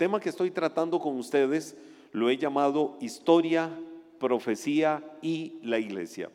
tema 0.00 0.18
que 0.18 0.30
estoy 0.30 0.50
tratando 0.50 0.98
con 0.98 1.18
ustedes 1.18 1.76
lo 2.12 2.30
he 2.30 2.38
llamado 2.38 2.96
historia, 3.02 3.68
profecía 4.18 5.04
y 5.20 5.58
la 5.62 5.78
iglesia. 5.78 6.30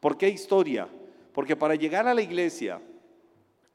¿Por 0.00 0.16
qué 0.16 0.30
historia? 0.30 0.88
Porque 1.34 1.54
para 1.54 1.74
llegar 1.74 2.08
a 2.08 2.14
la 2.14 2.22
iglesia 2.22 2.80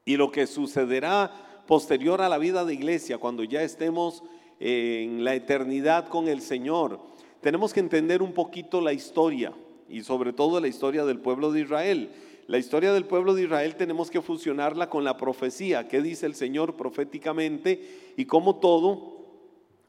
y 0.04 0.16
lo 0.16 0.32
que 0.32 0.48
sucederá 0.48 1.62
posterior 1.64 2.22
a 2.22 2.28
la 2.28 2.38
vida 2.38 2.64
de 2.64 2.74
iglesia, 2.74 3.18
cuando 3.18 3.44
ya 3.44 3.62
estemos 3.62 4.24
en 4.58 5.22
la 5.22 5.36
eternidad 5.36 6.08
con 6.08 6.26
el 6.26 6.40
Señor, 6.40 6.98
tenemos 7.40 7.72
que 7.72 7.78
entender 7.78 8.22
un 8.22 8.32
poquito 8.32 8.80
la 8.80 8.94
historia 8.94 9.52
y 9.88 10.02
sobre 10.02 10.32
todo 10.32 10.58
la 10.58 10.66
historia 10.66 11.04
del 11.04 11.20
pueblo 11.20 11.52
de 11.52 11.60
Israel. 11.60 12.10
La 12.48 12.58
historia 12.58 12.92
del 12.92 13.04
pueblo 13.04 13.32
de 13.32 13.44
Israel 13.44 13.76
tenemos 13.76 14.10
que 14.10 14.22
fusionarla 14.22 14.90
con 14.90 15.04
la 15.04 15.16
profecía, 15.16 15.86
qué 15.86 16.02
dice 16.02 16.26
el 16.26 16.34
Señor 16.34 16.74
proféticamente 16.74 18.12
y 18.16 18.24
cómo 18.24 18.56
todo 18.56 19.14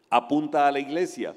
apunta 0.10 0.68
a 0.68 0.72
la 0.72 0.80
iglesia. 0.80 1.36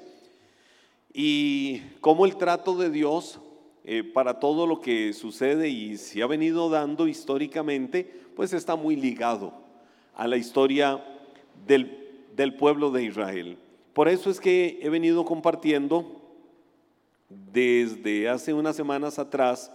Y 1.13 1.79
cómo 1.99 2.25
el 2.25 2.37
trato 2.37 2.75
de 2.77 2.89
Dios 2.89 3.39
eh, 3.83 4.03
para 4.03 4.39
todo 4.39 4.67
lo 4.67 4.79
que 4.79 5.11
sucede 5.13 5.69
y 5.69 5.97
se 5.97 6.21
ha 6.21 6.27
venido 6.27 6.69
dando 6.69 7.07
históricamente, 7.07 8.09
pues 8.35 8.53
está 8.53 8.75
muy 8.75 8.95
ligado 8.95 9.53
a 10.15 10.27
la 10.27 10.37
historia 10.37 11.03
del, 11.65 12.25
del 12.35 12.55
pueblo 12.55 12.91
de 12.91 13.03
Israel. 13.03 13.57
Por 13.93 14.07
eso 14.07 14.29
es 14.29 14.39
que 14.39 14.79
he 14.81 14.89
venido 14.89 15.25
compartiendo 15.25 16.21
desde 17.29 18.29
hace 18.29 18.53
unas 18.53 18.75
semanas 18.75 19.19
atrás 19.19 19.71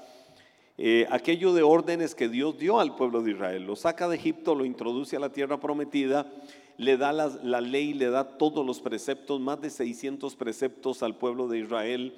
eh, 0.78 1.06
aquello 1.10 1.54
de 1.54 1.62
órdenes 1.62 2.14
que 2.14 2.28
Dios 2.28 2.58
dio 2.58 2.80
al 2.80 2.96
pueblo 2.96 3.22
de 3.22 3.32
Israel. 3.32 3.64
Lo 3.64 3.76
saca 3.76 4.08
de 4.08 4.16
Egipto, 4.16 4.54
lo 4.54 4.64
introduce 4.64 5.16
a 5.16 5.20
la 5.20 5.32
tierra 5.32 5.58
prometida, 5.58 6.30
le 6.78 6.96
da 6.96 7.12
la, 7.12 7.60
ley, 7.60 7.94
le 7.94 8.10
da 8.10 8.36
todos 8.36 8.64
los 8.64 8.80
preceptos, 8.80 9.40
más 9.40 9.60
de 9.60 9.70
600 9.70 10.36
preceptos 10.36 11.02
al 11.02 11.16
pueblo 11.16 11.48
de 11.48 11.60
Israel. 11.60 12.14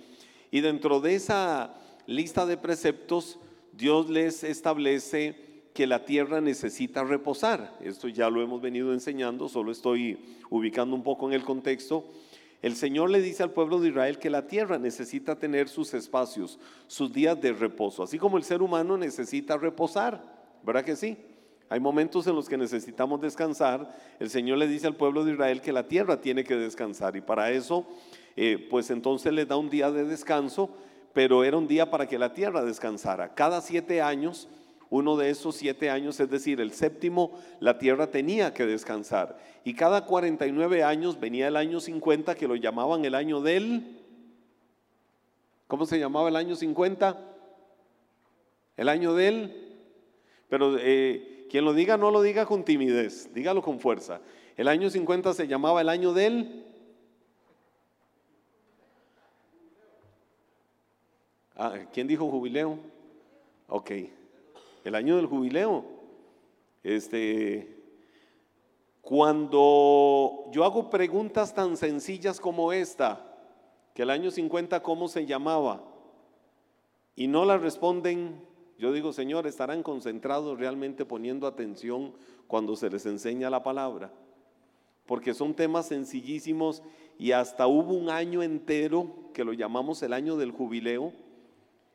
Y 0.50 0.60
dentro 0.60 1.00
de 1.00 1.14
esa 1.14 1.74
lista 2.06 2.46
de 2.46 2.56
preceptos, 2.56 3.38
Dios 3.72 4.10
les 4.10 4.42
establece 4.42 5.48
que 5.74 5.86
la 5.86 6.04
tierra 6.04 6.40
necesita 6.40 7.04
reposar. 7.04 7.78
Esto 7.80 8.08
ya 8.08 8.30
lo 8.30 8.42
hemos 8.42 8.60
venido 8.60 8.92
enseñando, 8.92 9.48
solo 9.48 9.70
estoy 9.70 10.18
ubicando 10.50 10.96
un 10.96 11.04
poco 11.04 11.28
en 11.28 11.34
el 11.34 11.44
contexto. 11.44 12.04
El 12.60 12.74
Señor 12.74 13.10
le 13.10 13.22
dice 13.22 13.44
al 13.44 13.52
pueblo 13.52 13.78
de 13.78 13.90
Israel 13.90 14.18
que 14.18 14.30
la 14.30 14.48
tierra 14.48 14.78
necesita 14.78 15.38
tener 15.38 15.68
sus 15.68 15.94
espacios, 15.94 16.58
sus 16.88 17.12
días 17.12 17.40
de 17.40 17.52
reposo, 17.52 18.02
así 18.02 18.18
como 18.18 18.36
el 18.36 18.42
ser 18.42 18.62
humano 18.62 18.98
necesita 18.98 19.56
reposar, 19.56 20.20
¿verdad 20.64 20.84
que 20.84 20.96
sí? 20.96 21.16
Hay 21.70 21.80
momentos 21.80 22.26
en 22.26 22.34
los 22.34 22.48
que 22.48 22.56
necesitamos 22.56 23.20
descansar. 23.20 23.94
El 24.18 24.30
Señor 24.30 24.58
le 24.58 24.66
dice 24.66 24.86
al 24.86 24.96
pueblo 24.96 25.24
de 25.24 25.32
Israel 25.32 25.60
que 25.60 25.72
la 25.72 25.86
tierra 25.86 26.20
tiene 26.20 26.44
que 26.44 26.56
descansar 26.56 27.16
y 27.16 27.20
para 27.20 27.50
eso, 27.50 27.86
eh, 28.36 28.66
pues 28.70 28.90
entonces 28.90 29.32
le 29.32 29.44
da 29.44 29.56
un 29.56 29.68
día 29.68 29.90
de 29.90 30.04
descanso, 30.04 30.70
pero 31.12 31.44
era 31.44 31.56
un 31.56 31.68
día 31.68 31.90
para 31.90 32.06
que 32.06 32.18
la 32.18 32.32
tierra 32.32 32.64
descansara. 32.64 33.34
Cada 33.34 33.60
siete 33.60 34.00
años 34.00 34.48
uno 34.90 35.16
de 35.16 35.30
esos 35.30 35.56
siete 35.56 35.90
años, 35.90 36.18
es 36.18 36.30
decir, 36.30 36.60
el 36.60 36.72
séptimo, 36.72 37.38
la 37.60 37.78
tierra 37.78 38.10
tenía 38.10 38.54
que 38.54 38.64
descansar. 38.64 39.38
Y 39.64 39.74
cada 39.74 40.06
49 40.06 40.82
años 40.82 41.20
venía 41.20 41.48
el 41.48 41.56
año 41.56 41.80
50, 41.80 42.34
que 42.34 42.48
lo 42.48 42.56
llamaban 42.56 43.04
el 43.04 43.14
año 43.14 43.40
del... 43.40 43.96
¿Cómo 45.66 45.84
se 45.84 45.98
llamaba 45.98 46.30
el 46.30 46.36
año 46.36 46.56
50? 46.56 47.18
El 48.78 48.88
año 48.88 49.14
del... 49.14 49.66
Pero 50.48 50.78
eh, 50.78 51.37
quien 51.48 51.64
lo 51.64 51.72
diga, 51.72 51.96
no 51.96 52.10
lo 52.10 52.22
diga 52.22 52.46
con 52.46 52.64
timidez, 52.64 53.32
dígalo 53.34 53.62
con 53.62 53.80
fuerza. 53.80 54.20
El 54.56 54.68
año 54.68 54.90
50 54.90 55.32
se 55.34 55.46
llamaba 55.46 55.80
el 55.80 55.88
año 55.88 56.12
del... 56.12 56.64
Ah, 61.56 61.74
¿Quién 61.92 62.06
dijo 62.06 62.30
jubileo? 62.30 62.78
Ok 63.68 63.90
el 64.88 64.94
año 64.94 65.16
del 65.16 65.26
jubileo. 65.26 65.84
Este, 66.82 67.76
cuando 69.00 70.46
yo 70.50 70.64
hago 70.64 70.90
preguntas 70.90 71.54
tan 71.54 71.76
sencillas 71.76 72.40
como 72.40 72.72
esta, 72.72 73.24
que 73.94 74.02
el 74.02 74.10
año 74.10 74.30
50 74.30 74.82
cómo 74.82 75.08
se 75.08 75.26
llamaba, 75.26 75.84
y 77.14 77.26
no 77.26 77.44
la 77.44 77.58
responden, 77.58 78.42
yo 78.78 78.92
digo, 78.92 79.12
Señor, 79.12 79.46
estarán 79.46 79.82
concentrados 79.82 80.58
realmente 80.58 81.04
poniendo 81.04 81.46
atención 81.46 82.12
cuando 82.46 82.76
se 82.76 82.88
les 82.88 83.06
enseña 83.06 83.50
la 83.50 83.62
palabra, 83.62 84.12
porque 85.04 85.34
son 85.34 85.54
temas 85.54 85.88
sencillísimos 85.88 86.82
y 87.18 87.32
hasta 87.32 87.66
hubo 87.66 87.94
un 87.94 88.08
año 88.08 88.42
entero 88.42 89.12
que 89.34 89.44
lo 89.44 89.52
llamamos 89.52 90.02
el 90.02 90.12
año 90.12 90.36
del 90.36 90.52
jubileo, 90.52 91.12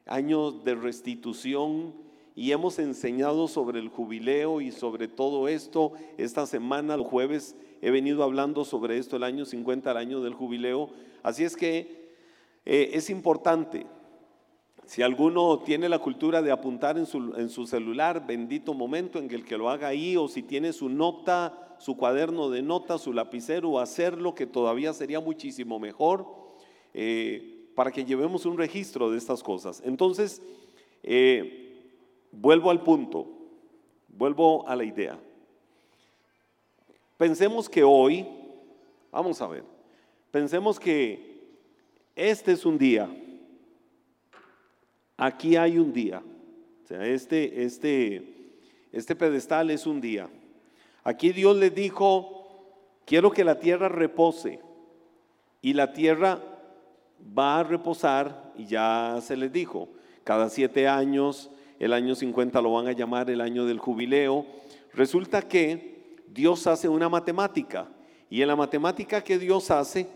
año 0.06 0.52
de 0.52 0.76
restitución, 0.76 1.94
y 2.36 2.52
hemos 2.52 2.80
enseñado 2.80 3.48
sobre 3.48 3.80
el 3.80 3.90
jubileo 3.90 4.60
y 4.60 4.72
sobre 4.72 5.08
todo 5.08 5.48
esto. 5.48 5.94
Esta 6.18 6.46
semana, 6.46 6.96
el 6.96 7.02
jueves, 7.02 7.56
he 7.82 7.92
venido 7.92 8.24
hablando 8.24 8.66
sobre 8.66 8.98
esto, 8.98 9.18
el 9.18 9.24
año 9.24 9.46
50, 9.46 9.92
el 9.92 9.98
año 9.98 10.22
del 10.22 10.34
jubileo. 10.34 10.90
Así 11.22 11.44
es 11.44 11.56
que 11.56 12.12
eh, 12.66 12.92
es 12.94 13.10
importante. 13.10 13.86
Si 14.86 15.02
alguno 15.02 15.60
tiene 15.60 15.90
la 15.90 16.00
cultura 16.00 16.42
de 16.42 16.52
apuntar 16.52 16.98
en 16.98 17.06
su, 17.06 17.34
en 17.36 17.50
su, 17.50 17.66
celular, 17.66 18.26
bendito 18.28 18.74
momento 18.74 19.20
en 19.20 19.32
el 19.32 19.46
que 19.46 19.58
lo 19.58 19.70
haga 19.70 19.88
ahí, 19.88 20.18
o 20.18 20.28
si 20.28 20.44
tiene 20.44 20.74
su 20.74 20.90
nota, 20.90 21.76
su 21.80 21.96
cuaderno 21.98 22.50
de 22.50 22.62
notas, 22.62 23.02
su 23.02 23.14
lapicero, 23.14 23.80
hacerlo, 23.80 24.36
que 24.36 24.46
todavía 24.46 24.94
sería 24.94 25.20
muchísimo 25.20 25.80
mejor, 25.80 26.28
eh, 26.94 27.70
para 27.76 27.92
que 27.92 28.06
llevemos 28.06 28.46
un 28.46 28.58
registro 28.58 29.10
de 29.10 29.18
estas 29.18 29.42
cosas. 29.42 29.82
Entonces, 29.86 30.42
eh, 31.02 31.62
Vuelvo 32.36 32.72
al 32.72 32.82
punto, 32.82 33.28
vuelvo 34.08 34.68
a 34.68 34.76
la 34.76 34.84
idea. 34.84 35.20
Pensemos 37.16 37.70
que 37.70 37.84
hoy, 37.84 38.28
vamos 39.12 39.40
a 39.40 39.48
ver, 39.48 39.64
pensemos 40.32 40.80
que 40.80 41.42
este 42.16 42.54
es 42.54 42.66
un 42.66 42.80
día, 42.80 43.08
aquí 45.26 45.56
hay 45.56 45.78
un 45.78 45.94
día, 45.94 46.22
o 46.84 46.88
sea, 46.88 47.06
este, 47.06 47.64
este, 47.64 48.52
este 48.92 49.16
pedestal 49.16 49.70
es 49.70 49.88
un 49.88 50.02
día. 50.02 50.28
Aquí 51.04 51.32
Dios 51.32 51.56
les 51.56 51.74
dijo, 51.74 52.98
quiero 53.06 53.32
que 53.32 53.46
la 53.46 53.58
tierra 53.58 53.88
repose 53.88 54.60
y 55.62 55.74
la 55.74 55.94
tierra 55.94 56.42
va 57.38 57.60
a 57.60 57.64
reposar 57.64 58.52
y 58.58 58.66
ya 58.66 59.18
se 59.22 59.38
les 59.38 59.52
dijo, 59.52 59.88
cada 60.26 60.50
siete 60.50 60.90
años 60.90 61.50
el 61.80 61.94
año 61.94 62.16
50 62.16 62.62
lo 62.62 62.74
van 62.74 62.88
a 62.88 62.92
llamar 62.92 63.30
el 63.30 63.40
año 63.40 63.66
del 63.66 63.80
jubileo. 63.80 64.46
Resulta 64.94 65.42
que 65.42 66.22
Dios 66.28 66.68
hace 66.68 66.90
una 66.90 67.08
matemática 67.08 67.88
y 68.30 68.42
en 68.42 68.50
la 68.50 68.58
matemática 68.58 69.24
que 69.24 69.40
Dios 69.40 69.72
hace, 69.72 70.08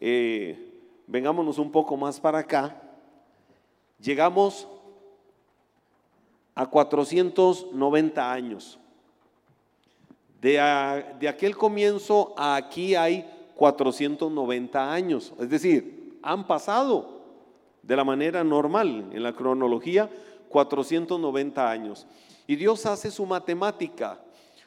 eh, 0.00 0.72
vengámonos 1.06 1.58
un 1.58 1.70
poco 1.70 1.96
más 1.96 2.18
para 2.18 2.38
acá, 2.38 2.87
llegamos 4.00 4.66
a 6.54 6.66
490 6.66 8.32
años. 8.32 8.78
De, 10.40 10.52
de, 11.18 11.28
aquel 11.28 11.56
comienzo 11.56 12.34
a 12.36 12.56
aquí 12.56 12.94
hay 12.94 13.28
490 13.56 14.92
años. 14.92 15.32
Es 15.38 15.50
decir, 15.50 16.18
han 16.22 16.46
pasado 16.46 17.18
de 17.82 17.96
la 17.96 18.04
manera 18.04 18.44
normal 18.44 19.10
en 19.12 19.22
la 19.22 19.32
cronología 19.32 20.08
490 20.48 21.70
años. 21.70 22.06
Y 22.46 22.56
Dios 22.56 22.86
hace 22.86 23.10
su 23.10 23.26
matemática. 23.26 24.18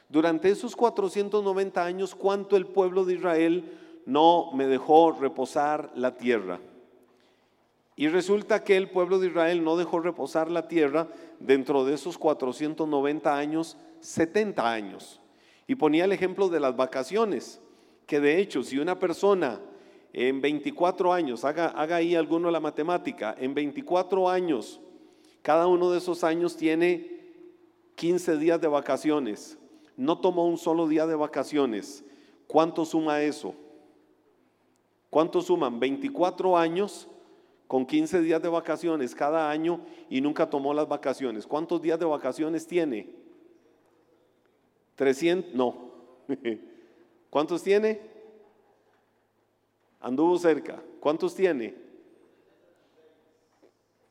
Durante 0.10 0.50
esos 0.50 0.76
490 0.76 1.84
años, 1.84 2.16
¿cuánto 2.16 2.58
el 2.58 2.68
pueblo 2.68 3.06
de 3.06 3.14
Israel 3.16 3.78
no 4.06 4.52
me 4.54 4.68
dejó 4.68 5.14
reposar 5.14 5.92
la 5.96 6.16
tierra? 6.16 6.60
Y 7.96 8.08
resulta 8.08 8.64
que 8.64 8.78
el 8.78 8.90
pueblo 8.90 9.20
de 9.20 9.28
Israel 9.28 9.64
no 9.64 9.78
dejó 9.78 10.00
reposar 10.00 10.50
la 10.50 10.68
tierra 10.68 11.08
dentro 11.40 11.86
de 11.86 11.94
esos 11.94 12.18
490 12.18 13.38
años, 13.38 13.78
70 14.00 14.72
años. 14.72 15.20
Y 15.68 15.76
ponía 15.76 16.06
el 16.06 16.12
ejemplo 16.12 16.50
de 16.50 16.60
las 16.60 16.76
vacaciones, 16.76 17.62
que 18.08 18.20
de 18.20 18.40
hecho 18.40 18.64
si 18.64 18.80
una 18.80 18.98
persona 18.98 19.60
en 20.14 20.42
24 20.42 21.14
años, 21.14 21.46
haga, 21.46 21.68
haga 21.68 21.98
ahí 21.98 22.16
alguno 22.16 22.52
la 22.52 22.60
matemática, 22.60 23.36
en 23.40 23.54
24 23.54 24.30
años 24.30 24.82
cada 25.42 25.68
uno 25.68 25.92
de 25.92 25.98
esos 25.98 26.24
años 26.24 26.56
tiene 26.56 27.20
15 27.96 28.38
días 28.38 28.62
de 28.62 28.68
vacaciones. 28.68 29.58
No 29.98 30.20
tomó 30.20 30.48
un 30.48 30.58
solo 30.58 30.88
día 30.88 31.08
de 31.08 31.16
vacaciones. 31.16 32.04
¿Cuánto 32.48 32.86
suma 32.86 33.22
eso? 33.22 33.56
¿Cuánto 35.10 35.42
suman? 35.42 35.80
24 35.80 36.58
años 36.58 37.08
con 37.72 37.86
15 37.86 38.20
días 38.20 38.42
de 38.42 38.50
vacaciones 38.50 39.16
cada 39.16 39.50
año 39.50 39.80
y 40.10 40.20
nunca 40.20 40.50
tomó 40.50 40.74
las 40.74 40.90
vacaciones. 40.90 41.48
¿Cuántos 41.48 41.82
días 41.82 41.98
de 41.98 42.04
vacaciones 42.04 42.68
tiene? 42.68 43.08
300, 44.96 45.56
no. 45.56 45.94
¿Cuántos 47.30 47.64
tiene? 47.64 48.02
Anduvo 50.02 50.38
cerca. 50.38 50.84
¿Cuántos 51.00 51.34
tiene? 51.34 51.74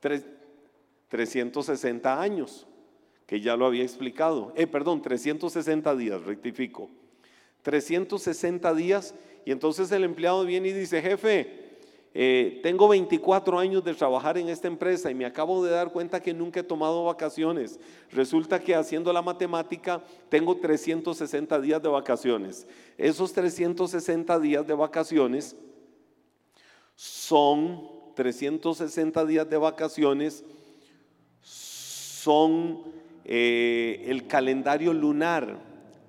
360 0.00 2.18
años, 2.18 2.66
que 3.26 3.42
ya 3.42 3.56
lo 3.56 3.66
había 3.66 3.82
explicado. 3.82 4.54
Eh, 4.56 4.66
perdón, 4.66 5.02
360 5.02 5.94
días, 5.96 6.24
rectifico. 6.24 6.88
360 7.60 8.72
días 8.72 9.14
y 9.44 9.52
entonces 9.52 9.92
el 9.92 10.04
empleado 10.04 10.46
viene 10.46 10.68
y 10.68 10.72
dice, 10.72 11.02
jefe, 11.02 11.69
eh, 12.12 12.58
tengo 12.64 12.88
24 12.88 13.56
años 13.58 13.84
de 13.84 13.94
trabajar 13.94 14.36
en 14.36 14.48
esta 14.48 14.66
empresa 14.66 15.10
y 15.10 15.14
me 15.14 15.24
acabo 15.24 15.64
de 15.64 15.70
dar 15.70 15.92
cuenta 15.92 16.20
que 16.20 16.34
nunca 16.34 16.60
he 16.60 16.64
tomado 16.64 17.04
vacaciones. 17.04 17.78
Resulta 18.10 18.58
que 18.58 18.74
haciendo 18.74 19.12
la 19.12 19.22
matemática 19.22 20.02
tengo 20.28 20.56
360 20.56 21.60
días 21.60 21.80
de 21.80 21.88
vacaciones. 21.88 22.66
Esos 22.98 23.32
360 23.32 24.40
días 24.40 24.66
de 24.66 24.74
vacaciones 24.74 25.56
son 26.96 27.88
360 28.16 29.24
días 29.24 29.48
de 29.48 29.56
vacaciones, 29.56 30.44
son 31.42 32.82
eh, 33.24 34.04
el 34.08 34.26
calendario 34.26 34.92
lunar. 34.92 35.60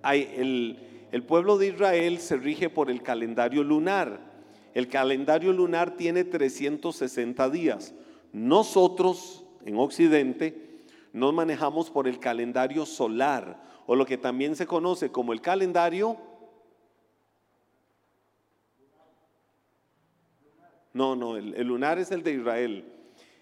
el, 0.04 0.80
el 1.12 1.24
pueblo 1.24 1.60
de 1.60 1.68
Israel 1.68 2.18
se 2.18 2.38
rige 2.38 2.72
por 2.72 2.90
el 2.90 3.04
calendario 3.04 3.64
lunar. 3.64 4.31
El 4.74 4.88
calendario 4.88 5.52
lunar 5.54 5.98
tiene 5.98 6.24
360 6.24 7.50
días. 7.50 7.94
Nosotros 8.32 9.44
en 9.66 9.78
Occidente 9.78 10.80
nos 11.14 11.34
manejamos 11.34 11.90
por 11.90 12.08
el 12.08 12.20
calendario 12.20 12.86
solar 12.86 13.62
o 13.86 13.96
lo 13.96 14.06
que 14.06 14.18
también 14.18 14.56
se 14.56 14.66
conoce 14.66 15.12
como 15.12 15.34
el 15.34 15.42
calendario 15.42 16.18
No, 20.94 21.16
no, 21.16 21.38
el, 21.38 21.66
lunar 21.66 22.00
es 22.00 22.12
el 22.12 22.24
de 22.24 22.34
Israel. 22.34 22.86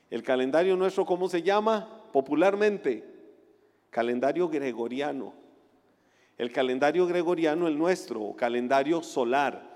El 0.10 0.24
calendario 0.24 0.76
nuestro, 0.76 1.06
¿cómo 1.06 1.30
se 1.30 1.42
llama? 1.42 2.04
Popularmente, 2.12 3.04
calendario 3.90 4.48
gregoriano. 4.50 5.34
El 6.38 6.52
calendario 6.52 7.06
gregoriano, 7.06 7.68
el 7.68 7.78
nuestro, 7.78 8.34
calendario 8.36 9.02
solar. 9.02 9.69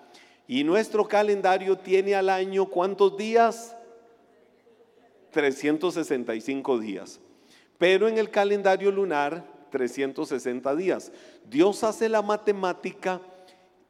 Y 0.48 0.64
nuestro 0.64 1.08
calendario 1.08 1.78
tiene 1.78 2.16
al 2.16 2.30
año 2.30 2.66
cuántos 2.66 3.18
días? 3.18 3.76
365 5.32 6.80
días. 6.80 7.20
Pero 7.78 8.08
en 8.08 8.18
el 8.18 8.30
calendario 8.30 8.92
lunar, 8.92 9.44
360 9.72 10.76
días. 10.76 11.12
Dios 11.50 11.84
hace 11.84 12.08
la 12.08 12.22
matemática 12.22 13.22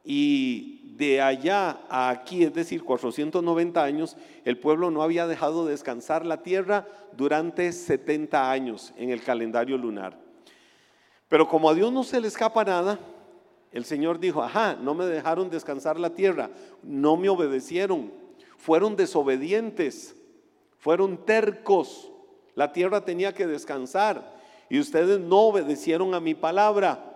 y 0.04 0.94
de 0.96 1.20
allá 1.20 1.80
a 1.88 2.08
aquí, 2.08 2.44
es 2.44 2.54
decir, 2.54 2.84
490 2.84 3.82
años, 3.82 4.16
el 4.44 4.58
pueblo 4.58 4.90
no 4.90 5.02
había 5.02 5.26
dejado 5.26 5.66
descansar 5.66 6.24
la 6.24 6.42
tierra 6.42 6.86
durante 7.16 7.72
70 7.72 8.50
años 8.50 8.92
en 8.96 9.10
el 9.10 9.22
calendario 9.22 9.76
lunar. 9.76 10.18
Pero 11.28 11.48
como 11.48 11.68
a 11.68 11.74
Dios 11.74 11.92
no 11.92 12.04
se 12.04 12.20
le 12.20 12.28
escapa 12.28 12.64
nada, 12.64 12.98
el 13.74 13.84
Señor 13.84 14.20
dijo, 14.20 14.40
ajá, 14.40 14.76
no 14.80 14.94
me 14.94 15.04
dejaron 15.04 15.50
descansar 15.50 15.98
la 15.98 16.10
tierra, 16.10 16.48
no 16.84 17.16
me 17.16 17.28
obedecieron, 17.28 18.12
fueron 18.56 18.94
desobedientes, 18.94 20.14
fueron 20.78 21.26
tercos, 21.26 22.12
la 22.54 22.72
tierra 22.72 23.04
tenía 23.04 23.34
que 23.34 23.48
descansar 23.48 24.38
y 24.70 24.78
ustedes 24.78 25.18
no 25.18 25.40
obedecieron 25.40 26.14
a 26.14 26.20
mi 26.20 26.34
palabra. 26.34 27.10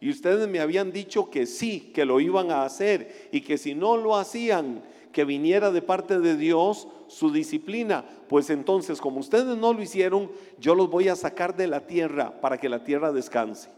Y 0.00 0.10
ustedes 0.10 0.46
me 0.48 0.60
habían 0.60 0.92
dicho 0.92 1.28
que 1.28 1.44
sí, 1.44 1.90
que 1.92 2.04
lo 2.04 2.20
iban 2.20 2.52
a 2.52 2.64
hacer 2.64 3.28
y 3.32 3.40
que 3.40 3.58
si 3.58 3.74
no 3.74 3.96
lo 3.96 4.16
hacían, 4.16 4.82
que 5.10 5.24
viniera 5.24 5.72
de 5.72 5.82
parte 5.82 6.20
de 6.20 6.36
Dios 6.36 6.86
su 7.08 7.32
disciplina. 7.32 8.04
Pues 8.28 8.48
entonces, 8.50 9.00
como 9.00 9.18
ustedes 9.18 9.56
no 9.56 9.72
lo 9.72 9.82
hicieron, 9.82 10.30
yo 10.60 10.76
los 10.76 10.88
voy 10.88 11.08
a 11.08 11.16
sacar 11.16 11.56
de 11.56 11.66
la 11.66 11.86
tierra 11.86 12.40
para 12.40 12.58
que 12.58 12.68
la 12.68 12.84
tierra 12.84 13.10
descanse. 13.10 13.70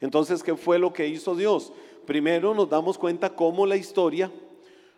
Entonces, 0.00 0.42
¿qué 0.42 0.54
fue 0.56 0.78
lo 0.78 0.92
que 0.92 1.08
hizo 1.08 1.34
Dios? 1.34 1.72
Primero 2.06 2.54
nos 2.54 2.68
damos 2.70 2.98
cuenta 2.98 3.34
cómo 3.34 3.66
la 3.66 3.76
historia 3.76 4.30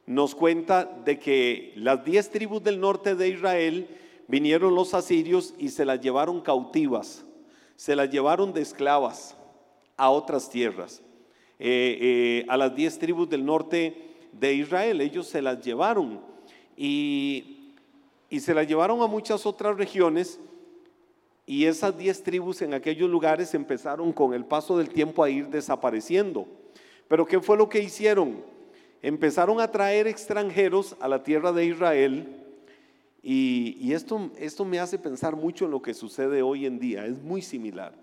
nos 0.07 0.35
cuenta 0.35 0.85
de 0.85 1.19
que 1.19 1.73
las 1.77 2.05
diez 2.05 2.31
tribus 2.31 2.63
del 2.63 2.81
norte 2.81 3.15
de 3.15 3.29
Israel 3.29 3.89
vinieron 4.29 4.75
los 4.75 4.95
asirios 4.95 5.55
y 5.59 5.71
se 5.71 5.85
las 5.85 6.01
llevaron 6.01 6.41
cautivas, 6.41 7.25
se 7.77 7.97
las 7.97 8.11
llevaron 8.11 8.53
de 8.53 8.61
esclavas 8.61 9.37
a 9.97 10.11
otras 10.11 10.51
tierras. 10.51 11.03
Eh, 11.59 11.99
eh, 12.01 12.47
a 12.49 12.57
las 12.57 12.75
diez 12.75 12.99
tribus 12.99 13.29
del 13.29 13.45
norte 13.45 14.17
de 14.33 14.55
Israel, 14.55 15.01
ellos 15.01 15.27
se 15.27 15.43
las 15.43 15.61
llevaron 15.65 16.21
y, 16.77 17.75
y 18.31 18.41
se 18.41 18.55
las 18.55 18.67
llevaron 18.67 19.03
a 19.03 19.07
muchas 19.07 19.45
otras 19.47 19.77
regiones 19.77 20.41
y 21.51 21.67
esas 21.67 21.99
diez 21.99 22.23
tribus 22.23 22.63
en 22.63 22.75
aquellos 22.75 23.11
lugares 23.11 23.55
empezaron 23.55 24.13
con 24.13 24.35
el 24.35 24.45
paso 24.45 24.79
del 24.79 24.89
tiempo 24.89 25.25
a 25.25 25.31
ir 25.31 25.49
desapareciendo. 25.49 26.47
Pero 27.09 27.27
¿qué 27.27 27.41
fue 27.41 27.57
lo 27.57 27.69
que 27.69 27.81
hicieron? 27.81 28.45
Empezaron 29.03 29.61
a 29.61 29.69
traer 29.69 30.07
extranjeros 30.07 30.95
a 31.01 31.09
la 31.09 31.25
tierra 31.25 31.51
de 31.51 31.67
Israel 31.67 32.37
y, 33.21 33.93
esto, 33.93 34.31
esto 34.39 34.65
me 34.65 34.79
hace 34.79 34.97
pensar 34.97 35.35
mucho 35.35 35.65
en 35.65 35.73
lo 35.73 35.83
que 35.83 35.93
sucede 35.93 36.41
hoy 36.41 36.67
en 36.67 36.79
día, 36.79 37.05
es 37.05 37.21
muy 37.21 37.43
similar. 37.43 37.95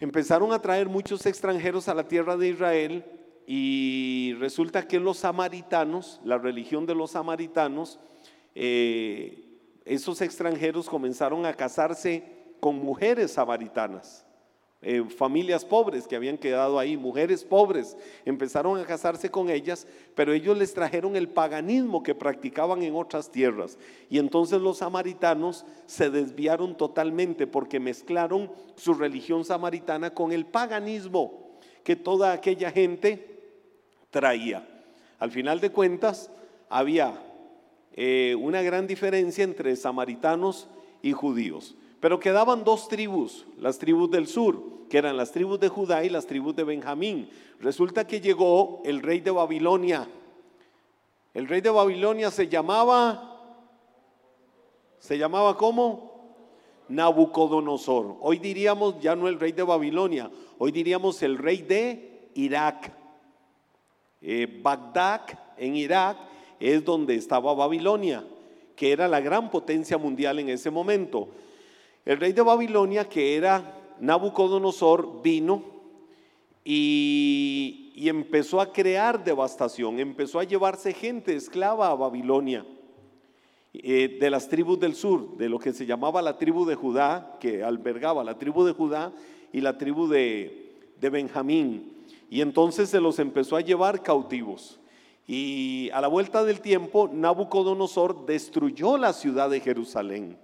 Empezaron 0.00 0.52
a 0.52 0.60
traer 0.60 0.88
muchos 0.88 1.26
extranjeros 1.26 1.86
a 1.86 1.94
la 1.94 2.08
tierra 2.08 2.36
de 2.36 2.48
Israel 2.48 3.04
y 3.46 4.34
resulta 4.40 4.88
que 4.88 4.98
los 4.98 5.18
samaritanos, 5.18 6.20
la 6.24 6.38
religión 6.38 6.84
de 6.84 6.96
los 6.96 7.12
samaritanos, 7.12 8.00
eh, 8.56 9.43
esos 9.84 10.20
extranjeros 10.20 10.88
comenzaron 10.88 11.44
a 11.46 11.54
casarse 11.54 12.24
con 12.60 12.76
mujeres 12.76 13.32
samaritanas, 13.32 14.24
eh, 14.80 15.02
familias 15.16 15.64
pobres 15.64 16.06
que 16.06 16.16
habían 16.16 16.36
quedado 16.36 16.78
ahí, 16.78 16.96
mujeres 16.96 17.42
pobres, 17.42 17.96
empezaron 18.24 18.78
a 18.78 18.84
casarse 18.84 19.30
con 19.30 19.48
ellas, 19.48 19.86
pero 20.14 20.32
ellos 20.32 20.56
les 20.56 20.74
trajeron 20.74 21.16
el 21.16 21.28
paganismo 21.28 22.02
que 22.02 22.14
practicaban 22.14 22.82
en 22.82 22.94
otras 22.94 23.30
tierras. 23.30 23.78
Y 24.10 24.18
entonces 24.18 24.60
los 24.60 24.78
samaritanos 24.78 25.64
se 25.86 26.10
desviaron 26.10 26.76
totalmente 26.76 27.46
porque 27.46 27.80
mezclaron 27.80 28.50
su 28.76 28.94
religión 28.94 29.44
samaritana 29.44 30.12
con 30.12 30.32
el 30.32 30.44
paganismo 30.44 31.58
que 31.82 31.96
toda 31.96 32.32
aquella 32.32 32.70
gente 32.70 33.40
traía. 34.10 34.68
Al 35.18 35.30
final 35.30 35.60
de 35.60 35.70
cuentas, 35.70 36.30
había 36.68 37.20
eh, 37.96 38.34
una 38.38 38.60
gran 38.62 38.86
diferencia 38.88 39.44
entre 39.44 39.76
samaritanos 39.76 40.68
y 41.00 41.12
judíos. 41.12 41.76
Pero 42.00 42.18
quedaban 42.18 42.64
dos 42.64 42.88
tribus, 42.88 43.46
las 43.56 43.78
tribus 43.78 44.10
del 44.10 44.26
sur, 44.26 44.88
que 44.90 44.98
eran 44.98 45.16
las 45.16 45.30
tribus 45.30 45.60
de 45.60 45.68
Judá 45.68 46.04
y 46.04 46.10
las 46.10 46.26
tribus 46.26 46.56
de 46.56 46.64
Benjamín. 46.64 47.30
Resulta 47.60 48.06
que 48.06 48.20
llegó 48.20 48.82
el 48.84 49.00
rey 49.00 49.20
de 49.20 49.30
Babilonia. 49.30 50.08
El 51.32 51.48
rey 51.48 51.60
de 51.60 51.70
Babilonia 51.70 52.30
se 52.30 52.48
llamaba, 52.48 53.40
¿se 54.98 55.16
llamaba 55.16 55.56
cómo? 55.56 56.34
Nabucodonosor. 56.88 58.16
Hoy 58.20 58.38
diríamos 58.38 59.00
ya 59.00 59.16
no 59.16 59.28
el 59.28 59.40
rey 59.40 59.52
de 59.52 59.62
Babilonia, 59.62 60.30
hoy 60.58 60.72
diríamos 60.72 61.22
el 61.22 61.38
rey 61.38 61.62
de 61.62 62.30
Irak. 62.34 62.92
Eh, 64.20 64.60
Bagdad 64.62 65.22
en 65.56 65.76
Irak 65.76 66.33
es 66.64 66.82
donde 66.82 67.14
estaba 67.14 67.52
Babilonia, 67.52 68.24
que 68.74 68.90
era 68.90 69.06
la 69.06 69.20
gran 69.20 69.50
potencia 69.50 69.98
mundial 69.98 70.38
en 70.38 70.48
ese 70.48 70.70
momento. 70.70 71.28
El 72.06 72.18
rey 72.18 72.32
de 72.32 72.40
Babilonia, 72.40 73.06
que 73.06 73.36
era 73.36 73.80
Nabucodonosor, 74.00 75.22
vino 75.22 75.62
y, 76.64 77.92
empezó 78.08 78.62
a 78.62 78.72
crear 78.72 79.22
devastación, 79.22 80.00
empezó 80.00 80.40
a 80.40 80.44
llevarse 80.44 80.94
gente 80.94 81.34
esclava 81.34 81.90
a 81.90 81.94
Babilonia. 81.94 82.64
Eh, 83.74 84.18
de 84.20 84.30
las 84.30 84.48
tribus 84.48 84.80
del 84.80 84.94
sur, 84.94 85.36
de 85.36 85.48
lo 85.48 85.58
que 85.58 85.72
se 85.72 85.84
llamaba 85.84 86.22
la 86.22 86.38
tribu 86.38 86.64
de 86.64 86.76
Judá, 86.76 87.36
que 87.40 87.62
albergaba 87.62 88.24
la 88.24 88.38
tribu 88.38 88.64
de 88.64 88.72
Judá 88.72 89.12
y 89.52 89.60
la 89.60 89.76
tribu 89.76 90.08
de, 90.08 90.76
de 90.98 91.10
Benjamín. 91.10 91.92
Y 92.30 92.40
entonces 92.40 92.88
se 92.88 93.00
los 93.00 93.18
empezó 93.18 93.56
a 93.56 93.60
llevar 93.60 94.02
cautivos. 94.02 94.80
Y 95.26 95.90
a 95.92 96.00
la 96.00 96.08
vuelta 96.08 96.44
del 96.44 96.60
tiempo, 96.60 97.08
Nabucodonosor 97.12 98.26
destruyó 98.26 98.98
la 98.98 99.12
ciudad 99.12 99.48
de 99.48 99.60
Jerusalén. 99.60 100.36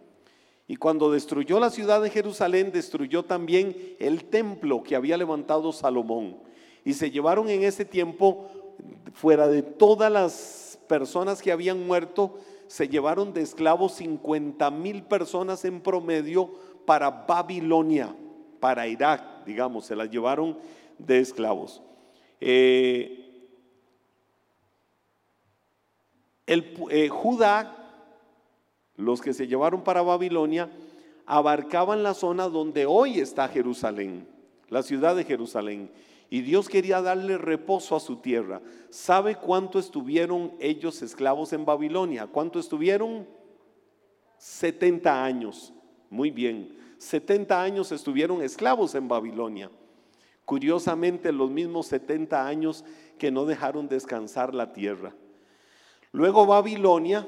Y 0.66 0.76
cuando 0.76 1.10
destruyó 1.10 1.58
la 1.60 1.70
ciudad 1.70 2.00
de 2.00 2.10
Jerusalén, 2.10 2.70
destruyó 2.72 3.24
también 3.24 3.76
el 3.98 4.24
templo 4.24 4.82
que 4.82 4.96
había 4.96 5.16
levantado 5.16 5.72
Salomón. 5.72 6.36
Y 6.84 6.94
se 6.94 7.10
llevaron 7.10 7.50
en 7.50 7.64
ese 7.64 7.84
tiempo, 7.84 8.48
fuera 9.12 9.48
de 9.48 9.62
todas 9.62 10.10
las 10.10 10.78
personas 10.86 11.42
que 11.42 11.52
habían 11.52 11.86
muerto, 11.86 12.38
se 12.68 12.88
llevaron 12.88 13.32
de 13.34 13.42
esclavos 13.42 13.94
50 13.94 14.70
mil 14.70 15.02
personas 15.02 15.64
en 15.64 15.80
promedio 15.80 16.52
para 16.86 17.10
Babilonia, 17.10 18.14
para 18.60 18.86
Irak, 18.86 19.44
digamos, 19.44 19.86
se 19.86 19.96
las 19.96 20.08
llevaron 20.08 20.56
de 20.98 21.18
esclavos. 21.18 21.82
Eh, 22.40 23.19
el, 26.50 26.74
eh, 26.90 27.08
Judá, 27.08 27.76
los 28.96 29.20
que 29.20 29.32
se 29.32 29.46
llevaron 29.46 29.84
para 29.84 30.02
Babilonia, 30.02 30.68
abarcaban 31.24 32.02
la 32.02 32.12
zona 32.12 32.48
donde 32.48 32.86
hoy 32.86 33.20
está 33.20 33.46
Jerusalén, 33.46 34.26
la 34.68 34.82
ciudad 34.82 35.14
de 35.14 35.22
Jerusalén. 35.22 35.92
Y 36.28 36.40
Dios 36.40 36.68
quería 36.68 37.02
darle 37.02 37.38
reposo 37.38 37.94
a 37.94 38.00
su 38.00 38.16
tierra. 38.16 38.60
¿Sabe 38.88 39.36
cuánto 39.36 39.78
estuvieron 39.78 40.52
ellos 40.58 41.02
esclavos 41.02 41.52
en 41.52 41.64
Babilonia? 41.64 42.26
¿Cuánto 42.26 42.58
estuvieron? 42.58 43.28
70 44.38 45.24
años. 45.24 45.72
Muy 46.08 46.32
bien. 46.32 46.76
70 46.98 47.62
años 47.62 47.92
estuvieron 47.92 48.42
esclavos 48.42 48.96
en 48.96 49.06
Babilonia. 49.06 49.70
Curiosamente, 50.44 51.30
los 51.30 51.48
mismos 51.48 51.86
70 51.86 52.44
años 52.44 52.84
que 53.18 53.30
no 53.30 53.44
dejaron 53.44 53.86
descansar 53.86 54.52
la 54.52 54.72
tierra. 54.72 55.14
Luego 56.12 56.46
Babilonia, 56.46 57.26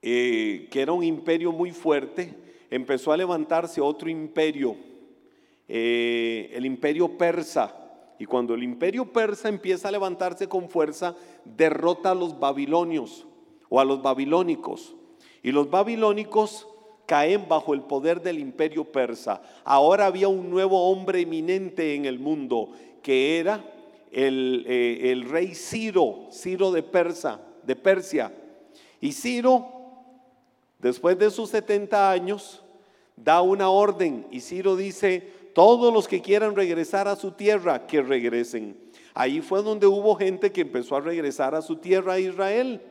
eh, 0.00 0.68
que 0.70 0.80
era 0.80 0.92
un 0.92 1.04
imperio 1.04 1.52
muy 1.52 1.72
fuerte, 1.72 2.34
empezó 2.70 3.12
a 3.12 3.16
levantarse 3.16 3.80
otro 3.80 4.08
imperio, 4.08 4.76
eh, 5.68 6.50
el 6.54 6.64
imperio 6.64 7.18
persa. 7.18 7.74
Y 8.18 8.24
cuando 8.24 8.54
el 8.54 8.62
imperio 8.62 9.12
persa 9.12 9.48
empieza 9.48 9.88
a 9.88 9.92
levantarse 9.92 10.48
con 10.48 10.70
fuerza, 10.70 11.14
derrota 11.44 12.12
a 12.12 12.14
los 12.14 12.38
babilonios 12.40 13.26
o 13.68 13.78
a 13.78 13.84
los 13.84 14.00
babilónicos. 14.00 14.96
Y 15.42 15.52
los 15.52 15.68
babilónicos 15.68 16.66
caen 17.04 17.46
bajo 17.46 17.74
el 17.74 17.82
poder 17.82 18.22
del 18.22 18.38
imperio 18.38 18.84
persa. 18.84 19.42
Ahora 19.64 20.06
había 20.06 20.28
un 20.28 20.48
nuevo 20.48 20.90
hombre 20.90 21.20
eminente 21.20 21.94
en 21.94 22.06
el 22.06 22.18
mundo, 22.18 22.72
que 23.02 23.38
era 23.38 23.64
el, 24.10 24.64
eh, 24.66 25.12
el 25.12 25.28
rey 25.28 25.54
Ciro, 25.54 26.28
Ciro 26.32 26.72
de 26.72 26.82
Persa, 26.82 27.40
de 27.66 27.76
Persia. 27.76 28.32
Y 29.00 29.12
Ciro, 29.12 29.66
después 30.78 31.18
de 31.18 31.30
sus 31.30 31.50
70 31.50 32.10
años, 32.10 32.62
da 33.16 33.40
una 33.40 33.70
orden 33.70 34.26
y 34.30 34.40
Ciro 34.40 34.76
dice, 34.76 35.32
todos 35.54 35.92
los 35.92 36.06
que 36.06 36.20
quieran 36.20 36.54
regresar 36.54 37.08
a 37.08 37.16
su 37.16 37.32
tierra, 37.32 37.86
que 37.86 38.02
regresen. 38.02 38.76
Ahí 39.14 39.40
fue 39.40 39.62
donde 39.62 39.86
hubo 39.86 40.14
gente 40.14 40.52
que 40.52 40.60
empezó 40.60 40.96
a 40.96 41.00
regresar 41.00 41.54
a 41.54 41.62
su 41.62 41.76
tierra, 41.76 42.14
a 42.14 42.20
Israel. 42.20 42.82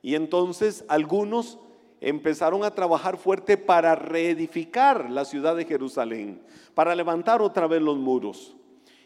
Y 0.00 0.14
entonces 0.14 0.84
algunos 0.88 1.58
empezaron 2.00 2.64
a 2.64 2.74
trabajar 2.74 3.18
fuerte 3.18 3.58
para 3.58 3.94
reedificar 3.94 5.10
la 5.10 5.26
ciudad 5.26 5.56
de 5.56 5.66
Jerusalén, 5.66 6.40
para 6.74 6.94
levantar 6.94 7.42
otra 7.42 7.66
vez 7.66 7.82
los 7.82 7.98
muros. 7.98 8.56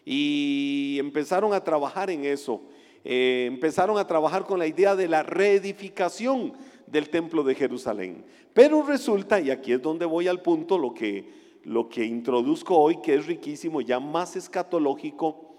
Y 0.05 0.97
empezaron 1.01 1.53
a 1.55 1.65
trabajar 1.65 2.11
en 2.11 2.25
eso. 2.25 2.63
Eh, 3.11 3.47
empezaron 3.47 3.97
a 3.97 4.07
trabajar 4.07 4.45
con 4.45 4.59
la 4.59 4.67
idea 4.67 4.95
de 4.95 5.09
la 5.09 5.23
reedificación 5.23 6.53
del 6.87 7.09
templo 7.09 7.43
de 7.43 7.55
Jerusalén. 7.55 8.23
Pero 8.53 8.83
resulta, 8.83 9.41
y 9.41 9.51
aquí 9.51 9.73
es 9.73 9.81
donde 9.81 10.05
voy 10.05 10.29
al 10.29 10.43
punto, 10.43 10.77
lo 10.77 10.93
que, 10.93 11.27
lo 11.65 11.89
que 11.89 12.05
introduzco 12.05 12.77
hoy, 12.77 13.01
que 13.01 13.15
es 13.15 13.25
riquísimo, 13.25 13.81
ya 13.81 13.99
más 13.99 14.37
escatológico, 14.37 15.55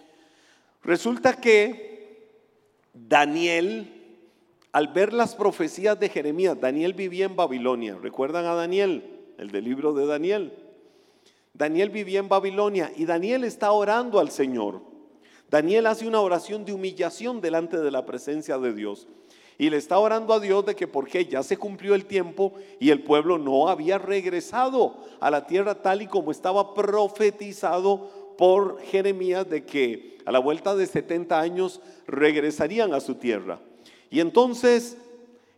resulta 0.83 1.41
que 1.41 2.37
Daniel, 2.93 3.95
al 4.71 4.89
ver 4.89 5.11
las 5.11 5.33
profecías 5.33 5.99
de 5.99 6.09
Jeremías, 6.09 6.61
Daniel 6.61 6.93
vivía 6.93 7.25
en 7.25 7.35
Babilonia, 7.35 7.97
¿recuerdan 7.99 8.45
a 8.45 8.53
Daniel? 8.53 9.21
El 9.39 9.49
del 9.49 9.63
libro 9.63 9.93
de 9.93 10.05
Daniel. 10.05 10.53
Daniel 11.55 11.89
vivía 11.89 12.19
en 12.19 12.29
Babilonia 12.29 12.91
y 12.95 13.05
Daniel 13.05 13.43
está 13.43 13.71
orando 13.71 14.19
al 14.19 14.29
Señor. 14.29 14.88
Daniel 15.49 15.87
hace 15.87 16.07
una 16.07 16.21
oración 16.21 16.63
de 16.63 16.73
humillación 16.73 17.41
delante 17.41 17.77
de 17.77 17.91
la 17.91 18.05
presencia 18.05 18.57
de 18.57 18.73
Dios. 18.73 19.07
Y 19.57 19.69
le 19.69 19.77
está 19.77 19.99
orando 19.99 20.33
a 20.33 20.39
Dios 20.39 20.65
de 20.65 20.75
que 20.75 20.87
porque 20.87 21.25
ya 21.25 21.43
se 21.43 21.57
cumplió 21.57 21.93
el 21.93 22.05
tiempo 22.05 22.53
y 22.79 22.91
el 22.91 23.03
pueblo 23.03 23.37
no 23.37 23.67
había 23.67 23.97
regresado 23.97 24.95
a 25.19 25.29
la 25.29 25.47
tierra 25.47 25.81
tal 25.81 26.01
y 26.01 26.07
como 26.07 26.31
estaba 26.31 26.73
profetizado 26.73 28.35
por 28.37 28.79
Jeremías 28.83 29.49
de 29.49 29.65
que 29.65 30.17
a 30.25 30.31
la 30.31 30.39
vuelta 30.39 30.75
de 30.75 30.85
70 30.85 31.37
años 31.37 31.81
regresarían 32.07 32.93
a 32.93 33.01
su 33.01 33.15
tierra. 33.15 33.59
Y 34.09 34.21
entonces 34.21 34.97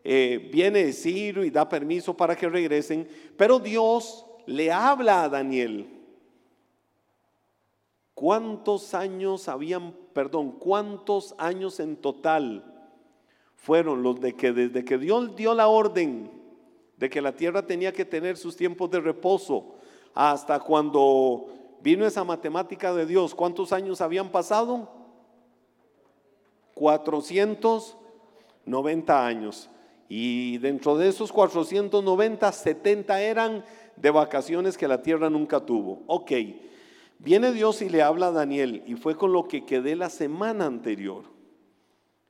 eh, 0.03 0.49
viene 0.51 0.93
Ciro 0.93 1.43
y 1.43 1.51
da 1.51 1.69
permiso 1.69 2.17
para 2.17 2.35
que 2.35 2.49
regresen, 2.49 3.07
pero 3.37 3.59
Dios 3.59 4.25
le 4.47 4.71
habla 4.71 5.23
a 5.23 5.29
Daniel. 5.29 6.00
¿Cuántos 8.21 8.93
años 8.93 9.49
habían, 9.49 9.95
perdón, 10.13 10.51
cuántos 10.51 11.33
años 11.39 11.79
en 11.79 11.95
total 11.95 12.63
fueron 13.55 14.03
los 14.03 14.21
de 14.21 14.35
que 14.35 14.51
desde 14.51 14.85
que 14.85 14.99
Dios 14.99 15.35
dio 15.35 15.55
la 15.55 15.67
orden 15.67 16.29
de 16.97 17.09
que 17.09 17.19
la 17.19 17.31
tierra 17.31 17.65
tenía 17.65 17.91
que 17.91 18.05
tener 18.05 18.37
sus 18.37 18.55
tiempos 18.55 18.91
de 18.91 18.99
reposo 18.99 19.73
hasta 20.13 20.59
cuando 20.59 21.47
vino 21.81 22.05
esa 22.05 22.23
matemática 22.23 22.93
de 22.93 23.07
Dios, 23.07 23.33
¿cuántos 23.33 23.73
años 23.73 24.01
habían 24.01 24.29
pasado? 24.29 24.87
490 26.75 29.25
años. 29.25 29.67
Y 30.07 30.59
dentro 30.59 30.95
de 30.95 31.07
esos 31.07 31.31
490, 31.31 32.51
70 32.51 33.19
eran 33.19 33.65
de 33.95 34.11
vacaciones 34.11 34.77
que 34.77 34.87
la 34.87 35.01
tierra 35.01 35.27
nunca 35.27 35.65
tuvo. 35.65 36.03
Ok, 36.05 36.33
viene 37.23 37.51
Dios 37.51 37.81
y 37.81 37.89
le 37.89 38.01
habla 38.01 38.27
a 38.27 38.31
Daniel 38.31 38.83
y 38.87 38.95
fue 38.95 39.15
con 39.15 39.31
lo 39.31 39.47
que 39.47 39.65
quedé 39.65 39.95
la 39.95 40.09
semana 40.09 40.65
anterior 40.65 41.25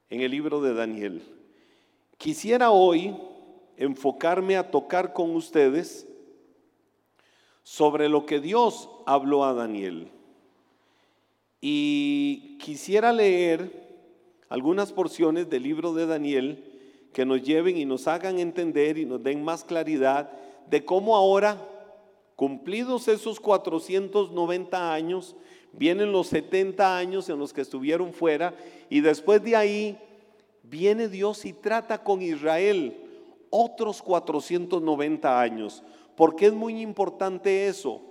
en 0.09 0.21
el 0.21 0.31
libro 0.31 0.61
de 0.61 0.73
Daniel. 0.73 1.21
Quisiera 2.17 2.71
hoy 2.71 3.15
enfocarme 3.77 4.57
a 4.57 4.69
tocar 4.69 5.13
con 5.13 5.35
ustedes 5.35 6.07
sobre 7.63 8.09
lo 8.09 8.25
que 8.25 8.39
Dios 8.39 8.89
habló 9.05 9.45
a 9.45 9.53
Daniel. 9.53 10.09
Y 11.61 12.57
quisiera 12.59 13.13
leer 13.13 13.89
algunas 14.49 14.91
porciones 14.91 15.49
del 15.49 15.63
libro 15.63 15.93
de 15.93 16.05
Daniel 16.05 16.63
que 17.13 17.25
nos 17.25 17.41
lleven 17.41 17.77
y 17.77 17.85
nos 17.85 18.07
hagan 18.07 18.39
entender 18.39 18.97
y 18.97 19.05
nos 19.05 19.23
den 19.23 19.43
más 19.43 19.63
claridad 19.63 20.31
de 20.69 20.83
cómo 20.83 21.15
ahora, 21.15 21.57
cumplidos 22.41 23.07
esos 23.07 23.39
490 23.39 24.91
años, 24.91 25.35
vienen 25.73 26.11
los 26.11 26.25
70 26.29 26.97
años 26.97 27.29
en 27.29 27.37
los 27.37 27.53
que 27.53 27.61
estuvieron 27.61 28.13
fuera 28.13 28.55
y 28.89 29.01
después 29.01 29.43
de 29.43 29.55
ahí 29.55 29.99
viene 30.63 31.07
Dios 31.07 31.45
y 31.45 31.53
trata 31.53 32.03
con 32.03 32.23
Israel 32.23 32.97
otros 33.51 34.01
490 34.01 35.39
años. 35.39 35.83
¿Por 36.17 36.35
qué 36.35 36.47
es 36.47 36.53
muy 36.53 36.81
importante 36.81 37.67
eso? 37.67 38.01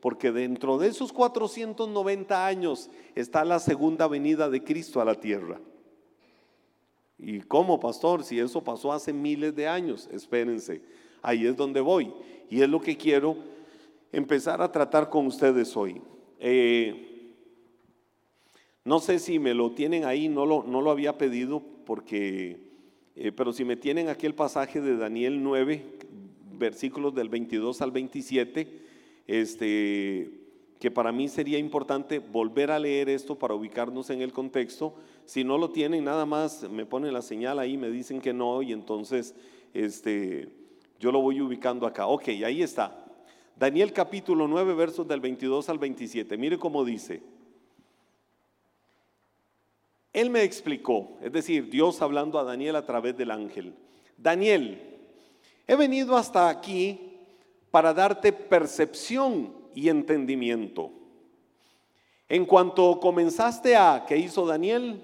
Porque 0.00 0.32
dentro 0.32 0.78
de 0.78 0.88
esos 0.88 1.12
490 1.12 2.44
años 2.44 2.90
está 3.14 3.44
la 3.44 3.60
segunda 3.60 4.08
venida 4.08 4.50
de 4.50 4.64
Cristo 4.64 5.00
a 5.00 5.04
la 5.04 5.14
tierra. 5.14 5.60
¿Y 7.20 7.38
cómo, 7.42 7.78
pastor? 7.78 8.24
Si 8.24 8.36
eso 8.40 8.64
pasó 8.64 8.92
hace 8.92 9.12
miles 9.12 9.54
de 9.54 9.68
años, 9.68 10.08
espérense, 10.10 10.82
ahí 11.22 11.46
es 11.46 11.56
donde 11.56 11.80
voy. 11.80 12.12
Y 12.50 12.62
es 12.62 12.68
lo 12.68 12.80
que 12.80 12.96
quiero 12.96 13.54
empezar 14.12 14.62
a 14.62 14.72
tratar 14.72 15.10
con 15.10 15.26
ustedes 15.26 15.76
hoy. 15.76 16.00
Eh, 16.38 17.34
no 18.84 19.00
sé 19.00 19.18
si 19.18 19.38
me 19.38 19.54
lo 19.54 19.72
tienen 19.72 20.04
ahí, 20.04 20.28
no 20.28 20.46
lo, 20.46 20.62
no 20.62 20.80
lo 20.80 20.90
había 20.90 21.18
pedido 21.18 21.62
porque, 21.84 22.60
eh, 23.16 23.32
pero 23.32 23.52
si 23.52 23.64
me 23.64 23.76
tienen 23.76 24.08
aquí 24.08 24.26
el 24.26 24.34
pasaje 24.34 24.80
de 24.80 24.96
Daniel 24.96 25.42
9, 25.42 25.84
versículos 26.58 27.14
del 27.14 27.28
22 27.28 27.82
al 27.82 27.90
27, 27.90 28.68
este, 29.26 30.30
que 30.78 30.90
para 30.90 31.10
mí 31.12 31.28
sería 31.28 31.58
importante 31.58 32.18
volver 32.18 32.70
a 32.70 32.78
leer 32.78 33.08
esto 33.08 33.36
para 33.36 33.54
ubicarnos 33.54 34.10
en 34.10 34.22
el 34.22 34.32
contexto. 34.32 34.94
Si 35.24 35.42
no 35.42 35.58
lo 35.58 35.70
tienen, 35.70 36.04
nada 36.04 36.26
más 36.26 36.68
me 36.70 36.86
ponen 36.86 37.12
la 37.12 37.22
señal 37.22 37.58
ahí, 37.58 37.76
me 37.76 37.90
dicen 37.90 38.20
que 38.20 38.32
no, 38.32 38.62
y 38.62 38.72
entonces 38.72 39.34
este, 39.74 40.48
yo 41.00 41.12
lo 41.12 41.20
voy 41.20 41.40
ubicando 41.40 41.86
acá. 41.86 42.06
Ok, 42.06 42.28
ahí 42.28 42.62
está. 42.62 43.05
Daniel 43.56 43.94
capítulo 43.94 44.46
9, 44.46 44.74
versos 44.74 45.08
del 45.08 45.20
22 45.20 45.70
al 45.70 45.78
27. 45.78 46.36
Mire 46.36 46.58
cómo 46.58 46.84
dice. 46.84 47.22
Él 50.12 50.28
me 50.28 50.42
explicó, 50.42 51.16
es 51.22 51.32
decir, 51.32 51.70
Dios 51.70 52.02
hablando 52.02 52.38
a 52.38 52.44
Daniel 52.44 52.76
a 52.76 52.84
través 52.84 53.16
del 53.16 53.30
ángel. 53.30 53.74
Daniel, 54.18 54.98
he 55.66 55.74
venido 55.74 56.18
hasta 56.18 56.50
aquí 56.50 57.16
para 57.70 57.94
darte 57.94 58.30
percepción 58.30 59.54
y 59.74 59.88
entendimiento. 59.88 60.90
En 62.28 62.44
cuanto 62.44 63.00
comenzaste 63.00 63.74
a, 63.74 64.04
¿qué 64.06 64.18
hizo 64.18 64.44
Daniel? 64.44 65.02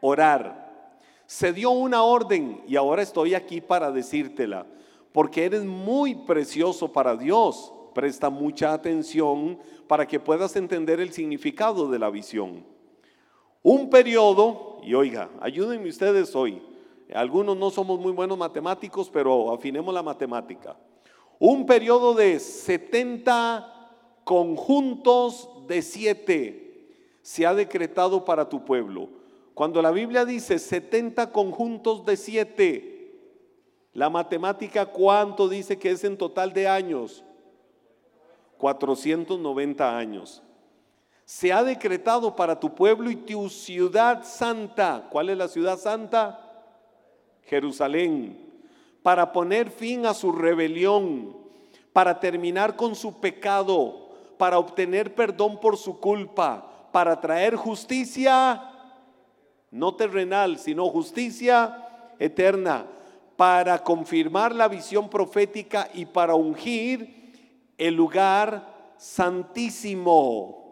Orar. 0.00 0.96
Se 1.26 1.52
dio 1.52 1.70
una 1.70 2.04
orden 2.04 2.62
y 2.66 2.76
ahora 2.76 3.02
estoy 3.02 3.34
aquí 3.34 3.60
para 3.60 3.90
decírtela, 3.90 4.66
porque 5.12 5.44
eres 5.44 5.64
muy 5.64 6.14
precioso 6.14 6.90
para 6.90 7.16
Dios 7.16 7.72
presta 7.92 8.30
mucha 8.30 8.72
atención 8.72 9.58
para 9.86 10.06
que 10.06 10.20
puedas 10.20 10.56
entender 10.56 11.00
el 11.00 11.12
significado 11.12 11.90
de 11.90 11.98
la 11.98 12.10
visión. 12.10 12.64
Un 13.62 13.90
periodo, 13.90 14.80
y 14.82 14.94
oiga, 14.94 15.30
ayúdenme 15.40 15.88
ustedes 15.88 16.34
hoy, 16.34 16.60
Algunos 17.14 17.56
no 17.56 17.70
somos 17.70 18.00
muy 18.00 18.12
buenos 18.12 18.38
matemáticos, 18.38 19.10
pero 19.10 19.52
afinemos 19.52 19.92
la 19.92 20.02
matemática. 20.02 20.76
Un 21.38 21.66
periodo 21.66 22.14
de 22.14 22.38
70 22.38 23.90
conjuntos 24.24 25.48
de 25.66 25.82
7 25.82 26.88
se 27.20 27.46
ha 27.46 27.54
decretado 27.54 28.24
para 28.24 28.48
tu 28.48 28.64
pueblo. 28.64 29.08
Cuando 29.54 29.82
la 29.82 29.90
Biblia 29.90 30.24
dice 30.24 30.58
70 30.58 31.32
conjuntos 31.32 32.06
de 32.06 32.16
7, 32.16 32.92
la 33.92 34.08
matemática 34.08 34.86
cuánto 34.86 35.48
dice 35.48 35.78
que 35.78 35.90
es 35.90 36.04
en 36.04 36.16
total 36.16 36.52
de 36.52 36.66
años? 36.66 37.22
490 38.62 39.98
años. 39.98 40.40
Se 41.24 41.52
ha 41.52 41.64
decretado 41.64 42.36
para 42.36 42.60
tu 42.60 42.72
pueblo 42.76 43.10
y 43.10 43.16
tu 43.16 43.48
ciudad 43.48 44.22
santa. 44.22 45.08
¿Cuál 45.10 45.30
es 45.30 45.36
la 45.36 45.48
ciudad 45.48 45.76
santa? 45.76 46.38
Jerusalén, 47.46 48.38
para 49.02 49.32
poner 49.32 49.68
fin 49.68 50.06
a 50.06 50.14
su 50.14 50.30
rebelión, 50.30 51.36
para 51.92 52.20
terminar 52.20 52.76
con 52.76 52.94
su 52.94 53.18
pecado, 53.18 54.10
para 54.38 54.60
obtener 54.60 55.12
perdón 55.12 55.58
por 55.58 55.76
su 55.76 55.98
culpa, 55.98 56.64
para 56.92 57.20
traer 57.20 57.56
justicia, 57.56 58.62
no 59.72 59.96
terrenal, 59.96 60.56
sino 60.60 60.88
justicia 60.88 61.88
eterna, 62.20 62.86
para 63.36 63.82
confirmar 63.82 64.54
la 64.54 64.68
visión 64.68 65.10
profética 65.10 65.90
y 65.92 66.06
para 66.06 66.36
ungir 66.36 67.21
el 67.86 67.94
lugar 67.94 68.94
santísimo. 68.96 70.62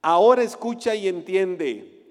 Ahora 0.00 0.42
escucha 0.42 0.94
y 0.94 1.08
entiende. 1.08 2.02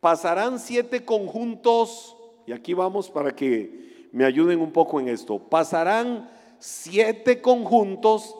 Pasarán 0.00 0.58
siete 0.58 1.04
conjuntos 1.04 2.16
y 2.46 2.52
aquí 2.52 2.72
vamos 2.74 3.10
para 3.10 3.34
que 3.34 4.08
me 4.12 4.24
ayuden 4.24 4.60
un 4.60 4.72
poco 4.72 5.00
en 5.00 5.08
esto. 5.08 5.38
Pasarán 5.38 6.30
siete 6.58 7.42
conjuntos 7.42 8.34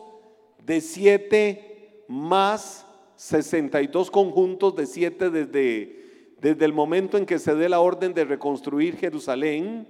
de 0.65 0.81
siete 0.81 2.03
más 2.07 2.85
62 3.15 4.11
conjuntos 4.11 4.75
de 4.75 4.85
siete 4.85 5.29
desde, 5.29 6.33
desde 6.39 6.65
el 6.65 6.73
momento 6.73 7.17
en 7.17 7.25
que 7.25 7.39
se 7.39 7.55
dé 7.55 7.67
la 7.67 7.79
orden 7.79 8.13
de 8.13 8.25
reconstruir 8.25 8.95
Jerusalén, 8.95 9.87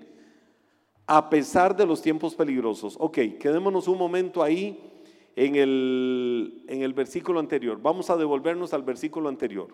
a 1.06 1.30
pesar 1.30 1.76
de 1.76 1.86
los 1.86 2.02
tiempos 2.02 2.36
peligrosos. 2.36 2.96
Ok, 3.00 3.18
quedémonos 3.40 3.88
un 3.88 3.98
momento 3.98 4.42
ahí 4.44 4.97
en 5.38 5.56
el, 5.56 6.64
en 6.68 6.82
el 6.82 6.94
versículo 6.94 7.40
anterior. 7.40 7.80
Vamos 7.80 8.10
a 8.10 8.18
devolvernos 8.18 8.74
al 8.74 8.82
versículo 8.82 9.30
anterior 9.30 9.68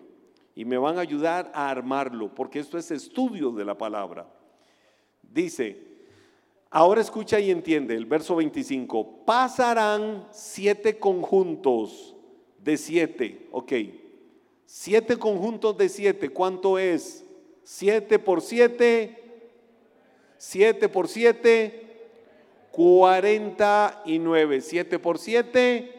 y 0.54 0.66
me 0.66 0.76
van 0.76 0.98
a 0.98 1.00
ayudar 1.00 1.50
a 1.54 1.70
armarlo, 1.70 2.34
porque 2.34 2.58
esto 2.58 2.76
es 2.76 2.90
estudio 2.90 3.50
de 3.50 3.64
la 3.64 3.76
palabra. 3.78 4.28
Dice, 5.22 5.78
ahora 6.68 7.00
escucha 7.00 7.40
y 7.40 7.50
entiende 7.50 7.94
el 7.94 8.04
verso 8.04 8.36
25, 8.36 9.24
pasarán 9.24 10.28
siete 10.30 10.98
conjuntos 10.98 12.14
de 12.58 12.76
siete, 12.76 13.48
ok, 13.50 13.72
siete 14.66 15.16
conjuntos 15.16 15.78
de 15.78 15.88
siete, 15.88 16.28
¿cuánto 16.28 16.78
es? 16.78 17.24
Siete 17.62 18.18
por 18.18 18.42
siete, 18.42 19.48
siete 20.36 20.90
por 20.90 21.08
siete, 21.08 21.83
cuarenta 22.74 24.02
y 24.04 24.18
nueve, 24.18 24.60
siete 24.60 24.98
por 24.98 25.18
siete, 25.18 25.94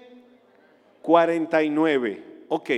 cuarenta 1.01 1.63
y 1.63 1.70
nueve, 1.70 2.22
ok. 2.50 2.70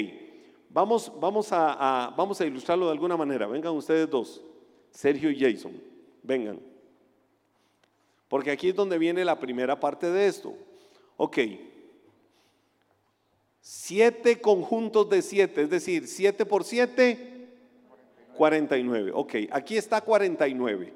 Vamos, 0.69 1.11
vamos, 1.19 1.47
a, 1.51 2.13
vamos 2.15 2.39
a 2.39 2.45
ilustrarlo 2.45 2.85
de 2.85 2.91
alguna 2.91 3.17
manera. 3.17 3.47
Vengan 3.47 3.73
ustedes 3.73 4.07
dos, 4.07 4.43
Sergio 4.91 5.31
y 5.31 5.39
Jason. 5.39 5.73
Vengan. 6.21 6.59
Porque 8.27 8.51
aquí 8.51 8.69
es 8.69 8.75
donde 8.75 8.99
viene 8.99 9.25
la 9.25 9.39
primera 9.39 9.79
parte 9.79 10.11
de 10.11 10.27
esto. 10.27 10.53
Ok. 11.15 11.39
Siete 13.59 14.39
conjuntos 14.39 15.09
de 15.09 15.23
siete, 15.23 15.63
es 15.63 15.71
decir, 15.71 16.07
siete 16.07 16.45
por 16.45 16.63
siete, 16.63 17.47
49. 18.35 19.11
Ok, 19.15 19.35
aquí 19.49 19.75
está 19.75 20.01
49. 20.01 20.93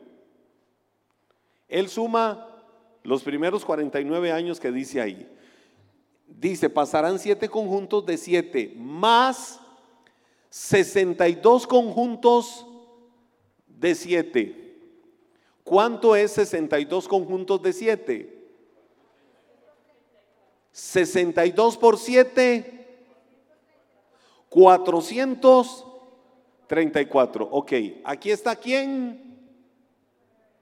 Él 1.68 1.90
suma 1.90 2.51
los 3.04 3.24
primeros 3.24 3.66
49 3.66 4.32
años 4.32 4.60
que 4.60 4.72
dice 4.72 5.02
ahí. 5.02 5.28
Dice, 6.28 6.70
pasarán 6.70 7.20
siete 7.20 7.50
conjuntos 7.50 8.06
de 8.06 8.18
siete 8.18 8.74
más 8.78 9.62
62 10.52 11.66
conjuntos 11.66 12.68
de 13.68 13.96
7. 13.96 14.78
¿Cuánto 15.64 16.16
es 16.16 16.34
62 16.34 17.08
conjuntos 17.08 17.60
de 17.62 17.72
7? 17.72 18.38
62 20.74 21.78
por 21.78 21.98
7, 21.98 22.88
434. 24.50 27.48
Ok, 27.50 27.72
aquí 28.04 28.32
está 28.32 28.54
quién. 28.56 29.40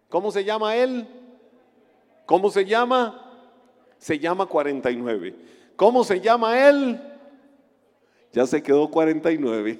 ¿Cómo 0.07 0.31
se 0.31 0.43
llama 0.43 0.75
él? 0.75 1.07
¿Cómo 2.29 2.49
se 2.51 2.63
llama? 2.63 3.25
Se 3.97 4.19
llama 4.19 4.45
49. 4.45 5.35
¿Cómo 5.75 6.03
se 6.03 6.21
llama 6.21 6.69
él? 6.69 7.01
Ya 8.31 8.45
se 8.45 8.61
quedó 8.61 8.91
49. 8.91 9.79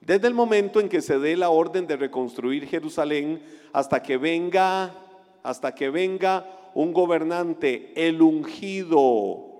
Desde 0.00 0.28
el 0.28 0.34
momento 0.34 0.80
en 0.80 0.88
que 0.88 1.02
se 1.02 1.18
dé 1.18 1.36
la 1.36 1.50
orden 1.50 1.86
de 1.86 1.96
reconstruir 1.96 2.66
Jerusalén 2.66 3.42
hasta 3.74 4.02
que 4.02 4.16
venga, 4.16 4.94
hasta 5.42 5.74
que 5.74 5.90
venga 5.90 6.60
un 6.74 6.92
gobernante, 6.92 7.92
el 7.94 8.22
ungido, 8.22 9.52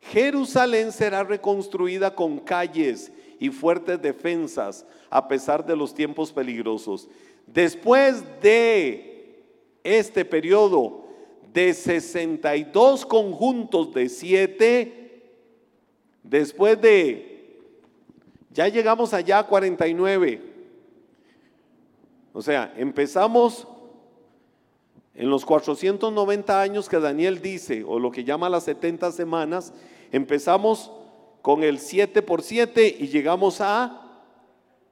Jerusalén 0.00 0.92
será 0.92 1.22
reconstruida 1.24 2.14
con 2.14 2.38
calles 2.38 3.12
y 3.38 3.50
fuertes 3.50 4.00
defensas 4.00 4.86
a 5.10 5.28
pesar 5.28 5.64
de 5.64 5.76
los 5.76 5.94
tiempos 5.94 6.32
peligrosos. 6.32 7.08
Después 7.46 8.24
de 8.40 9.44
este 9.84 10.24
periodo 10.24 11.06
de 11.52 11.72
62 11.74 13.06
conjuntos 13.06 13.92
de 13.92 14.08
7, 14.08 15.22
después 16.22 16.80
de, 16.80 17.58
ya 18.50 18.68
llegamos 18.68 19.12
allá 19.14 19.40
a 19.40 19.46
49. 19.46 20.42
O 22.32 22.42
sea, 22.42 22.72
empezamos 22.76 23.66
en 25.18 25.30
los 25.30 25.44
490 25.44 26.60
años 26.60 26.88
que 26.88 27.00
Daniel 27.00 27.42
dice, 27.42 27.82
o 27.84 27.98
lo 27.98 28.12
que 28.12 28.22
llama 28.22 28.48
las 28.48 28.62
70 28.62 29.10
semanas, 29.10 29.72
empezamos 30.12 30.92
con 31.42 31.64
el 31.64 31.80
7 31.80 32.22
por 32.22 32.40
7 32.40 32.96
y 33.00 33.08
llegamos 33.08 33.60
a 33.60 34.22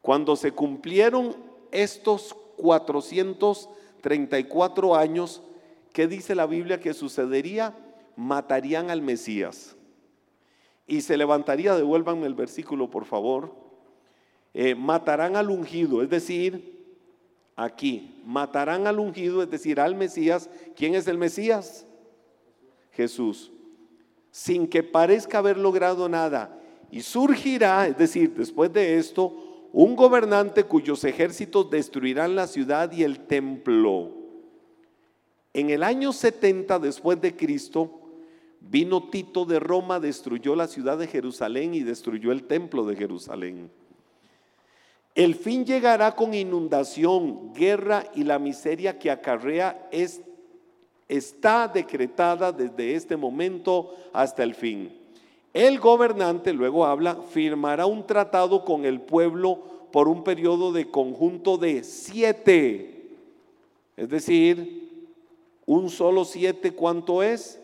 cuando 0.00 0.34
se 0.34 0.50
cumplieron 0.52 1.36
estos 1.70 2.34
434 2.56 4.96
años, 4.96 5.42
¿qué 5.92 6.06
dice 6.06 6.34
la 6.34 6.46
Biblia 6.46 6.80
que 6.80 6.94
sucedería? 6.94 7.76
Matarían 8.16 8.90
al 8.90 9.02
Mesías. 9.02 9.75
Y 10.86 11.00
se 11.00 11.16
levantaría, 11.16 11.74
devuélvanme 11.74 12.26
el 12.26 12.34
versículo 12.34 12.90
por 12.90 13.04
favor, 13.04 13.54
eh, 14.54 14.74
matarán 14.74 15.36
al 15.36 15.50
ungido, 15.50 16.02
es 16.02 16.08
decir, 16.08 16.76
aquí, 17.56 18.22
matarán 18.24 18.86
al 18.86 19.00
ungido, 19.00 19.42
es 19.42 19.50
decir, 19.50 19.80
al 19.80 19.94
Mesías. 19.94 20.48
¿Quién 20.76 20.94
es 20.94 21.06
el 21.08 21.18
Mesías? 21.18 21.86
Jesús. 22.92 23.52
Sin 24.30 24.68
que 24.68 24.82
parezca 24.82 25.38
haber 25.38 25.58
logrado 25.58 26.08
nada. 26.08 26.58
Y 26.90 27.02
surgirá, 27.02 27.88
es 27.88 27.98
decir, 27.98 28.34
después 28.34 28.72
de 28.72 28.98
esto, 28.98 29.68
un 29.72 29.96
gobernante 29.96 30.64
cuyos 30.64 31.04
ejércitos 31.04 31.68
destruirán 31.68 32.36
la 32.36 32.46
ciudad 32.46 32.92
y 32.92 33.02
el 33.02 33.26
templo. 33.26 34.14
En 35.52 35.70
el 35.70 35.82
año 35.82 36.12
70 36.12 36.78
después 36.78 37.20
de 37.20 37.34
Cristo, 37.34 38.05
vino 38.70 39.08
Tito 39.08 39.44
de 39.44 39.58
Roma, 39.60 40.00
destruyó 40.00 40.56
la 40.56 40.66
ciudad 40.66 40.98
de 40.98 41.06
Jerusalén 41.06 41.74
y 41.74 41.80
destruyó 41.80 42.32
el 42.32 42.44
templo 42.44 42.84
de 42.84 42.96
Jerusalén. 42.96 43.70
El 45.14 45.34
fin 45.34 45.64
llegará 45.64 46.14
con 46.14 46.34
inundación, 46.34 47.54
guerra 47.54 48.04
y 48.14 48.24
la 48.24 48.38
miseria 48.38 48.98
que 48.98 49.10
acarrea 49.10 49.88
es, 49.90 50.20
está 51.08 51.68
decretada 51.68 52.52
desde 52.52 52.94
este 52.94 53.16
momento 53.16 53.94
hasta 54.12 54.42
el 54.42 54.54
fin. 54.54 54.92
El 55.54 55.78
gobernante, 55.78 56.52
luego 56.52 56.84
habla, 56.84 57.16
firmará 57.30 57.86
un 57.86 58.06
tratado 58.06 58.62
con 58.62 58.84
el 58.84 59.00
pueblo 59.00 59.88
por 59.90 60.06
un 60.06 60.22
periodo 60.22 60.70
de 60.70 60.90
conjunto 60.90 61.56
de 61.56 61.82
siete. 61.82 63.08
Es 63.96 64.10
decir, 64.10 65.08
un 65.64 65.88
solo 65.88 66.26
siete, 66.26 66.72
¿cuánto 66.72 67.22
es? 67.22 67.58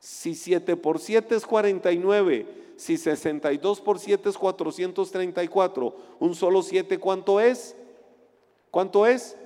Si 0.00 0.34
siete 0.34 0.76
por 0.76 0.98
siete 0.98 1.36
es 1.36 1.46
49, 1.46 2.46
si 2.76 2.96
62 2.96 3.80
por 3.82 3.98
7 3.98 4.30
es 4.30 4.38
434, 4.38 5.96
un 6.18 6.34
solo 6.34 6.62
7, 6.62 6.98
¿cuánto 6.98 7.38
es? 7.38 7.76
¿Cuánto 8.70 9.06
es? 9.06 9.36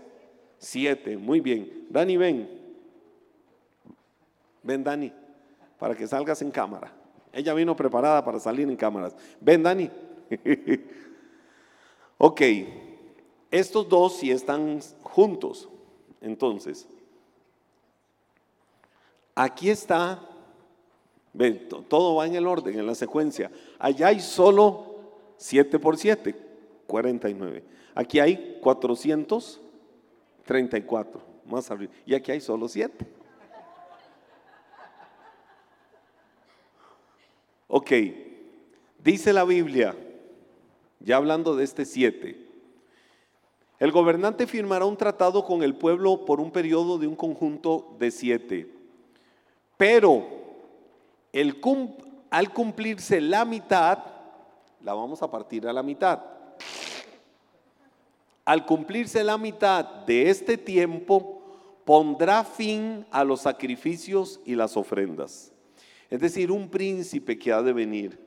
7, 0.59 1.17
muy 1.17 1.41
bien. 1.41 1.89
Dani, 1.91 2.17
ven. 2.17 2.49
Ven, 4.63 4.85
Dani 4.85 5.13
para 5.79 5.95
que 5.95 6.07
salgas 6.07 6.41
en 6.41 6.51
cámara. 6.51 6.91
Ella 7.33 7.53
vino 7.53 7.77
preparada 7.77 8.25
para 8.25 8.41
salir 8.41 8.67
en 8.69 8.77
cámaras. 8.77 9.15
Ven, 9.41 9.63
Dani. 9.63 9.91
ok, 12.17 12.41
estos 13.51 13.87
dos 13.87 14.17
si 14.17 14.31
están 14.31 14.81
juntos. 15.03 15.69
Entonces, 16.23 16.89
aquí 19.35 19.69
está, 19.69 20.27
todo 21.89 22.17
va 22.17 22.27
en 22.27 22.35
el 22.35 22.47
orden, 22.47 22.79
en 22.79 22.87
la 22.87 22.95
secuencia. 22.95 23.51
Allá 23.79 24.09
hay 24.09 24.21
solo 24.21 24.97
7 25.37 25.79
por 25.79 25.97
7, 25.97 26.35
49. 26.87 27.65
Aquí 27.95 28.21
hay 28.21 28.59
434, 28.61 31.23
más 31.47 31.71
arriba. 31.71 31.93
Y 32.07 32.15
aquí 32.15 32.33
hay 32.33 32.41
solo 32.41 32.69
7. 32.69 33.07
Ok, 37.77 37.91
dice 39.03 39.33
la 39.33 39.45
Biblia, 39.45 39.97
ya 41.01 41.17
hablando 41.17 41.57
de 41.57 41.65
este 41.65 41.85
siete, 41.85 42.39
el 43.81 43.91
gobernante 43.91 44.47
firmará 44.47 44.85
un 44.85 44.97
tratado 44.97 45.45
con 45.45 45.65
el 45.65 45.75
pueblo 45.75 46.25
por 46.25 46.39
un 46.39 46.53
periodo 46.53 46.99
de 46.99 47.09
un 47.09 47.17
conjunto 47.17 47.97
de 47.99 48.13
siete, 48.13 48.71
pero 49.77 50.44
el 51.35 51.61
al 52.31 52.53
cumplirse 52.53 53.21
la 53.21 53.45
mitad, 53.45 53.99
la 54.83 54.95
vamos 54.95 55.23
a 55.23 55.31
partir 55.31 55.69
a 55.69 55.73
la 55.73 55.83
mitad. 55.83 56.21
Al 58.47 58.65
cumplirse 58.65 59.23
la 59.23 59.37
mitad 59.37 59.85
de 60.07 60.31
este 60.31 60.57
tiempo, 60.57 61.43
pondrá 61.85 62.43
fin 62.45 63.05
a 63.11 63.23
los 63.25 63.43
sacrificios 63.43 64.41
y 64.47 64.55
las 64.55 64.77
ofrendas 64.77 65.55
es 66.15 66.21
decir, 66.21 66.53
un 66.53 66.69
príncipe 66.69 67.37
que 67.37 67.53
ha 67.53 67.61
de 67.61 67.73
venir 67.73 68.19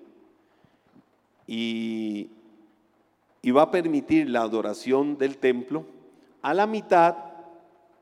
y, 1.47 2.29
va 3.55 3.61
a 3.61 3.71
permitir 3.71 4.29
la 4.29 4.41
adoración 4.41 5.17
del 5.17 5.37
templo 5.37 5.85
a 6.41 6.53
la 6.53 6.67
mitad 6.67 7.15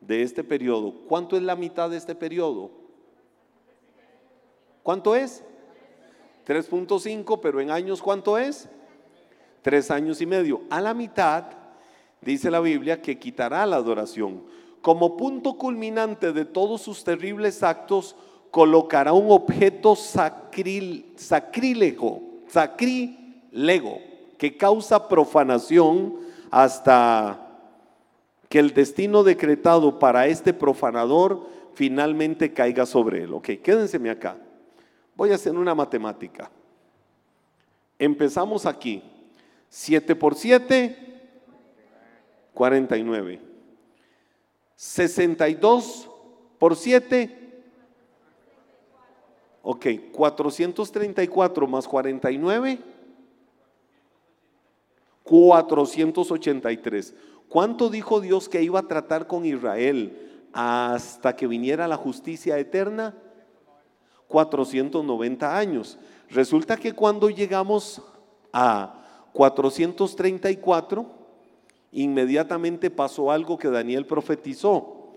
de 0.02 0.24
este 0.24 0.44
periodo. 0.44 0.92
¿Cuánto 1.08 1.38
es 1.38 1.44
la 1.44 1.56
mitad 1.56 1.92
de 1.92 1.98
este 1.98 2.16
periodo? 2.16 2.72
¿Cuánto 4.86 5.16
es? 5.16 5.44
3.5, 6.46 7.40
pero 7.42 7.60
en 7.60 7.72
años 7.72 8.04
¿cuánto 8.04 8.38
es? 8.38 8.70
Tres 9.64 9.90
años 9.90 10.22
y 10.22 10.28
medio. 10.28 10.62
A 10.70 10.80
la 10.80 10.94
mitad, 10.94 11.46
dice 12.22 12.52
la 12.52 12.60
Biblia, 12.60 13.02
que 13.02 13.18
quitará 13.18 13.66
la 13.66 13.78
adoración. 13.78 14.44
Como 14.84 15.18
punto 15.18 15.58
culminante 15.58 16.34
de 16.34 16.46
todos 16.46 16.84
sus 16.84 17.04
terribles 17.04 17.64
actos, 17.64 18.16
colocará 18.52 19.12
un 19.14 19.32
objeto 19.32 19.96
sacrílego, 19.96 21.02
sacrílego, 22.48 23.98
que 24.38 24.56
causa 24.56 25.08
profanación 25.08 26.14
hasta 26.52 27.58
que 28.50 28.60
el 28.60 28.72
destino 28.76 29.24
decretado 29.24 29.98
para 29.98 30.28
este 30.28 30.54
profanador 30.54 31.48
finalmente 31.74 32.54
caiga 32.54 32.86
sobre 32.86 33.24
él. 33.24 33.34
Ok, 33.34 33.50
quédense 33.64 33.98
acá. 34.12 34.45
Voy 35.16 35.32
a 35.32 35.36
hacer 35.36 35.56
una 35.56 35.74
matemática. 35.74 36.52
Empezamos 37.98 38.66
aquí. 38.66 39.04
7 39.70 40.16
por 40.16 40.36
7, 40.36 40.96
49. 42.54 43.42
62 44.76 46.10
por 46.60 46.76
7, 46.76 47.46
Ok, 49.68 49.88
434 50.12 51.66
más 51.66 51.88
49, 51.88 52.78
483. 55.24 57.16
¿Cuánto 57.50 57.90
dijo 57.90 58.22
Dios 58.22 58.48
que 58.48 58.62
iba 58.62 58.78
a 58.82 58.88
tratar 58.88 59.26
con 59.26 59.44
Israel 59.44 60.46
hasta 60.54 61.36
que 61.36 61.48
viniera 61.48 61.88
la 61.88 61.98
justicia 61.98 62.60
eterna? 62.60 63.16
490 64.36 65.58
años. 65.58 65.98
Resulta 66.30 66.76
que 66.76 66.92
cuando 66.92 67.30
llegamos 67.30 68.02
a 68.52 69.02
434, 69.32 71.06
inmediatamente 71.94 72.90
pasó 72.90 73.32
algo 73.32 73.58
que 73.58 73.70
Daniel 73.70 74.06
profetizó. 74.06 75.08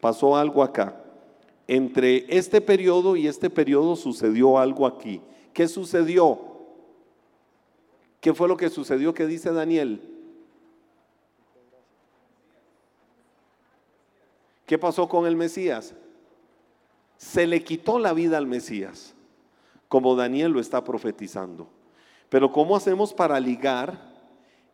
Pasó 0.00 0.36
algo 0.36 0.64
acá 0.64 1.00
entre 1.68 2.26
este 2.28 2.60
periodo 2.60 3.14
y 3.14 3.28
este 3.28 3.50
periodo 3.50 3.94
sucedió 3.94 4.58
algo 4.58 4.84
aquí. 4.84 5.20
¿Qué 5.52 5.68
sucedió? 5.68 6.40
¿Qué 8.20 8.34
fue 8.34 8.48
lo 8.48 8.56
que 8.56 8.68
sucedió 8.68 9.14
que 9.14 9.26
dice 9.26 9.52
Daniel? 9.52 10.02
¿Qué 14.66 14.76
pasó 14.76 15.08
con 15.08 15.24
el 15.24 15.36
Mesías? 15.36 15.94
Se 17.18 17.46
le 17.46 17.64
quitó 17.64 17.98
la 17.98 18.12
vida 18.12 18.38
al 18.38 18.46
Mesías, 18.46 19.14
como 19.88 20.14
Daniel 20.14 20.52
lo 20.52 20.60
está 20.60 20.84
profetizando. 20.84 21.68
Pero 22.28 22.52
¿cómo 22.52 22.76
hacemos 22.76 23.12
para 23.12 23.40
ligar 23.40 24.14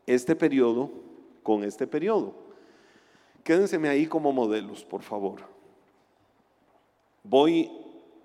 este 0.06 0.36
periodo 0.36 0.90
con 1.42 1.64
este 1.64 1.86
periodo? 1.86 2.34
Quédense 3.42 3.76
ahí 3.88 4.06
como 4.06 4.30
modelos, 4.32 4.84
por 4.84 5.02
favor. 5.02 5.40
Voy, 7.22 7.70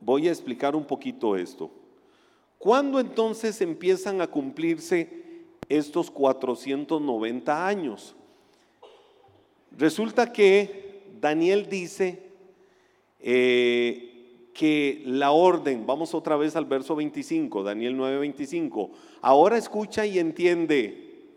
voy 0.02 0.28
a 0.28 0.32
explicar 0.32 0.76
un 0.76 0.86
poquito 0.86 1.38
esto. 1.38 1.72
¿Cuándo 2.58 3.00
entonces 3.00 3.62
empiezan 3.62 4.20
a 4.20 4.28
cumplirse 4.28 5.24
estos 5.70 6.12
490 6.12 7.68
años? 7.68 8.16
Resulta 9.78 10.34
que 10.34 11.06
Daniel 11.22 11.70
dice 11.70 12.29
eh, 13.20 14.50
que 14.54 15.04
la 15.06 15.32
orden, 15.32 15.86
vamos 15.86 16.14
otra 16.14 16.36
vez 16.36 16.56
al 16.56 16.66
verso 16.66 16.96
25, 16.96 17.64
Daniel 17.64 17.96
9:25, 17.96 18.90
ahora 19.22 19.58
escucha 19.58 20.06
y 20.06 20.20
entiende, 20.20 21.28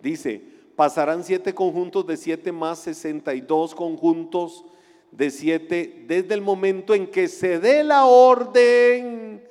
dice, 0.00 0.42
pasarán 0.76 1.24
siete 1.24 1.54
conjuntos 1.54 2.06
de 2.06 2.16
siete 2.16 2.52
más 2.52 2.80
62 2.80 3.74
conjuntos 3.74 4.64
de 5.10 5.30
siete, 5.30 6.04
desde 6.06 6.34
el 6.34 6.42
momento 6.42 6.94
en 6.94 7.06
que 7.06 7.28
se 7.28 7.58
dé 7.58 7.82
la 7.82 8.04
orden 8.04 9.42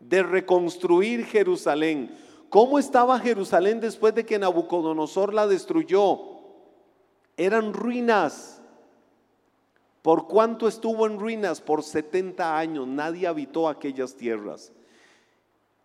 de 0.00 0.22
reconstruir 0.22 1.26
Jerusalén. 1.26 2.10
¿Cómo 2.48 2.78
estaba 2.78 3.18
Jerusalén 3.18 3.80
después 3.80 4.14
de 4.14 4.24
que 4.24 4.38
Nabucodonosor 4.38 5.34
la 5.34 5.46
destruyó? 5.46 6.20
Eran 7.36 7.72
ruinas. 7.72 8.61
¿Por 10.02 10.26
cuánto 10.26 10.66
estuvo 10.66 11.06
en 11.06 11.18
ruinas? 11.18 11.60
Por 11.60 11.84
70 11.84 12.58
años. 12.58 12.88
Nadie 12.88 13.28
habitó 13.28 13.68
aquellas 13.68 14.16
tierras. 14.16 14.72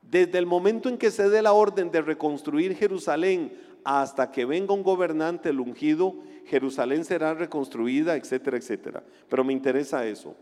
Desde 0.02 0.40
el 0.40 0.48
momento 0.48 0.90
en 0.90 0.98
que 0.98 1.12
se 1.12 1.30
dé 1.30 1.42
la 1.42 1.54
orden 1.54 1.92
de 1.92 2.02
reconstruir 2.02 2.76
Jerusalén 2.76 3.56
hasta 3.84 4.32
que 4.32 4.46
venga 4.46 4.74
un 4.74 4.84
gobernante 4.84 5.50
el 5.50 5.60
ungido, 5.60 6.16
Jerusalén 6.46 7.06
será 7.06 7.34
reconstruida, 7.34 8.16
etcétera, 8.16 8.58
etcétera. 8.58 9.04
Pero 9.30 9.44
me 9.44 9.54
interesa 9.54 10.06
eso. 10.06 10.36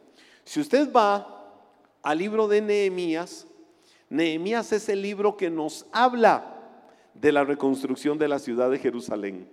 Si 0.44 0.60
usted 0.60 0.92
va 0.94 1.52
al 2.02 2.18
libro 2.18 2.48
de 2.48 2.62
Nehemías, 2.62 3.48
Nehemías 4.10 4.72
es 4.72 4.88
el 4.88 5.02
libro 5.02 5.36
que 5.36 5.50
nos 5.50 5.88
habla 5.92 6.56
de 7.14 7.32
la 7.32 7.44
reconstrucción 7.44 8.18
de 8.18 8.28
la 8.28 8.40
ciudad 8.40 8.70
de 8.70 8.80
Jerusalén. 8.80 9.50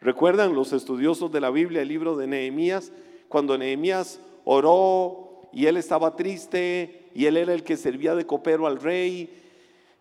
¿Recuerdan 0.00 0.54
los 0.54 0.72
estudiosos 0.72 1.30
de 1.30 1.40
la 1.40 1.50
Biblia 1.50 1.82
el 1.82 1.88
libro 1.88 2.16
de 2.16 2.26
Nehemías? 2.26 2.92
Cuando 3.32 3.56
Nehemías 3.56 4.20
oró 4.44 5.48
y 5.54 5.64
él 5.64 5.78
estaba 5.78 6.14
triste 6.16 7.08
y 7.14 7.24
él 7.24 7.38
era 7.38 7.54
el 7.54 7.62
que 7.62 7.78
servía 7.78 8.14
de 8.14 8.26
copero 8.26 8.66
al 8.66 8.78
rey. 8.78 9.30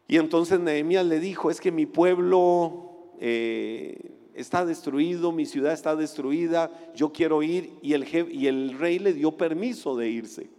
Y 0.05 0.17
entonces 0.17 0.59
Nehemías 0.59 1.05
le 1.05 1.21
dijo, 1.21 1.49
es 1.49 1.61
que 1.61 1.71
mi 1.71 1.85
pueblo 1.85 3.13
eh, 3.21 4.11
está 4.33 4.65
destruido, 4.65 5.31
mi 5.31 5.45
ciudad 5.45 5.71
está 5.71 5.95
destruida, 5.95 6.69
yo 6.93 7.13
quiero 7.13 7.41
ir. 7.41 7.71
Y 7.81 7.93
el, 7.93 8.05
y 8.33 8.47
el 8.47 8.77
rey 8.77 8.99
le 8.99 9.13
dio 9.13 9.37
permiso 9.37 9.95
de 9.95 10.09
irse 10.09 10.49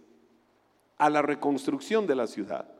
a 0.97 1.11
la 1.11 1.21
reconstrucción 1.21 2.07
de 2.07 2.15
la 2.15 2.27
ciudad. 2.27 2.73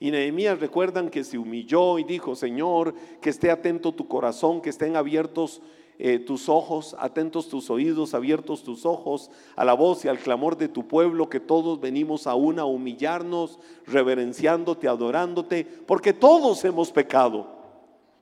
Y 0.00 0.12
Nehemías 0.12 0.60
recuerdan 0.60 1.10
que 1.10 1.24
se 1.24 1.36
humilló 1.36 1.98
y 1.98 2.04
dijo, 2.04 2.34
Señor, 2.36 2.94
que 3.20 3.28
esté 3.28 3.50
atento 3.50 3.92
tu 3.92 4.08
corazón, 4.08 4.62
que 4.62 4.70
estén 4.70 4.96
abiertos 4.96 5.60
eh, 5.98 6.18
tus 6.18 6.48
ojos, 6.50 6.94
atentos 6.98 7.48
tus 7.48 7.70
oídos, 7.70 8.12
abiertos 8.12 8.62
tus 8.62 8.84
ojos 8.84 9.30
a 9.56 9.64
la 9.64 9.72
voz 9.72 10.04
y 10.04 10.08
al 10.08 10.18
clamor 10.18 10.58
de 10.58 10.68
tu 10.68 10.86
pueblo, 10.86 11.30
que 11.30 11.40
todos 11.40 11.80
venimos 11.80 12.26
aún 12.26 12.58
a 12.58 12.66
humillarnos, 12.66 13.58
reverenciándote, 13.86 14.88
adorándote, 14.88 15.64
porque 15.86 16.12
todos 16.12 16.64
hemos 16.64 16.92
pecado. 16.92 17.46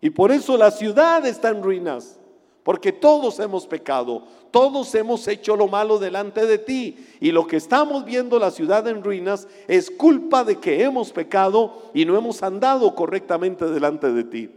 Y 0.01 0.11
por 0.11 0.31
eso 0.31 0.57
la 0.57 0.71
ciudad 0.71 1.27
está 1.27 1.49
en 1.49 1.63
ruinas, 1.63 2.21
porque 2.63 2.93
todos 2.93 3.41
hemos 3.41 3.67
pecado, 3.67 4.23
todos 4.53 4.95
hemos 4.95 5.27
hecho 5.27 5.57
lo 5.57 5.67
malo 5.67 5.99
delante 5.99 6.47
de 6.47 6.59
ti. 6.59 6.97
Y 7.21 7.33
lo 7.33 7.47
que 7.47 7.57
estamos 7.57 8.05
viendo 8.05 8.39
la 8.39 8.53
ciudad 8.53 8.87
en 8.87 9.03
ruinas 9.03 9.49
es 9.67 9.91
culpa 9.91 10.45
de 10.45 10.61
que 10.61 10.83
hemos 10.85 11.11
pecado 11.11 11.91
y 11.93 12.05
no 12.05 12.17
hemos 12.17 12.43
andado 12.45 12.95
correctamente 12.95 13.67
delante 13.67 14.13
de 14.13 14.25
ti. 14.25 14.51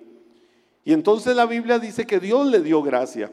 Y 0.88 0.94
entonces 0.94 1.36
la 1.36 1.46
Biblia 1.46 1.80
dice 1.80 2.08
que 2.08 2.18
Dios 2.18 2.48
le 2.48 2.62
dio 2.62 2.82
gracia 2.82 3.30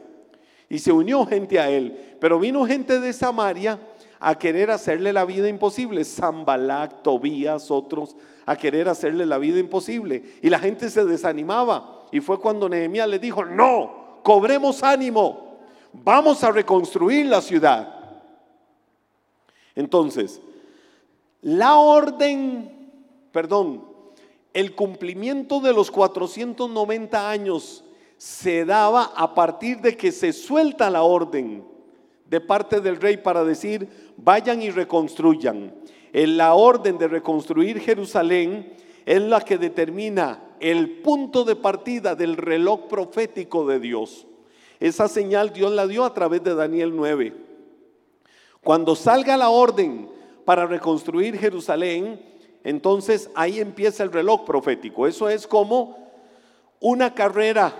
y 0.67 0.77
se 0.77 0.91
unió 0.91 1.25
gente 1.25 1.57
a 1.57 1.69
él. 1.69 2.17
Pero 2.19 2.37
vino 2.37 2.65
gente 2.65 2.99
de 2.99 3.13
Samaria 3.13 3.79
a 4.19 4.37
querer 4.37 4.69
hacerle 4.71 5.13
la 5.13 5.23
vida 5.23 5.47
imposible. 5.47 6.03
Zambalac, 6.03 7.01
Tobías, 7.01 7.71
otros, 7.71 8.17
a 8.45 8.57
querer 8.57 8.89
hacerle 8.89 9.25
la 9.25 9.37
vida 9.37 9.57
imposible. 9.57 10.21
Y 10.41 10.49
la 10.49 10.59
gente 10.59 10.89
se 10.89 11.05
desanimaba. 11.05 12.07
Y 12.11 12.19
fue 12.19 12.41
cuando 12.41 12.67
Nehemías 12.67 13.07
le 13.07 13.19
dijo, 13.19 13.45
no, 13.45 14.19
cobremos 14.21 14.83
ánimo, 14.83 15.59
vamos 15.93 16.43
a 16.43 16.51
reconstruir 16.51 17.27
la 17.27 17.39
ciudad. 17.39 18.19
Entonces, 19.75 20.41
la 21.41 21.77
orden, 21.77 22.91
perdón, 23.31 23.94
el 24.55 24.73
cumplimiento 24.73 25.59
de 25.59 25.73
los 25.73 25.91
490 25.91 27.29
años 27.29 27.83
se 28.17 28.63
daba 28.63 29.11
a 29.13 29.35
partir 29.35 29.81
de 29.81 29.97
que 29.97 30.13
se 30.13 30.31
suelta 30.31 30.89
la 30.89 31.03
orden 31.03 31.65
de 32.29 32.39
parte 32.39 32.79
del 32.79 32.95
rey 32.95 33.17
para 33.17 33.43
decir, 33.43 34.13
vayan 34.15 34.61
y 34.61 34.71
reconstruyan. 34.71 35.75
En 36.13 36.37
la 36.37 36.53
orden 36.53 36.97
de 36.97 37.09
reconstruir 37.09 37.81
Jerusalén 37.81 38.73
es 39.05 39.21
la 39.21 39.41
que 39.41 39.57
determina 39.57 40.41
el 40.61 41.01
punto 41.01 41.43
de 41.43 41.57
partida 41.57 42.15
del 42.15 42.37
reloj 42.37 42.87
profético 42.87 43.67
de 43.67 43.81
Dios. 43.81 44.25
Esa 44.79 45.09
señal 45.09 45.51
Dios 45.51 45.73
la 45.73 45.85
dio 45.85 46.05
a 46.05 46.13
través 46.13 46.41
de 46.43 46.55
Daniel 46.55 46.95
9. 46.95 47.33
Cuando 48.63 48.95
salga 48.95 49.35
la 49.35 49.49
orden 49.49 50.09
para 50.45 50.65
reconstruir 50.65 51.37
Jerusalén, 51.37 52.34
entonces 52.65 53.29
ahí 53.35 53.59
empieza 53.59 54.03
el 54.03 54.11
reloj 54.11 54.43
profético. 54.43 55.05
Eso 55.05 55.29
es 55.29 55.45
como 55.45 56.09
una 56.79 57.13
carrera. 57.13 57.73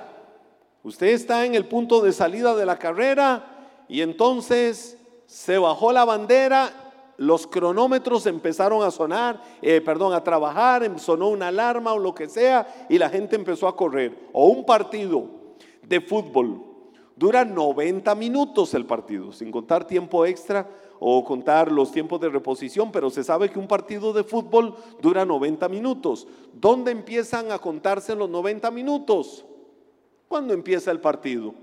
Usted 0.84 1.08
está 1.08 1.43
en 1.43 1.56
el 1.56 1.65
punto 1.65 2.02
de 2.02 2.13
salida 2.13 2.56
de 2.56 2.67
la 2.67 2.78
carrera 2.78 3.84
y 3.89 4.02
entonces 4.02 4.98
se 5.26 5.58
bajó 5.58 5.91
la 5.91 6.06
bandera, 6.06 6.69
los 7.17 7.48
cronómetros 7.48 8.28
empezaron 8.28 8.84
a 8.84 8.91
sonar, 8.91 9.41
eh, 9.63 9.82
perdón, 9.82 10.13
a 10.13 10.24
trabajar, 10.24 10.84
em, 10.84 11.00
sonó 11.00 11.30
una 11.30 11.48
alarma 11.48 11.93
o 11.93 11.98
lo 11.98 12.13
que 12.13 12.30
sea 12.30 12.86
y 12.88 13.00
la 13.00 13.10
gente 13.10 13.36
empezó 13.36 13.67
a 13.67 13.76
correr. 13.76 14.15
O 14.34 14.50
un 14.50 14.67
partido 14.67 15.28
de 15.82 16.00
fútbol. 16.00 16.63
Dura 17.15 17.43
90 17.43 18.13
minutos 18.13 18.76
el 18.76 18.86
partido, 18.86 19.32
sin 19.32 19.50
contar 19.50 19.88
tiempo 19.88 20.28
extra 20.28 20.67
o 21.08 21.24
contar 21.24 21.72
los 21.72 21.91
tiempos 21.91 22.20
de 22.20 22.30
reposición, 22.30 22.91
pero 22.91 23.12
se 23.12 23.24
sabe 23.24 23.52
que 23.52 23.60
un 23.60 23.68
partido 23.68 24.12
de 24.12 24.24
fútbol 24.24 24.74
dura 25.04 25.24
90 25.24 25.70
minutos. 25.70 26.28
¿Dónde 26.52 26.89
empiezan 26.89 27.52
a 27.52 27.60
contarse 27.60 28.15
los 28.15 28.28
90 28.28 28.72
minutos? 28.72 29.46
Cuando 30.28 30.56
empieza 30.56 30.89
el 30.89 31.00
partido. 31.00 31.54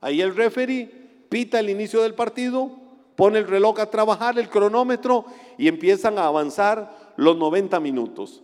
Ahí 0.00 0.22
el 0.22 0.34
referee 0.34 0.86
pita 1.28 1.60
el 1.60 1.68
inicio 1.68 2.00
del 2.00 2.14
partido, 2.14 2.70
pone 3.14 3.40
el 3.40 3.46
reloj 3.46 3.78
a 3.78 3.90
trabajar, 3.90 4.38
el 4.38 4.48
cronómetro, 4.48 5.26
y 5.58 5.68
empiezan 5.68 6.18
a 6.18 6.24
avanzar 6.24 7.12
los 7.16 7.36
90 7.36 7.78
minutos. 7.80 8.42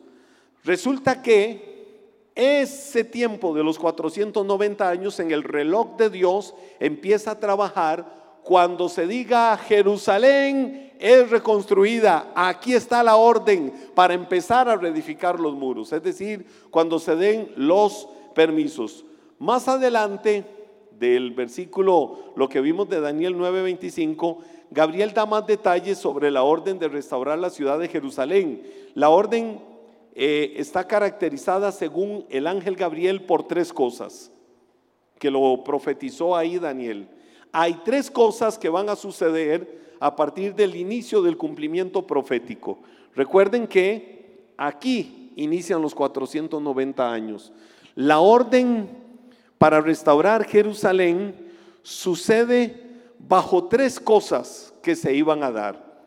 Resulta 0.63 1.23
que 1.23 2.29
ese 2.35 3.03
tiempo 3.03 3.55
de 3.55 3.65
los 3.65 3.79
490 3.79 4.91
años 4.91 5.19
en 5.21 5.31
el 5.31 5.43
reloj 5.43 5.97
de 5.97 6.11
Dios 6.11 6.55
empieza 6.81 7.31
a 7.31 7.41
trabajar 7.41 8.24
cuando 8.45 8.91
se 8.91 9.07
diga 9.07 9.57
Jerusalén 9.57 10.93
es 10.99 11.31
reconstruida, 11.31 12.31
aquí 12.37 12.75
está 12.75 13.03
la 13.03 13.17
orden 13.17 13.73
para 13.95 14.15
empezar 14.15 14.69
a 14.69 14.77
reedificar 14.77 15.41
los 15.41 15.55
muros, 15.55 15.93
es 15.93 16.03
decir, 16.03 16.47
cuando 16.71 16.99
se 16.99 17.17
den 17.17 17.51
los 17.57 18.07
permisos. 18.35 19.05
Más 19.39 19.67
adelante 19.67 20.45
del 20.99 21.33
versículo, 21.33 22.33
lo 22.37 22.49
que 22.49 22.61
vimos 22.61 22.89
de 22.89 23.01
Daniel 23.01 23.35
9:25, 23.37 24.39
Gabriel 24.71 25.13
da 25.13 25.27
más 25.27 25.47
detalles 25.47 25.99
sobre 25.99 26.31
la 26.31 26.43
orden 26.43 26.79
de 26.79 26.89
restaurar 26.89 27.39
la 27.39 27.51
ciudad 27.51 27.79
de 27.79 27.89
Jerusalén. 27.89 28.63
La 28.95 29.09
orden 29.09 29.61
eh, 30.15 30.55
está 30.57 30.87
caracterizada 30.87 31.73
según 31.73 32.27
el 32.29 32.47
ángel 32.47 32.77
Gabriel 32.77 33.23
por 33.23 33.49
tres 33.49 33.73
cosas 33.73 34.31
que 35.19 35.31
lo 35.31 35.65
profetizó 35.65 36.37
ahí 36.37 36.59
Daniel 36.59 37.09
hay 37.57 37.75
tres 37.85 38.11
cosas 38.11 38.59
que 38.59 38.69
van 38.69 38.89
a 38.89 38.97
suceder 38.97 39.95
a 40.01 40.17
partir 40.17 40.57
del 40.57 40.75
inicio 40.75 41.23
del 41.23 41.37
cumplimiento 41.37 42.05
profético. 42.05 42.81
Recuerden 43.15 43.69
que 43.69 44.51
aquí 44.57 45.31
inician 45.37 45.81
los 45.81 45.95
490 45.95 47.13
años. 47.13 47.53
La 47.95 48.19
orden 48.19 48.89
para 49.57 49.81
restaurar 49.81 50.45
Jerusalén 50.45 51.37
sucede 51.83 52.83
bajo 53.21 53.69
tres 53.69 54.01
cosas 54.01 54.75
que 54.83 54.97
se 54.97 55.15
iban 55.15 55.45
a 55.45 55.53
dar. 55.53 56.03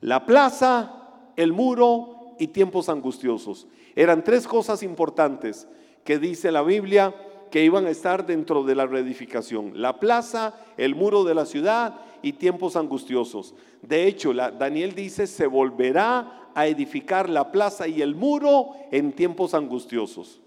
La 0.00 0.26
plaza, 0.26 1.08
el 1.36 1.52
muro 1.52 2.34
y 2.40 2.48
tiempos 2.48 2.88
angustiosos. 2.88 3.68
Eran 3.94 4.24
tres 4.24 4.44
cosas 4.44 4.82
importantes 4.82 5.68
que 6.02 6.18
dice 6.18 6.50
la 6.50 6.62
Biblia 6.62 7.14
que 7.50 7.64
iban 7.64 7.86
a 7.86 7.90
estar 7.90 8.26
dentro 8.26 8.62
de 8.62 8.74
la 8.74 8.86
reedificación. 8.86 9.80
La 9.80 9.98
plaza, 9.98 10.54
el 10.76 10.94
muro 10.94 11.24
de 11.24 11.34
la 11.34 11.46
ciudad 11.46 12.00
y 12.22 12.32
tiempos 12.34 12.76
angustiosos. 12.76 13.54
De 13.82 14.06
hecho, 14.06 14.32
Daniel 14.32 14.94
dice, 14.94 15.26
se 15.26 15.46
volverá 15.46 16.50
a 16.54 16.66
edificar 16.66 17.28
la 17.28 17.50
plaza 17.52 17.88
y 17.88 18.02
el 18.02 18.14
muro 18.14 18.70
en 18.90 19.12
tiempos 19.12 19.54
angustiosos. 19.54 20.40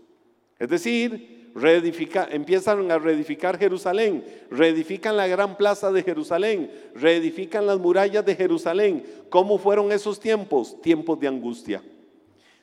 Es 0.59 0.69
decir, 0.69 1.51
empiezan 2.31 2.91
a 2.91 2.97
reedificar 2.97 3.57
Jerusalén, 3.57 4.23
reedifican 4.49 5.17
la 5.17 5.27
gran 5.27 5.57
plaza 5.57 5.91
de 5.91 6.03
Jerusalén, 6.03 6.71
reedifican 6.95 7.65
las 7.65 7.79
murallas 7.79 8.25
de 8.25 8.35
Jerusalén. 8.35 9.03
¿Cómo 9.29 9.57
fueron 9.57 9.91
esos 9.91 10.19
tiempos? 10.19 10.81
Tiempos 10.81 11.19
de 11.19 11.27
angustia, 11.27 11.83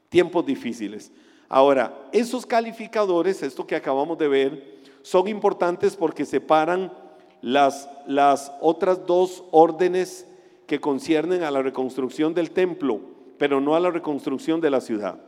tiempos 0.09 0.45
difíciles. 0.47 1.13
Ahora, 1.53 2.09
esos 2.13 2.47
calificadores, 2.47 3.43
esto 3.43 3.67
que 3.67 3.75
acabamos 3.75 4.17
de 4.19 4.29
ver, 4.29 4.81
son 5.03 5.27
importantes 5.27 5.97
porque 5.97 6.25
separan 6.25 6.93
las, 7.43 7.91
las 8.07 8.53
otras 8.61 9.05
dos 9.05 9.43
órdenes 9.51 10.29
que 10.69 10.81
conciernen 10.81 11.43
a 11.43 11.51
la 11.51 11.61
reconstrucción 11.61 12.35
del 12.35 12.53
templo, 12.53 13.01
pero 13.37 13.61
no 13.61 13.75
a 13.75 13.81
la 13.81 13.91
reconstrucción 13.91 14.61
de 14.61 14.71
la 14.71 14.81
ciudad. 14.81 15.19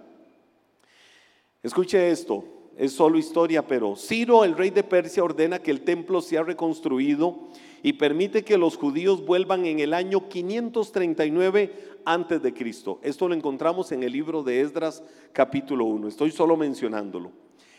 Escuche 1.60 2.12
esto, 2.12 2.44
es 2.76 2.92
solo 2.92 3.18
historia, 3.18 3.66
pero 3.66 3.96
Ciro, 3.96 4.44
el 4.44 4.56
rey 4.56 4.70
de 4.70 4.82
Persia, 4.82 5.24
ordena 5.24 5.58
que 5.58 5.70
el 5.70 5.82
templo 5.82 6.20
sea 6.20 6.42
reconstruido 6.42 7.48
y 7.82 7.94
permite 7.94 8.44
que 8.44 8.56
los 8.56 8.76
judíos 8.76 9.24
vuelvan 9.24 9.66
en 9.66 9.80
el 9.80 9.92
año 9.92 10.28
539 10.28 11.72
antes 12.04 12.42
de 12.42 12.54
Cristo. 12.54 12.98
Esto 13.02 13.28
lo 13.28 13.34
encontramos 13.34 13.92
en 13.92 14.02
el 14.02 14.12
libro 14.12 14.42
de 14.42 14.60
Esdras 14.60 15.02
capítulo 15.32 15.84
1. 15.84 16.08
Estoy 16.08 16.30
solo 16.30 16.56
mencionándolo. 16.56 17.32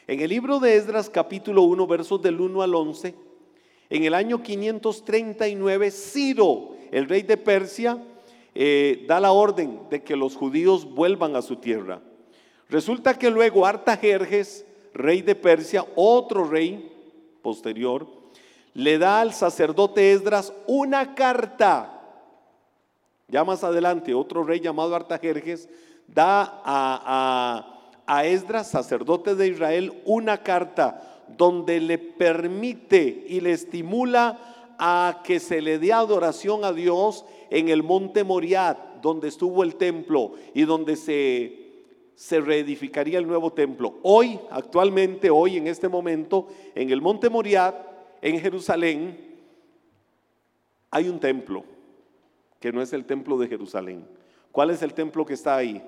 En 0.06 0.20
el 0.20 0.30
libro 0.30 0.60
de 0.60 0.76
Esdras 0.76 1.10
capítulo 1.10 1.64
1, 1.64 1.88
versos 1.88 2.22
del 2.22 2.40
1 2.40 2.62
al 2.62 2.76
11, 2.76 3.16
en 3.90 4.04
el 4.04 4.14
año 4.14 4.44
539, 4.44 5.92
Ciro, 5.92 6.72
el 6.92 7.08
rey 7.08 7.22
de 7.22 7.38
Persia, 7.38 8.04
eh, 8.54 9.06
da 9.08 9.20
la 9.20 9.32
orden 9.32 9.80
de 9.90 10.04
que 10.04 10.16
los 10.16 10.36
judíos 10.36 10.86
vuelvan 10.86 11.36
a 11.36 11.42
su 11.42 11.56
tierra. 11.56 12.02
Resulta 12.70 13.18
que 13.18 13.30
luego 13.30 13.66
Artajerjes, 13.66 14.66
rey 14.94 15.22
de 15.22 15.36
Persia, 15.36 15.86
otro 15.96 16.46
rey 16.46 16.92
posterior, 17.42 18.08
le 18.74 18.98
da 18.98 19.22
al 19.22 19.34
sacerdote 19.34 20.14
Esdras 20.14 20.54
una 20.68 21.16
carta. 21.16 22.02
Ya 23.28 23.44
más 23.44 23.64
adelante, 23.64 24.14
otro 24.14 24.44
rey 24.44 24.60
llamado 24.60 24.96
Artajerjes 24.96 25.70
da 26.08 26.62
a, 26.64 28.26
Esdras, 28.26 28.70
sacerdote 28.70 29.36
de 29.36 29.48
Israel, 29.48 30.02
una 30.06 30.44
carta 30.44 31.24
donde 31.38 31.80
le 31.80 31.98
permite 31.98 33.26
y 33.28 33.40
le 33.40 33.52
estimula 33.52 34.76
a 34.78 35.22
que 35.24 35.40
se 35.40 35.62
le 35.62 35.80
dé 35.80 35.94
adoración 35.94 36.66
a 36.66 36.74
Dios 36.74 37.26
en 37.50 37.70
el 37.70 37.82
monte 37.82 38.24
Moriat, 38.24 38.78
donde 39.02 39.30
estuvo 39.30 39.64
el 39.64 39.76
templo 39.76 40.34
y 40.54 40.64
donde 40.64 40.96
se 40.96 41.63
se 42.16 42.40
reedificaría 42.40 43.20
el 43.20 43.28
nuevo 43.28 43.54
templo. 43.54 44.00
Hoy, 44.04 44.40
actualmente, 44.52 45.30
hoy 45.30 45.58
en 45.58 45.68
este 45.68 45.90
momento, 45.90 46.48
en 46.76 46.90
el 46.92 47.02
monte 47.02 47.30
Moriat, 47.30 47.76
en 48.22 48.40
Jerusalén, 48.40 49.18
hay 50.92 51.10
un 51.10 51.20
templo, 51.20 51.64
que 52.60 52.72
no 52.72 52.82
es 52.82 52.94
el 52.94 53.06
templo 53.06 53.38
de 53.38 53.48
Jerusalén. 53.48 54.06
¿Cuál 54.52 54.70
es 54.70 54.82
el 54.82 54.94
templo 54.94 55.26
que 55.26 55.34
está 55.34 55.56
ahí? 55.56 55.84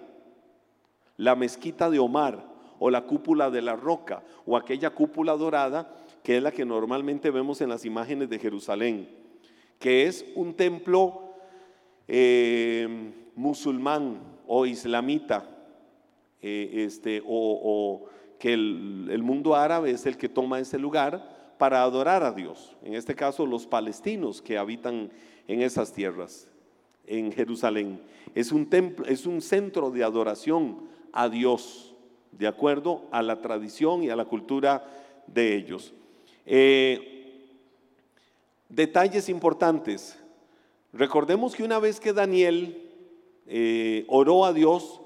La 1.18 1.36
mezquita 1.36 1.90
de 1.90 2.00
Omar 2.00 2.44
o 2.80 2.90
la 2.90 3.06
cúpula 3.06 3.50
de 3.50 3.62
la 3.62 3.76
roca 3.76 4.24
o 4.46 4.58
aquella 4.58 4.90
cúpula 4.90 5.38
dorada 5.38 5.94
que 6.26 6.38
es 6.38 6.44
la 6.44 6.52
que 6.52 6.66
normalmente 6.66 7.30
vemos 7.30 7.62
en 7.62 7.70
las 7.70 7.86
imágenes 7.86 8.28
de 8.32 8.40
Jerusalén, 8.40 9.08
que 9.78 10.08
es 10.08 10.26
un 10.34 10.56
templo 10.56 11.36
eh, 12.08 13.14
musulmán 13.36 14.22
o 14.48 14.66
islamita, 14.66 15.48
eh, 16.42 16.86
este, 16.86 17.22
o, 17.26 18.06
que 18.40 18.54
el, 18.54 19.24
mundo 19.24 19.56
árabe 19.56 19.92
es 19.92 20.06
el 20.06 20.18
que 20.18 20.30
toma 20.30 20.60
ese 20.60 20.78
lugar 20.78 21.56
para 21.58 21.84
adorar 21.84 22.24
a 22.24 22.32
Dios. 22.32 22.76
En 22.84 22.94
este 22.94 23.16
caso, 23.16 23.46
los 23.46 23.66
palestinos 23.66 24.42
que 24.42 24.58
habitan 24.58 25.10
en 25.48 25.62
esas 25.62 25.94
tierras, 25.94 26.48
en 27.08 27.32
Jerusalén. 27.32 28.02
Es 28.34 28.52
un, 28.52 28.70
templo, 28.70 29.06
es 29.06 29.26
un 29.26 29.42
centro 29.42 29.92
de 29.92 30.04
adoración 30.04 30.82
a 31.14 31.30
Dios, 31.30 31.96
de 32.32 32.48
acuerdo 32.48 33.04
a 33.12 33.22
la 33.22 33.42
tradición 33.42 34.04
y 34.04 34.10
a 34.10 34.16
la 34.16 34.26
cultura 34.26 34.86
de 35.28 35.56
ellos. 35.56 35.94
Eh, 36.46 37.16
detalles 38.70 39.30
importantes. 39.30 40.20
Recordemos 40.94 41.56
que 41.56 41.64
una 41.64 41.80
vez 41.80 42.00
que 42.00 42.14
Daniel 42.14 42.86
eh, 43.48 44.06
oró 44.08 44.46
a 44.46 44.54
Dios, 44.54 45.02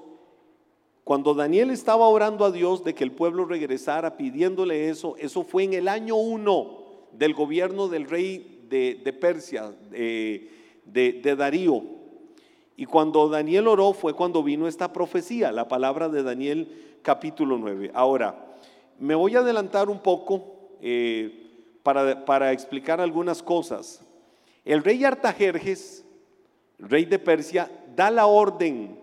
cuando 1.10 1.34
Daniel 1.34 1.70
estaba 1.70 2.06
orando 2.06 2.44
a 2.44 2.52
Dios 2.52 2.84
de 2.84 2.94
que 2.94 3.02
el 3.02 3.10
pueblo 3.10 3.44
regresara, 3.44 4.16
pidiéndole 4.16 4.90
eso, 4.90 5.16
eso 5.18 5.42
fue 5.42 5.64
en 5.64 5.72
el 5.72 5.88
año 5.88 6.14
uno 6.14 6.84
del 7.10 7.34
gobierno 7.34 7.88
del 7.88 8.08
rey 8.08 8.64
de, 8.68 9.12
Persia, 9.20 9.74
de, 9.90 11.34
Darío. 11.36 11.82
Y 12.76 12.86
cuando 12.86 13.28
Daniel 13.28 13.66
oró 13.66 13.92
fue 13.92 14.14
cuando 14.14 14.44
vino 14.44 14.68
esta 14.68 14.92
profecía, 14.92 15.50
la 15.50 15.66
palabra 15.66 16.08
de 16.08 16.22
Daniel 16.22 17.00
capítulo 17.02 17.58
9. 17.58 17.90
Ahora, 17.92 18.46
me 19.00 19.16
voy 19.16 19.34
a 19.34 19.40
adelantar 19.40 19.90
un 19.90 19.98
poco 19.98 20.44
eh, 20.80 21.74
para, 21.82 22.52
explicar 22.52 23.00
algunas 23.00 23.42
cosas. 23.42 24.00
El 24.64 24.84
rey 24.84 25.02
Artajerjes, 25.02 26.04
rey 26.78 27.04
de 27.04 27.18
Persia, 27.18 27.68
da 27.96 28.12
la 28.12 28.26
orden 28.26 28.99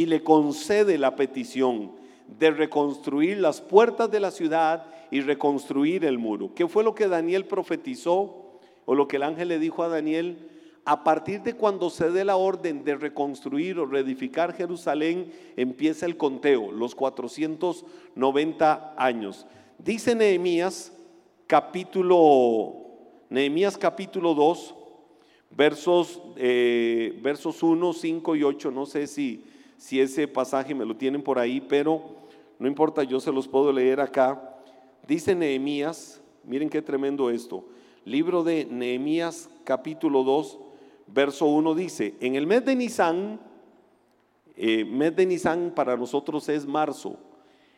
y 0.00 0.06
le 0.06 0.22
concede 0.22 0.96
la 0.96 1.14
petición 1.14 1.92
de 2.26 2.50
reconstruir 2.50 3.36
las 3.36 3.60
puertas 3.60 4.10
de 4.10 4.18
la 4.18 4.30
ciudad 4.30 4.86
y 5.10 5.20
reconstruir 5.20 6.06
el 6.06 6.16
muro. 6.16 6.54
¿Qué 6.54 6.66
fue 6.66 6.82
lo 6.82 6.94
que 6.94 7.06
Daniel 7.06 7.44
profetizó 7.44 8.60
o 8.86 8.94
lo 8.94 9.06
que 9.06 9.16
el 9.16 9.24
ángel 9.24 9.48
le 9.48 9.58
dijo 9.58 9.82
a 9.82 9.88
Daniel? 9.88 10.48
A 10.86 11.04
partir 11.04 11.42
de 11.42 11.52
cuando 11.52 11.90
se 11.90 12.10
dé 12.10 12.24
la 12.24 12.36
orden 12.36 12.82
de 12.82 12.94
reconstruir 12.94 13.78
o 13.78 13.84
reedificar 13.84 14.54
Jerusalén, 14.54 15.30
empieza 15.58 16.06
el 16.06 16.16
conteo, 16.16 16.72
los 16.72 16.94
490 16.94 18.94
años. 18.96 19.46
Dice 19.76 20.14
Nehemías 20.14 20.96
capítulo 21.46 22.72
Nehemías 23.28 23.76
capítulo 23.76 24.32
2, 24.32 24.74
versos, 25.50 26.22
eh, 26.38 27.20
versos 27.22 27.62
1, 27.62 27.92
5 27.92 28.36
y 28.36 28.44
8, 28.44 28.70
no 28.70 28.86
sé 28.86 29.06
si 29.06 29.44
si 29.80 29.98
ese 29.98 30.28
pasaje 30.28 30.74
me 30.74 30.84
lo 30.84 30.94
tienen 30.94 31.22
por 31.22 31.38
ahí, 31.38 31.58
pero 31.58 32.02
no 32.58 32.68
importa, 32.68 33.02
yo 33.02 33.18
se 33.18 33.32
los 33.32 33.48
puedo 33.48 33.72
leer 33.72 33.98
acá. 33.98 34.58
Dice 35.08 35.34
Nehemías, 35.34 36.20
miren 36.44 36.68
qué 36.68 36.82
tremendo 36.82 37.30
esto. 37.30 37.64
Libro 38.04 38.44
de 38.44 38.66
Nehemías 38.66 39.48
capítulo 39.64 40.22
2, 40.22 40.58
verso 41.06 41.46
1 41.46 41.74
dice, 41.74 42.14
en 42.20 42.34
el 42.34 42.46
mes 42.46 42.62
de 42.66 42.76
Nisan, 42.76 43.40
eh, 44.54 44.84
mes 44.84 45.16
de 45.16 45.24
Nisan 45.24 45.72
para 45.74 45.96
nosotros 45.96 46.46
es 46.50 46.66
marzo, 46.66 47.16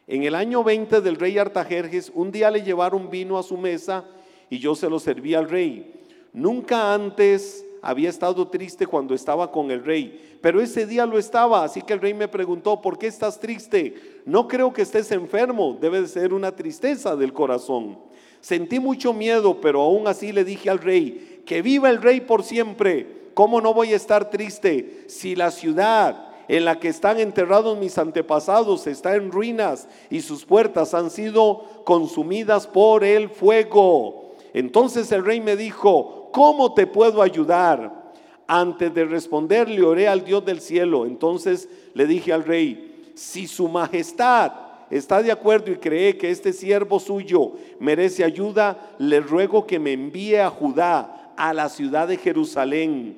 en 0.08 0.24
el 0.24 0.34
año 0.34 0.64
20 0.64 1.02
del 1.02 1.14
rey 1.14 1.38
Artajerjes, 1.38 2.10
un 2.16 2.32
día 2.32 2.50
le 2.50 2.62
llevaron 2.62 3.10
vino 3.10 3.38
a 3.38 3.44
su 3.44 3.56
mesa 3.56 4.04
y 4.50 4.58
yo 4.58 4.74
se 4.74 4.90
lo 4.90 4.98
serví 4.98 5.34
al 5.34 5.48
rey. 5.48 6.02
Nunca 6.32 6.92
antes 6.92 7.64
había 7.82 8.08
estado 8.08 8.46
triste 8.46 8.86
cuando 8.86 9.12
estaba 9.12 9.50
con 9.50 9.72
el 9.72 9.84
rey, 9.84 10.38
pero 10.40 10.60
ese 10.60 10.86
día 10.86 11.04
lo 11.04 11.18
estaba, 11.18 11.64
así 11.64 11.82
que 11.82 11.92
el 11.92 12.00
rey 12.00 12.14
me 12.14 12.28
preguntó, 12.28 12.80
¿por 12.80 12.96
qué 12.96 13.08
estás 13.08 13.40
triste? 13.40 14.20
No 14.24 14.46
creo 14.46 14.72
que 14.72 14.82
estés 14.82 15.10
enfermo, 15.10 15.76
debe 15.80 16.00
de 16.00 16.08
ser 16.08 16.32
una 16.32 16.54
tristeza 16.54 17.16
del 17.16 17.32
corazón. 17.32 17.98
Sentí 18.40 18.78
mucho 18.78 19.12
miedo, 19.12 19.60
pero 19.60 19.82
aún 19.82 20.06
así 20.06 20.32
le 20.32 20.44
dije 20.44 20.70
al 20.70 20.78
rey, 20.78 21.42
que 21.44 21.60
viva 21.60 21.90
el 21.90 22.00
rey 22.00 22.20
por 22.20 22.44
siempre. 22.44 23.30
¿Cómo 23.34 23.60
no 23.60 23.74
voy 23.74 23.92
a 23.92 23.96
estar 23.96 24.30
triste 24.30 25.04
si 25.08 25.34
la 25.34 25.50
ciudad 25.50 26.28
en 26.48 26.64
la 26.64 26.78
que 26.78 26.88
están 26.88 27.18
enterrados 27.18 27.78
mis 27.78 27.98
antepasados 27.98 28.86
está 28.86 29.14
en 29.14 29.32
ruinas 29.32 29.88
y 30.10 30.20
sus 30.20 30.44
puertas 30.44 30.94
han 30.94 31.10
sido 31.10 31.82
consumidas 31.84 32.66
por 32.66 33.04
el 33.04 33.28
fuego? 33.28 34.21
Entonces 34.54 35.10
el 35.12 35.24
rey 35.24 35.40
me 35.40 35.56
dijo, 35.56 36.30
¿cómo 36.32 36.74
te 36.74 36.86
puedo 36.86 37.22
ayudar? 37.22 38.12
Antes 38.46 38.92
de 38.92 39.04
responderle 39.04 39.82
oré 39.82 40.08
al 40.08 40.24
Dios 40.24 40.44
del 40.44 40.60
cielo. 40.60 41.06
Entonces 41.06 41.68
le 41.94 42.06
dije 42.06 42.32
al 42.32 42.44
rey, 42.44 43.12
si 43.14 43.46
su 43.46 43.68
majestad 43.68 44.52
está 44.90 45.22
de 45.22 45.32
acuerdo 45.32 45.70
y 45.70 45.76
cree 45.76 46.18
que 46.18 46.30
este 46.30 46.52
siervo 46.52 47.00
suyo 47.00 47.52
merece 47.80 48.24
ayuda, 48.24 48.94
le 48.98 49.20
ruego 49.20 49.66
que 49.66 49.78
me 49.78 49.92
envíe 49.92 50.36
a 50.36 50.50
Judá, 50.50 51.32
a 51.36 51.54
la 51.54 51.68
ciudad 51.68 52.08
de 52.08 52.18
Jerusalén. 52.18 53.16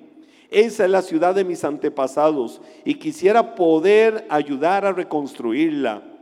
Esa 0.50 0.84
es 0.84 0.90
la 0.90 1.02
ciudad 1.02 1.34
de 1.34 1.44
mis 1.44 1.64
antepasados 1.64 2.60
y 2.84 2.94
quisiera 2.94 3.56
poder 3.56 4.24
ayudar 4.28 4.86
a 4.86 4.92
reconstruirla. 4.92 6.13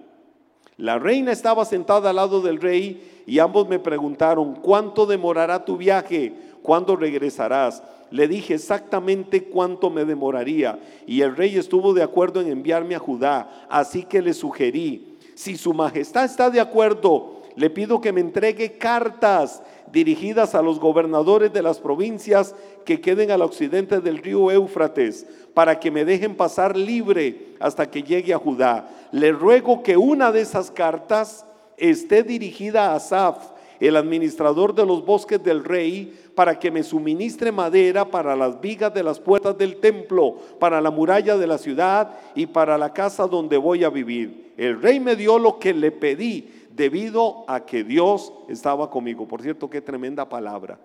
La 0.83 0.99
reina 0.99 1.31
estaba 1.31 1.65
sentada 1.65 2.11
al 2.11 2.17
lado 2.17 2.41
del 2.41 2.61
rey 2.61 3.23
y 3.25 3.39
ambos 3.39 3.69
me 3.69 3.79
preguntaron, 3.79 4.57
¿cuánto 4.57 5.07
demorará 5.07 5.65
tu 5.65 5.77
viaje? 5.77 6.35
¿cuándo 6.63 6.97
regresarás? 6.97 7.83
Le 8.11 8.27
dije 8.29 8.55
exactamente 8.55 9.45
cuánto 9.45 9.91
me 9.91 10.05
demoraría 10.05 10.81
y 11.07 11.21
el 11.23 11.37
rey 11.37 11.57
estuvo 11.57 11.95
de 11.95 12.03
acuerdo 12.03 12.41
en 12.41 12.49
enviarme 12.49 12.95
a 12.95 12.99
Judá, 12.99 13.67
así 13.69 14.03
que 14.03 14.21
le 14.21 14.35
sugerí, 14.35 15.19
si 15.35 15.57
su 15.57 15.73
majestad 15.73 16.25
está 16.25 16.51
de 16.51 16.61
acuerdo, 16.61 17.42
le 17.57 17.71
pido 17.71 18.01
que 18.01 18.13
me 18.13 18.21
entregue 18.21 18.73
cartas 18.79 19.63
dirigidas 19.91 20.55
a 20.55 20.63
los 20.63 20.81
gobernadores 20.81 21.53
de 21.53 21.63
las 21.63 21.79
provincias 21.79 22.55
que 22.85 23.01
queden 23.01 23.31
al 23.31 23.43
occidente 23.43 24.01
del 24.01 24.19
río 24.19 24.51
Éufrates, 24.51 25.27
para 25.55 25.79
que 25.79 25.91
me 25.91 26.05
dejen 26.05 26.35
pasar 26.35 26.77
libre 26.77 27.55
hasta 27.61 27.91
que 27.91 28.03
llegue 28.03 28.33
a 28.33 28.39
Judá. 28.39 28.89
Le 29.13 29.33
ruego 29.33 29.83
que 29.83 29.97
una 29.97 30.33
de 30.33 30.41
esas 30.41 30.71
cartas 30.71 31.45
esté 31.77 32.23
dirigida 32.23 32.91
a 32.91 32.97
Asaf, 32.97 33.53
el 33.81 33.97
administrador 33.97 34.75
de 34.75 34.87
los 34.87 35.05
bosques 35.05 35.43
del 35.43 35.65
rey, 35.65 36.17
para 36.35 36.59
que 36.59 36.71
me 36.71 36.83
suministre 36.83 37.53
madera 37.53 38.05
para 38.05 38.35
las 38.37 38.61
vigas 38.61 38.95
de 38.95 39.03
las 39.03 39.19
puertas 39.21 39.59
del 39.59 39.77
templo, 39.77 40.37
para 40.59 40.81
la 40.81 40.91
muralla 40.91 41.37
de 41.37 41.47
la 41.47 41.59
ciudad 41.59 42.15
y 42.35 42.47
para 42.47 42.79
la 42.79 42.93
casa 42.93 43.27
donde 43.27 43.57
voy 43.57 43.85
a 43.85 43.91
vivir. 43.91 44.53
El 44.57 44.81
rey 44.81 45.01
me 45.01 45.17
dio 45.17 45.39
lo 45.39 45.59
que 45.59 45.75
le 45.75 45.91
pedí 45.91 46.62
debido 46.75 47.45
a 47.49 47.65
que 47.65 47.85
Dios 47.85 48.33
estaba 48.49 48.91
conmigo. 48.91 49.27
Por 49.29 49.43
cierto, 49.43 49.69
qué 49.69 49.81
tremenda 49.81 50.29
palabra. 50.29 50.79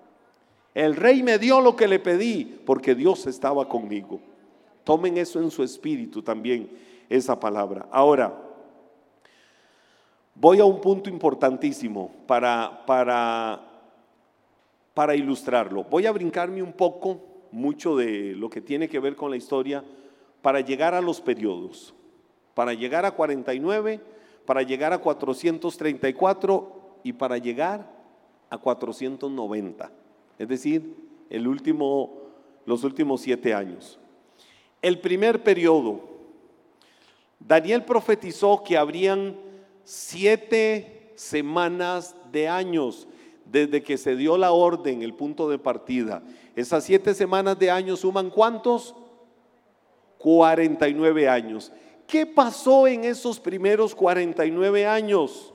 El 0.73 0.95
rey 0.95 1.23
me 1.23 1.39
dio 1.39 1.59
lo 1.61 1.75
que 1.75 1.87
le 1.87 1.99
pedí 1.99 2.61
porque 2.65 2.93
Dios 2.93 3.25
estaba 3.25 3.67
conmigo. 3.67 4.19
Tomen 4.83 5.17
eso 5.17 5.41
en 5.41 5.49
su 5.49 5.63
espíritu 5.63 6.21
también, 6.21 6.69
esa 7.09 7.39
palabra. 7.39 7.87
Ahora, 7.91 8.33
voy 10.35 10.59
a 10.59 10.65
un 10.65 10.79
punto 10.79 11.09
importantísimo 11.09 12.11
para, 12.27 12.85
para, 12.85 13.61
para 14.93 15.15
ilustrarlo. 15.15 15.83
Voy 15.85 16.05
a 16.05 16.11
brincarme 16.11 16.61
un 16.61 16.73
poco, 16.73 17.21
mucho 17.51 17.95
de 17.95 18.33
lo 18.35 18.49
que 18.49 18.61
tiene 18.61 18.87
que 18.87 18.99
ver 18.99 19.15
con 19.15 19.31
la 19.31 19.37
historia, 19.37 19.83
para 20.41 20.61
llegar 20.61 20.93
a 20.93 21.01
los 21.01 21.21
periodos. 21.21 21.93
Para 22.53 22.73
llegar 22.73 23.05
a 23.05 23.11
49, 23.11 23.99
para 24.47 24.63
llegar 24.63 24.93
a 24.93 24.97
434 24.97 26.99
y 27.03 27.13
para 27.13 27.37
llegar 27.37 27.87
a 28.49 28.57
490 28.57 29.91
es 30.37 30.47
decir, 30.47 30.95
el 31.29 31.47
último, 31.47 32.21
los 32.65 32.83
últimos 32.83 33.21
siete 33.21 33.53
años. 33.53 33.99
El 34.81 34.99
primer 34.99 35.43
periodo, 35.43 36.01
Daniel 37.39 37.83
profetizó 37.83 38.63
que 38.63 38.77
habrían 38.77 39.35
siete 39.83 41.11
semanas 41.15 42.15
de 42.31 42.47
años 42.47 43.07
desde 43.45 43.81
que 43.81 43.97
se 43.97 44.15
dio 44.15 44.37
la 44.37 44.51
orden, 44.51 45.01
el 45.01 45.13
punto 45.13 45.49
de 45.49 45.57
partida. 45.57 46.21
Esas 46.55 46.83
siete 46.83 47.13
semanas 47.13 47.57
de 47.57 47.71
años 47.71 48.01
suman 48.01 48.29
cuántos? 48.29 48.93
49 50.19 51.29
años. 51.29 51.71
¿Qué 52.07 52.25
pasó 52.25 52.87
en 52.87 53.03
esos 53.03 53.39
primeros 53.41 53.93
49 53.93 54.87
años? 54.87 55.53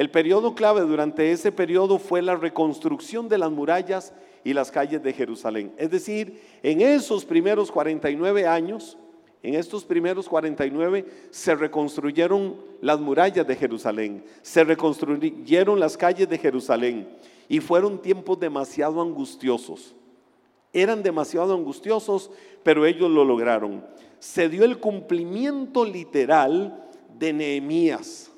el 0.00 0.10
periodo 0.10 0.54
clave 0.54 0.80
durante 0.80 1.30
ese 1.30 1.52
periodo 1.52 1.98
fue 1.98 2.22
la 2.22 2.34
reconstrucción 2.34 3.28
de 3.28 3.36
las 3.36 3.50
murallas 3.50 4.14
y 4.42 4.54
las 4.54 4.70
calles 4.70 5.02
de 5.02 5.12
Jerusalén. 5.12 5.74
Es 5.76 5.90
decir, 5.90 6.40
en 6.62 6.80
esos 6.80 7.26
primeros 7.26 7.70
49 7.70 8.46
años, 8.46 8.96
en 9.42 9.56
estos 9.56 9.84
primeros 9.84 10.26
49 10.26 11.04
se 11.28 11.54
reconstruyeron 11.54 12.56
las 12.80 12.98
murallas 12.98 13.46
de 13.46 13.54
Jerusalén, 13.56 14.24
se 14.40 14.64
reconstruyeron 14.64 15.78
las 15.78 15.98
calles 15.98 16.30
de 16.30 16.38
Jerusalén 16.38 17.06
y 17.46 17.60
fueron 17.60 18.00
tiempos 18.00 18.40
demasiado 18.40 19.02
angustiosos. 19.02 19.94
Eran 20.72 21.02
demasiado 21.02 21.52
angustiosos, 21.52 22.30
pero 22.62 22.86
ellos 22.86 23.10
lo 23.10 23.22
lograron. 23.22 23.84
Se 24.18 24.48
dio 24.48 24.64
el 24.64 24.78
cumplimiento 24.78 25.84
literal 25.84 26.88
de 27.18 27.34
Nehemías 27.34 28.29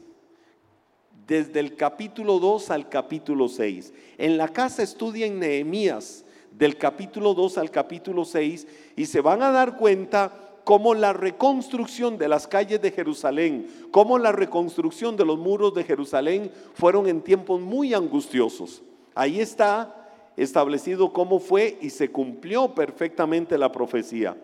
desde 1.26 1.60
el 1.60 1.76
capítulo 1.76 2.38
2 2.38 2.70
al 2.70 2.88
capítulo 2.88 3.48
6. 3.48 3.92
En 4.18 4.36
la 4.36 4.48
casa 4.48 4.82
estudien 4.82 5.38
Nehemías 5.38 6.24
del 6.50 6.76
capítulo 6.76 7.34
2 7.34 7.58
al 7.58 7.70
capítulo 7.70 8.24
6 8.24 8.66
y 8.96 9.06
se 9.06 9.20
van 9.20 9.42
a 9.42 9.50
dar 9.50 9.76
cuenta 9.76 10.32
cómo 10.64 10.94
la 10.94 11.12
reconstrucción 11.12 12.18
de 12.18 12.28
las 12.28 12.46
calles 12.46 12.80
de 12.80 12.90
Jerusalén, 12.90 13.68
cómo 13.90 14.18
la 14.18 14.32
reconstrucción 14.32 15.16
de 15.16 15.24
los 15.24 15.38
muros 15.38 15.74
de 15.74 15.84
Jerusalén 15.84 16.50
fueron 16.74 17.08
en 17.08 17.20
tiempos 17.20 17.60
muy 17.60 17.94
angustiosos. 17.94 18.82
Ahí 19.14 19.40
está 19.40 20.08
establecido 20.36 21.12
cómo 21.12 21.38
fue 21.38 21.78
y 21.80 21.90
se 21.90 22.10
cumplió 22.10 22.74
perfectamente 22.74 23.58
la 23.58 23.72
profecía. 23.72 24.36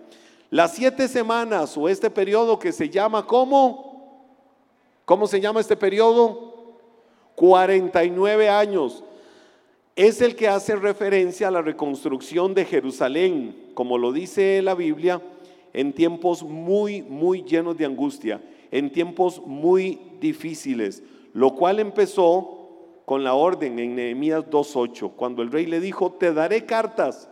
Las 0.51 0.75
siete 0.75 1.09
semanas 1.09 1.77
o 1.77 1.89
este 1.89 2.11
periodo 2.11 2.59
que 2.59 2.73
se 2.73 2.89
llama 2.89 3.27
¿cómo? 3.27 3.89
¿Cómo 5.05 5.27
se 5.27 5.41
llama 5.41 5.61
este 5.61 5.77
periodo? 5.77 6.48
49 7.39 8.49
años. 8.49 9.05
Es 9.95 10.21
el 10.21 10.35
que 10.35 10.49
hace 10.49 10.75
referencia 10.75 11.47
a 11.47 11.53
la 11.53 11.63
reconstrucción 11.63 12.53
de 12.53 12.65
Jerusalén, 12.65 13.71
como 13.75 13.97
lo 13.97 14.13
dice 14.13 14.61
la 14.61 14.75
Biblia, 14.75 15.23
en 15.73 15.93
tiempos 15.93 16.43
muy, 16.43 17.03
muy 17.03 17.45
llenos 17.45 17.77
de 17.77 17.85
angustia, 17.85 18.43
en 18.73 18.91
tiempos 18.91 19.41
muy 19.47 20.01
difíciles, 20.21 21.05
lo 21.33 21.55
cual 21.55 21.79
empezó 21.79 23.03
con 23.05 23.23
la 23.23 23.35
orden 23.35 23.79
en 23.79 23.95
Nehemías 23.95 24.45
2.8, 24.47 25.13
cuando 25.15 25.41
el 25.43 25.53
rey 25.53 25.67
le 25.67 25.79
dijo, 25.79 26.11
te 26.11 26.33
daré 26.33 26.67
cartas, 26.67 27.29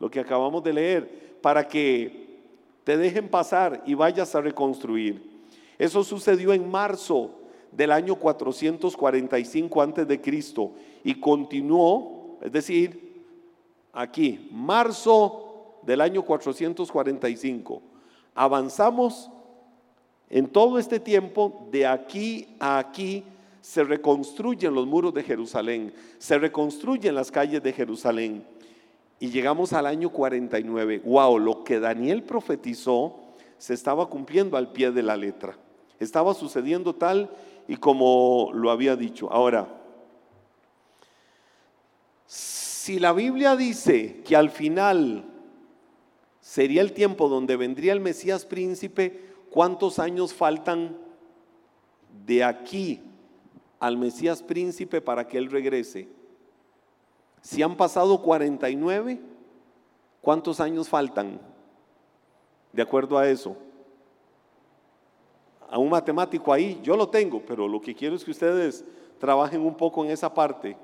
lo 0.00 0.10
que 0.10 0.18
acabamos 0.18 0.64
de 0.64 0.72
leer, 0.72 1.38
para 1.40 1.68
que 1.68 2.40
te 2.82 2.96
dejen 2.96 3.28
pasar 3.28 3.84
y 3.86 3.94
vayas 3.94 4.34
a 4.34 4.40
reconstruir. 4.40 5.22
Eso 5.78 6.02
sucedió 6.02 6.52
en 6.52 6.68
marzo 6.68 7.43
del 7.76 7.92
año 7.92 8.16
445 8.16 9.82
antes 9.82 10.06
de 10.06 10.20
Cristo 10.20 10.72
y 11.02 11.14
continuó, 11.20 12.38
es 12.40 12.52
decir, 12.52 13.22
aquí, 13.92 14.48
marzo 14.52 15.78
del 15.82 16.00
año 16.00 16.22
445. 16.22 17.82
Avanzamos 18.34 19.30
en 20.30 20.48
todo 20.48 20.78
este 20.78 21.00
tiempo, 21.00 21.68
de 21.70 21.86
aquí 21.86 22.56
a 22.58 22.78
aquí, 22.78 23.24
se 23.60 23.82
reconstruyen 23.82 24.74
los 24.74 24.86
muros 24.86 25.14
de 25.14 25.22
Jerusalén, 25.22 25.94
se 26.18 26.38
reconstruyen 26.38 27.14
las 27.14 27.30
calles 27.30 27.62
de 27.62 27.72
Jerusalén. 27.72 28.44
Y 29.20 29.30
llegamos 29.30 29.72
al 29.72 29.86
año 29.86 30.10
49. 30.10 31.02
Wow, 31.04 31.38
lo 31.38 31.64
que 31.64 31.80
Daniel 31.80 32.24
profetizó 32.24 33.16
se 33.58 33.72
estaba 33.72 34.06
cumpliendo 34.10 34.56
al 34.56 34.72
pie 34.72 34.90
de 34.90 35.02
la 35.02 35.16
letra. 35.16 35.56
Estaba 35.98 36.34
sucediendo 36.34 36.94
tal 36.94 37.30
y 37.68 37.76
como 37.76 38.50
lo 38.52 38.70
había 38.70 38.96
dicho. 38.96 39.30
Ahora, 39.32 39.66
si 42.26 42.98
la 42.98 43.12
Biblia 43.12 43.56
dice 43.56 44.22
que 44.24 44.36
al 44.36 44.50
final 44.50 45.24
sería 46.40 46.82
el 46.82 46.92
tiempo 46.92 47.28
donde 47.28 47.56
vendría 47.56 47.92
el 47.92 48.00
Mesías 48.00 48.44
príncipe, 48.44 49.32
¿cuántos 49.50 49.98
años 49.98 50.34
faltan 50.34 50.96
de 52.26 52.44
aquí 52.44 53.00
al 53.80 53.96
Mesías 53.96 54.42
príncipe 54.42 55.00
para 55.00 55.26
que 55.26 55.38
Él 55.38 55.50
regrese? 55.50 56.08
Si 57.40 57.62
han 57.62 57.76
pasado 57.76 58.22
49, 58.22 59.20
¿cuántos 60.20 60.60
años 60.60 60.88
faltan? 60.88 61.40
De 62.72 62.82
acuerdo 62.82 63.18
a 63.18 63.28
eso 63.28 63.56
a 65.74 65.78
un 65.78 65.90
matemático 65.90 66.52
ahí, 66.52 66.78
yo 66.84 66.96
lo 66.96 67.08
tengo, 67.08 67.42
pero 67.44 67.66
lo 67.66 67.80
que 67.80 67.96
quiero 67.96 68.14
es 68.14 68.24
que 68.24 68.30
ustedes 68.30 68.84
trabajen 69.18 69.60
un 69.60 69.76
poco 69.76 70.04
en 70.04 70.12
esa 70.12 70.32
parte. 70.32 70.76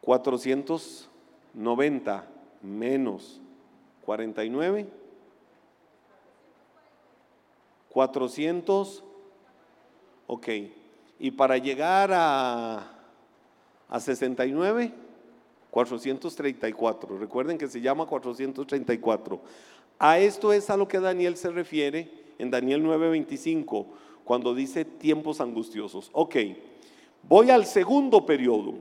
490 0.00 2.26
menos 2.62 3.40
49. 4.04 4.88
400. 7.90 9.04
Ok. 10.26 10.48
Y 11.20 11.30
para 11.30 11.58
llegar 11.58 12.10
a, 12.12 12.90
a 13.88 14.00
69, 14.00 14.92
434. 15.70 17.18
Recuerden 17.18 17.56
que 17.56 17.68
se 17.68 17.80
llama 17.80 18.04
434. 18.04 19.40
A 20.00 20.18
esto 20.18 20.52
es 20.52 20.70
a 20.70 20.76
lo 20.76 20.88
que 20.88 20.98
Daniel 20.98 21.36
se 21.36 21.52
refiere 21.52 22.23
en 22.38 22.50
Daniel 22.50 22.82
9:25, 22.82 23.86
cuando 24.24 24.54
dice 24.54 24.84
tiempos 24.84 25.40
angustiosos. 25.40 26.10
Ok, 26.12 26.36
voy 27.28 27.50
al 27.50 27.66
segundo 27.66 28.24
periodo. 28.24 28.74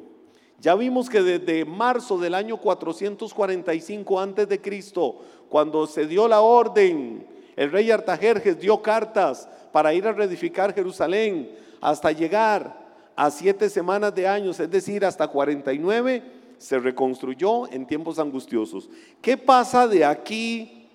Ya 0.59 0.75
vimos 0.75 1.09
que 1.09 1.21
desde 1.21 1.65
marzo 1.65 2.17
del 2.17 2.33
año 2.33 2.57
445 2.57 4.19
antes 4.19 4.47
de 4.47 4.61
Cristo, 4.61 5.19
cuando 5.49 5.85
se 5.87 6.07
dio 6.07 6.27
la 6.27 6.39
orden, 6.39 7.27
el 7.55 7.69
rey 7.69 7.91
Artajerjes 7.91 8.59
dio 8.59 8.81
cartas 8.81 9.47
para 9.73 9.93
ir 9.93 10.07
a 10.07 10.13
reedificar 10.13 10.73
Jerusalén 10.73 11.51
hasta 11.81 12.11
llegar 12.11 12.81
a 13.15 13.29
siete 13.29 13.69
semanas 13.69 14.15
de 14.15 14.27
años, 14.27 14.59
es 14.59 14.71
decir, 14.71 15.05
hasta 15.05 15.27
49, 15.27 16.23
se 16.57 16.79
reconstruyó 16.79 17.69
en 17.71 17.85
tiempos 17.85 18.17
angustiosos. 18.17 18.89
¿Qué 19.21 19.35
pasa 19.35 19.87
de 19.87 20.05
aquí 20.05 20.87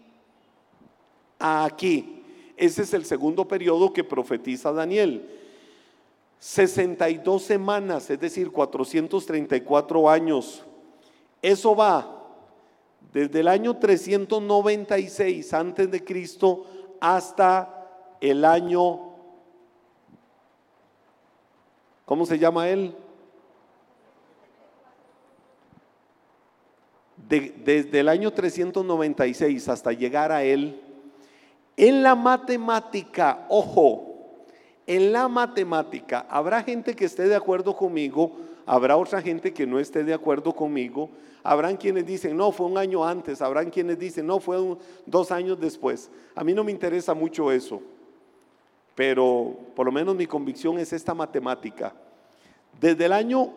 a 1.38 1.64
aquí? 1.64 2.17
Ese 2.58 2.82
es 2.82 2.92
el 2.92 3.04
segundo 3.04 3.46
periodo 3.46 3.92
que 3.92 4.04
profetiza 4.04 4.72
Daniel. 4.72 5.28
62 6.38 7.42
semanas, 7.42 8.10
es 8.10 8.20
decir, 8.20 8.50
434 8.50 10.10
años. 10.10 10.64
Eso 11.40 11.74
va 11.74 12.14
desde 13.12 13.40
el 13.40 13.48
año 13.48 13.76
396 13.76 15.54
antes 15.54 15.90
de 15.90 16.04
Cristo 16.04 16.66
hasta 17.00 18.16
el 18.20 18.44
año 18.44 19.08
¿Cómo 22.08 22.24
se 22.24 22.38
llama 22.38 22.70
él? 22.70 22.96
desde 27.28 28.00
el 28.00 28.08
año 28.08 28.32
396 28.32 29.68
hasta 29.68 29.92
llegar 29.92 30.32
a 30.32 30.42
él, 30.42 30.80
en 31.78 32.02
la 32.02 32.16
matemática, 32.16 33.46
ojo, 33.48 34.08
en 34.84 35.12
la 35.12 35.28
matemática, 35.28 36.26
habrá 36.28 36.64
gente 36.64 36.96
que 36.96 37.04
esté 37.04 37.28
de 37.28 37.36
acuerdo 37.36 37.76
conmigo, 37.76 38.32
habrá 38.66 38.96
otra 38.96 39.22
gente 39.22 39.54
que 39.54 39.64
no 39.64 39.78
esté 39.78 40.02
de 40.02 40.12
acuerdo 40.12 40.52
conmigo, 40.54 41.08
habrán 41.44 41.76
quienes 41.76 42.04
dicen, 42.04 42.36
no, 42.36 42.50
fue 42.50 42.66
un 42.66 42.76
año 42.76 43.04
antes, 43.04 43.40
habrán 43.40 43.70
quienes 43.70 43.96
dicen, 43.96 44.26
no, 44.26 44.40
fue 44.40 44.58
dos 45.06 45.30
años 45.30 45.60
después. 45.60 46.10
A 46.34 46.42
mí 46.42 46.52
no 46.52 46.64
me 46.64 46.72
interesa 46.72 47.14
mucho 47.14 47.52
eso, 47.52 47.80
pero 48.96 49.56
por 49.76 49.86
lo 49.86 49.92
menos 49.92 50.16
mi 50.16 50.26
convicción 50.26 50.80
es 50.80 50.92
esta 50.92 51.14
matemática. 51.14 51.94
Desde 52.80 53.04
el 53.04 53.12
año 53.12 53.52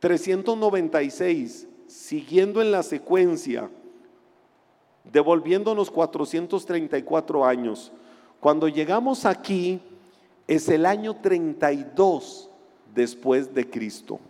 396, 0.00 1.68
siguiendo 1.86 2.60
en 2.60 2.72
la 2.72 2.82
secuencia, 2.82 3.70
devolviéndonos 5.04 5.90
434 5.90 7.44
años, 7.44 7.92
cuando 8.40 8.68
llegamos 8.68 9.24
aquí 9.24 9.80
es 10.46 10.68
el 10.68 10.86
año 10.86 11.14
32 11.20 12.50
después 12.94 13.54
de 13.54 13.68
Cristo. 13.68 14.20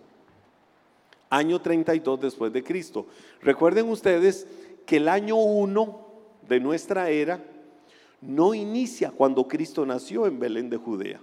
Año 1.30 1.60
32 1.60 2.20
después 2.20 2.52
de 2.52 2.62
Cristo. 2.62 3.06
Recuerden 3.40 3.88
ustedes 3.88 4.46
que 4.86 4.98
el 4.98 5.08
año 5.08 5.36
1 5.36 6.00
de 6.48 6.60
nuestra 6.60 7.10
era 7.10 7.42
no 8.20 8.54
inicia 8.54 9.10
cuando 9.10 9.48
Cristo 9.48 9.84
nació 9.84 10.26
en 10.26 10.38
Belén 10.38 10.70
de 10.70 10.76
Judea 10.76 11.20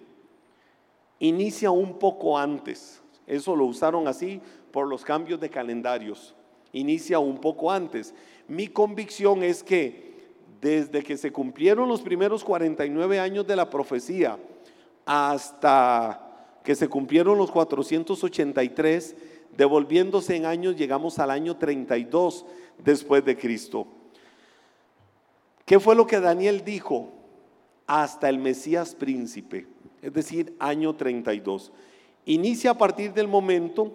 inicia 1.22 1.72
un 1.72 1.98
poco 1.98 2.38
antes. 2.38 3.02
Eso 3.26 3.56
lo 3.56 3.66
usaron 3.66 4.08
así 4.08 4.42
por 4.72 4.88
los 4.88 5.06
cambios 5.06 5.40
de 5.40 5.50
calendarios. 5.50 6.36
Inicia 6.74 7.20
un 7.20 7.40
poco 7.40 7.72
antes. 7.72 8.14
Mi 8.48 8.68
convicción 8.68 9.44
es 9.44 9.64
que 9.64 10.12
desde 10.62 11.04
que 11.04 11.18
se 11.18 11.32
cumplieron 11.32 11.90
los 11.90 12.02
primeros 12.02 12.44
49 12.44 13.20
años 13.20 13.48
de 13.48 13.56
la 13.56 13.70
profecía 13.70 14.38
hasta 15.06 16.60
que 16.64 16.76
se 16.76 16.88
cumplieron 16.88 17.38
los 17.38 17.52
483, 17.52 19.16
devolviéndose 19.58 20.36
en 20.36 20.46
años, 20.46 20.76
llegamos 20.76 21.18
al 21.20 21.32
año 21.32 21.58
32 21.58 22.46
después 22.84 23.26
de 23.26 23.38
Cristo. 23.38 23.88
¿Qué 25.66 25.80
fue 25.80 25.96
lo 25.96 26.06
que 26.06 26.20
Daniel 26.20 26.64
dijo? 26.64 27.12
Hasta 27.88 28.30
el 28.30 28.38
Mesías 28.38 28.96
príncipe 28.96 29.66
es 30.02 30.14
decir, 30.14 30.56
año 30.60 30.96
32. 30.96 31.72
Inicia 32.26 32.72
a 32.72 32.78
partir 32.78 33.14
del 33.14 33.28
momento 33.28 33.94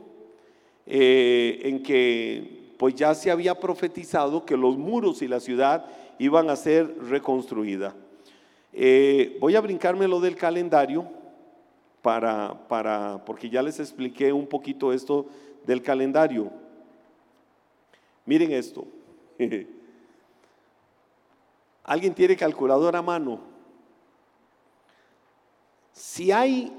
eh, 0.86 1.60
en 1.64 1.82
que 1.82 2.55
pues 2.78 2.94
ya 2.94 3.14
se 3.14 3.30
había 3.30 3.58
profetizado 3.58 4.44
que 4.44 4.56
los 4.56 4.76
muros 4.76 5.22
y 5.22 5.28
la 5.28 5.40
ciudad 5.40 5.86
iban 6.18 6.50
a 6.50 6.56
ser 6.56 6.96
reconstruidas. 7.08 7.94
Eh, 8.72 9.38
voy 9.40 9.56
a 9.56 9.60
brincarme 9.60 10.06
lo 10.06 10.20
del 10.20 10.36
calendario 10.36 11.06
para, 12.02 12.68
para, 12.68 13.24
porque 13.24 13.48
ya 13.48 13.62
les 13.62 13.80
expliqué 13.80 14.32
un 14.32 14.46
poquito 14.46 14.92
esto 14.92 15.26
del 15.64 15.82
calendario. 15.82 16.50
Miren 18.24 18.52
esto. 18.52 18.86
¿Alguien 21.84 22.14
tiene 22.14 22.36
calculador 22.36 22.96
a 22.96 23.02
mano? 23.02 23.40
Si 25.92 26.30
hay 26.32 26.72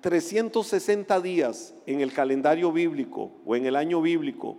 360 0.00 1.20
días 1.20 1.74
en 1.86 2.00
el 2.00 2.12
calendario 2.12 2.72
bíblico 2.72 3.32
o 3.44 3.56
en 3.56 3.66
el 3.66 3.76
año 3.76 4.00
bíblico, 4.00 4.56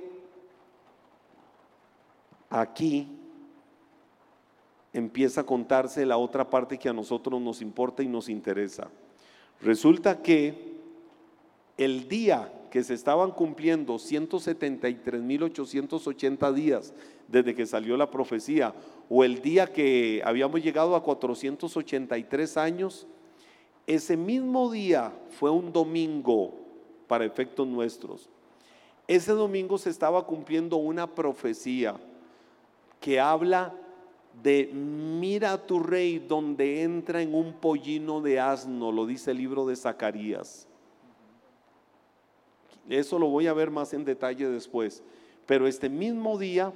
aquí 2.49 3.07
empieza 4.91 5.41
a 5.41 5.45
contarse 5.45 6.03
la 6.03 6.17
otra 6.17 6.49
parte 6.49 6.79
que 6.79 6.89
a 6.89 6.93
nosotros 6.93 7.39
nos 7.39 7.61
importa 7.61 8.01
y 8.01 8.07
nos 8.07 8.27
interesa. 8.27 8.89
Resulta 9.61 10.19
que 10.19 10.79
el 11.77 12.07
día 12.07 12.51
que 12.69 12.83
se 12.83 12.93
estaban 12.93 13.31
cumpliendo 13.31 13.95
173.880 13.95 16.53
días 16.53 16.93
desde 17.27 17.55
que 17.55 17.65
salió 17.65 17.97
la 17.97 18.11
profecía, 18.11 18.75
o 19.09 19.23
el 19.23 19.41
día 19.41 19.65
que 19.67 20.21
habíamos 20.25 20.61
llegado 20.63 20.95
a 20.95 21.03
483 21.03 22.57
años, 22.57 23.07
ese 23.87 24.17
mismo 24.17 24.71
día 24.71 25.13
fue 25.29 25.51
un 25.51 25.71
domingo 25.71 26.55
para 27.07 27.25
efectos 27.25 27.67
nuestros. 27.67 28.29
Ese 29.07 29.33
domingo 29.33 29.77
se 29.77 29.91
estaba 29.91 30.25
cumpliendo 30.25 30.77
una 30.77 31.13
profecía 31.13 31.95
que 32.99 33.19
habla 33.19 33.75
de 34.41 34.71
mira 34.73 35.53
a 35.53 35.65
tu 35.65 35.79
rey 35.79 36.19
donde 36.19 36.81
entra 36.81 37.21
en 37.21 37.35
un 37.35 37.53
pollino 37.53 38.21
de 38.21 38.39
asno, 38.39 38.91
lo 38.91 39.05
dice 39.05 39.31
el 39.31 39.37
libro 39.37 39.65
de 39.65 39.75
Zacarías. 39.75 40.67
Eso 42.89 43.17
lo 43.19 43.27
voy 43.27 43.47
a 43.47 43.53
ver 43.53 43.71
más 43.71 43.93
en 43.93 44.05
detalle 44.05 44.47
después. 44.49 45.03
Pero 45.45 45.67
este 45.67 45.89
mismo 45.89 46.37
día 46.37 46.73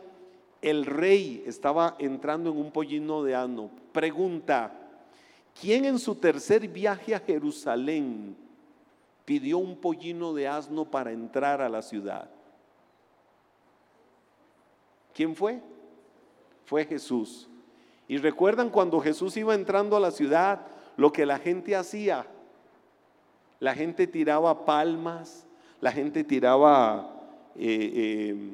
el 0.61 0.85
rey 0.85 1.43
estaba 1.45 1.95
entrando 1.99 2.51
en 2.51 2.57
un 2.57 2.71
pollino 2.71 3.23
de 3.23 3.35
asno. 3.35 3.69
Pregunta, 3.91 4.73
¿quién 5.59 5.85
en 5.85 5.99
su 5.99 6.15
tercer 6.15 6.67
viaje 6.67 7.15
a 7.15 7.19
Jerusalén 7.19 8.35
pidió 9.25 9.57
un 9.57 9.77
pollino 9.77 10.33
de 10.33 10.47
asno 10.47 10.85
para 10.85 11.11
entrar 11.11 11.61
a 11.61 11.69
la 11.69 11.81
ciudad? 11.81 12.29
¿Quién 15.13 15.35
fue? 15.35 15.61
Fue 16.65 16.85
Jesús. 16.85 17.47
Y 18.07 18.17
recuerdan 18.17 18.69
cuando 18.69 18.99
Jesús 18.99 19.37
iba 19.37 19.53
entrando 19.53 19.95
a 19.95 19.99
la 19.99 20.11
ciudad, 20.11 20.65
lo 20.97 21.11
que 21.11 21.25
la 21.25 21.37
gente 21.37 21.75
hacía. 21.75 22.25
La 23.59 23.75
gente 23.75 24.07
tiraba 24.07 24.65
palmas, 24.65 25.45
la 25.81 25.91
gente 25.91 26.23
tiraba, 26.23 27.09
eh, 27.55 27.91
eh, 27.93 28.53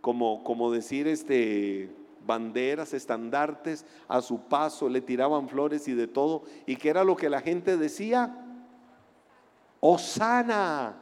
como, 0.00 0.70
decir, 0.72 1.06
este, 1.08 1.90
banderas, 2.26 2.94
estandartes, 2.94 3.84
a 4.08 4.22
su 4.22 4.40
paso 4.40 4.88
le 4.88 5.00
tiraban 5.00 5.48
flores 5.48 5.88
y 5.88 5.94
de 5.94 6.06
todo. 6.06 6.42
¿Y 6.66 6.76
qué 6.76 6.90
era 6.90 7.04
lo 7.04 7.16
que 7.16 7.28
la 7.28 7.40
gente 7.40 7.76
decía? 7.76 8.36
Osana 9.80 10.96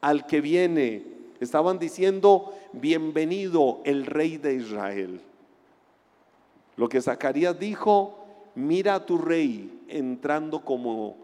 al 0.00 0.26
que 0.26 0.40
viene. 0.40 1.04
Estaban 1.40 1.78
diciendo, 1.78 2.54
bienvenido 2.72 3.80
el 3.84 4.06
rey 4.06 4.38
de 4.38 4.54
Israel. 4.54 5.20
Lo 6.76 6.88
que 6.88 7.00
Zacarías 7.00 7.58
dijo, 7.58 8.24
mira 8.54 8.94
a 8.94 9.06
tu 9.06 9.18
rey 9.18 9.82
entrando 9.88 10.64
como, 10.64 11.16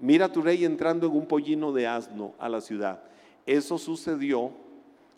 mira 0.00 0.26
a 0.26 0.32
tu 0.32 0.42
rey 0.42 0.64
entrando 0.64 1.06
en 1.06 1.16
un 1.16 1.26
pollino 1.26 1.72
de 1.72 1.86
asno 1.86 2.34
a 2.38 2.48
la 2.48 2.60
ciudad. 2.60 3.02
Eso 3.48 3.76
sucedió 3.78 4.52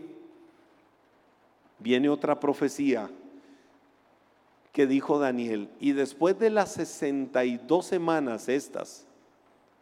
viene 1.81 2.09
otra 2.09 2.39
profecía 2.39 3.11
que 4.71 4.87
dijo 4.87 5.19
Daniel, 5.19 5.69
y 5.81 5.91
después 5.91 6.39
de 6.39 6.49
las 6.49 6.75
62 6.75 7.85
semanas 7.85 8.49
estas, 8.49 9.05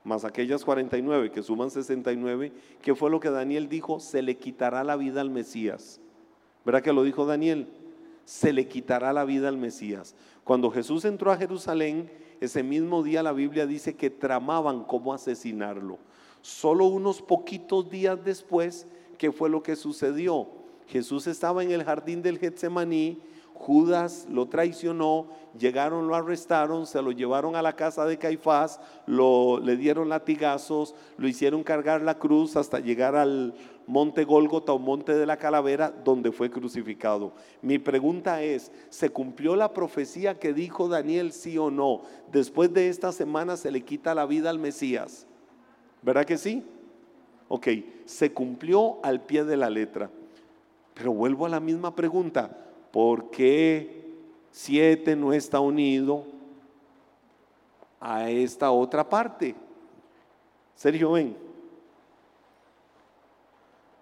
más 0.03 0.25
aquellas 0.25 0.65
49 0.65 1.31
que 1.31 1.43
suman 1.43 1.71
69, 1.71 2.55
¿qué 2.81 2.95
fue 2.95 3.11
lo 3.11 3.21
que 3.21 3.29
Daniel 3.29 3.69
dijo? 3.69 4.01
Se 4.01 4.23
le 4.23 4.39
quitará 4.39 4.83
la 4.83 4.97
vida 4.97 5.21
al 5.21 5.29
Mesías. 5.29 6.01
¿Verdad 6.65 6.81
que 6.81 6.95
lo 6.95 7.03
dijo 7.03 7.27
Daniel? 7.27 7.69
Se 8.25 8.55
le 8.55 8.67
quitará 8.67 9.13
la 9.13 9.27
vida 9.27 9.49
al 9.49 9.59
Mesías. 9.59 10.15
Cuando 10.43 10.71
Jesús 10.71 11.05
entró 11.05 11.31
a 11.31 11.37
Jerusalén, 11.37 12.11
ese 12.41 12.63
mismo 12.63 13.03
día 13.03 13.23
la 13.23 13.33
Biblia 13.33 13.67
dice 13.67 13.95
que 13.95 14.09
tramaban 14.09 14.85
cómo 14.85 15.13
asesinarlo. 15.13 15.99
Solo 16.47 16.85
unos 16.85 17.23
poquitos 17.23 17.91
días 17.91 18.25
después, 18.25 18.87
¿qué 19.19 19.33
fue 19.33 19.51
lo 19.51 19.65
que 19.65 19.75
sucedió? 19.75 20.47
Jesús 20.87 21.27
estaba 21.27 21.65
en 21.65 21.73
el 21.73 21.83
jardín 21.83 22.23
del 22.23 22.39
Getsemaní, 22.39 23.19
Judas 23.53 24.29
lo 24.31 24.47
traicionó, 24.47 25.27
llegaron, 25.59 26.07
lo 26.07 26.15
arrestaron, 26.15 26.87
se 26.87 27.03
lo 27.03 27.11
llevaron 27.11 27.57
a 27.57 27.63
la 27.63 27.75
casa 27.75 28.05
de 28.05 28.17
Caifás, 28.17 28.79
lo, 29.07 29.59
le 29.59 29.77
dieron 29.77 30.09
latigazos, 30.09 30.95
lo 31.17 31.27
hicieron 31.27 31.65
cargar 31.65 32.03
la 32.03 32.17
cruz 32.17 32.55
hasta 32.55 32.79
llegar 32.79 33.17
al 33.17 33.53
monte 33.89 34.23
Gólgota 34.23 34.73
o 34.73 34.79
monte 34.79 35.15
de 35.15 35.27
la 35.27 35.39
calavera 35.39 35.91
donde 35.91 36.31
fue 36.31 36.49
crucificado. 36.49 37.33
Mi 37.61 37.81
pregunta 37.81 38.41
es, 38.45 38.71
¿se 38.89 39.11
cumplió 39.11 39.57
la 39.57 39.73
profecía 39.73 40.39
que 40.39 40.53
dijo 40.53 40.87
Daniel 40.87 41.33
sí 41.33 41.59
o 41.59 41.73
no? 41.73 42.03
Después 42.31 42.73
de 42.73 42.89
esta 42.89 43.11
semana 43.11 43.57
se 43.57 43.73
le 43.73 43.81
quita 43.81 44.15
la 44.15 44.27
vida 44.27 44.49
al 44.49 44.61
Mesías. 44.61 45.27
¿Verdad 46.03 46.25
que 46.25 46.39
sí? 46.39 46.65
Ok, 47.49 47.69
se 48.05 48.33
cumplió 48.33 48.99
al 49.05 49.23
pie 49.23 49.45
de 49.45 49.57
la 49.57 49.71
letra. 49.71 50.11
Pero 50.95 51.13
vuelvo 51.13 51.47
a 51.47 51.51
la 51.51 51.61
misma 51.61 51.95
pregunta, 51.95 52.51
¿por 52.91 53.31
qué 53.31 54.05
siete 54.51 55.15
no 55.15 55.33
está 55.33 55.61
unido 55.61 56.25
a 58.01 58.31
esta 58.31 58.71
otra 58.71 59.09
parte? 59.09 59.55
Sergio, 60.75 61.13
ven. 61.13 61.37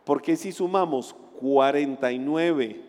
Porque 0.05 0.36
si 0.36 0.53
sumamos 0.53 1.14
49 1.40 2.80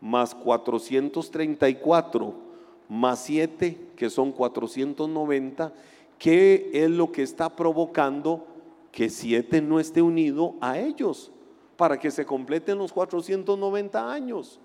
más 0.00 0.34
434 0.34 2.48
más 2.88 3.20
7, 3.20 3.78
que 3.96 4.08
son 4.08 4.32
490, 4.32 5.72
¿qué 6.18 6.70
es 6.72 6.90
lo 6.90 7.12
que 7.12 7.22
está 7.22 7.54
provocando 7.54 8.46
que 8.92 9.10
siete 9.10 9.60
no 9.60 9.78
esté 9.78 10.02
unido 10.02 10.54
a 10.60 10.78
ellos 10.78 11.30
para 11.76 11.98
que 11.98 12.10
se 12.10 12.26
completen 12.26 12.76
los 12.76 12.92
490 12.92 14.12
años. 14.12 14.58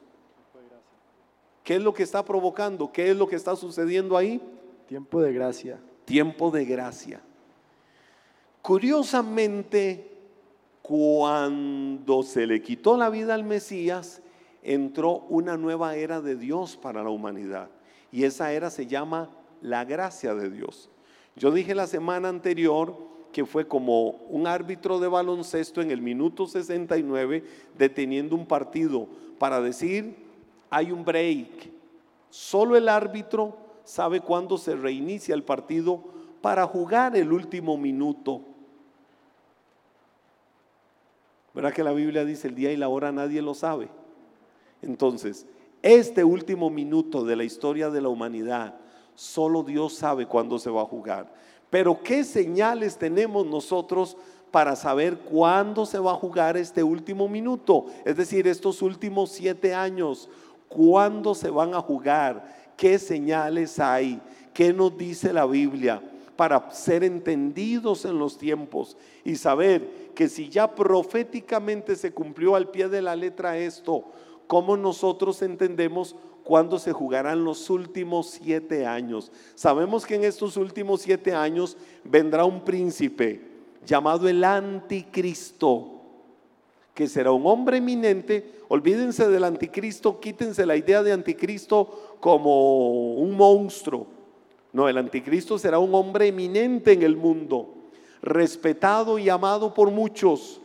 ¿Qué 1.63 1.75
es 1.75 1.81
lo 1.81 1.93
que 1.93 2.01
está 2.01 2.25
provocando? 2.25 2.91
¿Qué 2.91 3.11
es 3.11 3.15
lo 3.15 3.27
que 3.27 3.35
está 3.35 3.55
sucediendo 3.55 4.17
ahí? 4.17 4.41
Tiempo 4.87 5.21
de 5.21 5.31
gracia. 5.31 5.79
Tiempo 6.05 6.49
de 6.49 6.65
gracia. 6.65 7.21
Curiosamente, 8.63 10.17
cuando 10.81 12.23
se 12.23 12.47
le 12.47 12.63
quitó 12.63 12.97
la 12.97 13.09
vida 13.09 13.35
al 13.35 13.43
Mesías, 13.43 14.23
entró 14.63 15.19
una 15.29 15.55
nueva 15.55 15.95
era 15.95 16.19
de 16.19 16.35
Dios 16.35 16.75
para 16.75 17.03
la 17.03 17.11
humanidad. 17.11 17.69
Y 18.11 18.23
esa 18.23 18.51
era 18.51 18.71
se 18.71 18.87
llama 18.87 19.29
la 19.61 19.85
gracia 19.85 20.33
de 20.33 20.49
Dios. 20.49 20.89
Yo 21.35 21.51
dije 21.51 21.73
la 21.73 21.87
semana 21.87 22.29
anterior 22.29 22.95
que 23.31 23.45
fue 23.45 23.67
como 23.67 24.09
un 24.29 24.45
árbitro 24.45 24.99
de 24.99 25.07
baloncesto 25.07 25.81
en 25.81 25.91
el 25.91 26.01
minuto 26.01 26.45
69 26.45 27.43
deteniendo 27.77 28.35
un 28.35 28.45
partido 28.45 29.07
para 29.39 29.59
decir, 29.59 30.15
hay 30.69 30.91
un 30.91 31.03
break. 31.03 31.71
Solo 32.29 32.77
el 32.77 32.87
árbitro 32.87 33.57
sabe 33.83 34.21
cuándo 34.21 34.57
se 34.57 34.75
reinicia 34.75 35.35
el 35.35 35.43
partido 35.43 36.03
para 36.41 36.65
jugar 36.67 37.15
el 37.17 37.31
último 37.31 37.77
minuto. 37.77 38.41
¿Verdad 41.53 41.73
que 41.73 41.83
la 41.83 41.93
Biblia 41.93 42.25
dice 42.25 42.47
el 42.47 42.55
día 42.55 42.71
y 42.71 42.77
la 42.77 42.89
hora 42.89 43.11
nadie 43.11 43.41
lo 43.41 43.53
sabe? 43.53 43.89
Entonces, 44.81 45.45
este 45.81 46.23
último 46.23 46.69
minuto 46.69 47.23
de 47.23 47.35
la 47.35 47.43
historia 47.43 47.89
de 47.89 48.01
la 48.01 48.09
humanidad, 48.09 48.75
solo 49.15 49.63
Dios 49.63 49.93
sabe 49.93 50.25
cuándo 50.25 50.59
se 50.59 50.69
va 50.69 50.81
a 50.81 50.85
jugar. 50.85 51.33
Pero 51.69 52.01
¿qué 52.03 52.23
señales 52.23 52.97
tenemos 52.97 53.45
nosotros 53.45 54.15
para 54.51 54.75
saber 54.75 55.17
cuándo 55.17 55.85
se 55.85 55.97
va 55.97 56.11
a 56.11 56.15
jugar 56.15 56.55
este 56.57 56.83
último 56.83 57.27
minuto? 57.27 57.87
Es 58.05 58.15
decir, 58.15 58.47
estos 58.47 58.81
últimos 58.81 59.31
siete 59.31 59.73
años, 59.73 60.29
¿cuándo 60.67 61.33
se 61.33 61.49
van 61.49 61.73
a 61.73 61.81
jugar? 61.81 62.73
¿Qué 62.77 62.99
señales 62.99 63.79
hay? 63.79 64.21
¿Qué 64.53 64.71
nos 64.71 64.97
dice 64.97 65.33
la 65.33 65.45
Biblia? 65.45 66.01
para 66.35 66.71
ser 66.71 67.03
entendidos 67.03 68.05
en 68.05 68.17
los 68.17 68.37
tiempos 68.37 68.97
y 69.23 69.35
saber 69.35 70.11
que 70.15 70.27
si 70.27 70.49
ya 70.49 70.73
proféticamente 70.73 71.95
se 71.95 72.11
cumplió 72.11 72.55
al 72.55 72.69
pie 72.69 72.89
de 72.89 73.01
la 73.01 73.15
letra 73.15 73.57
esto, 73.57 74.05
¿cómo 74.47 74.75
nosotros 74.75 75.41
entendemos 75.41 76.15
cuándo 76.43 76.79
se 76.79 76.91
jugarán 76.91 77.43
los 77.43 77.69
últimos 77.69 78.27
siete 78.27 78.85
años? 78.85 79.31
Sabemos 79.55 80.05
que 80.05 80.15
en 80.15 80.23
estos 80.23 80.57
últimos 80.57 81.01
siete 81.01 81.33
años 81.33 81.77
vendrá 82.03 82.45
un 82.45 82.63
príncipe 82.63 83.41
llamado 83.85 84.27
el 84.27 84.43
anticristo 84.43 85.93
que 86.93 87.07
será 87.07 87.31
un 87.31 87.45
hombre 87.45 87.77
eminente. 87.77 88.61
Olvídense 88.67 89.27
del 89.27 89.43
anticristo, 89.43 90.19
quítense 90.19 90.65
la 90.65 90.75
idea 90.75 91.03
de 91.03 91.11
anticristo 91.11 92.17
como 92.19 93.15
un 93.15 93.35
monstruo. 93.35 94.07
No, 94.71 94.87
el 94.89 94.97
anticristo 94.97 95.57
será 95.57 95.79
un 95.79 95.93
hombre 95.93 96.27
eminente 96.27 96.93
en 96.93 97.03
el 97.03 97.15
mundo, 97.15 97.73
respetado 98.21 99.19
y 99.19 99.29
amado 99.29 99.73
por 99.73 99.91
muchos, 99.91 100.61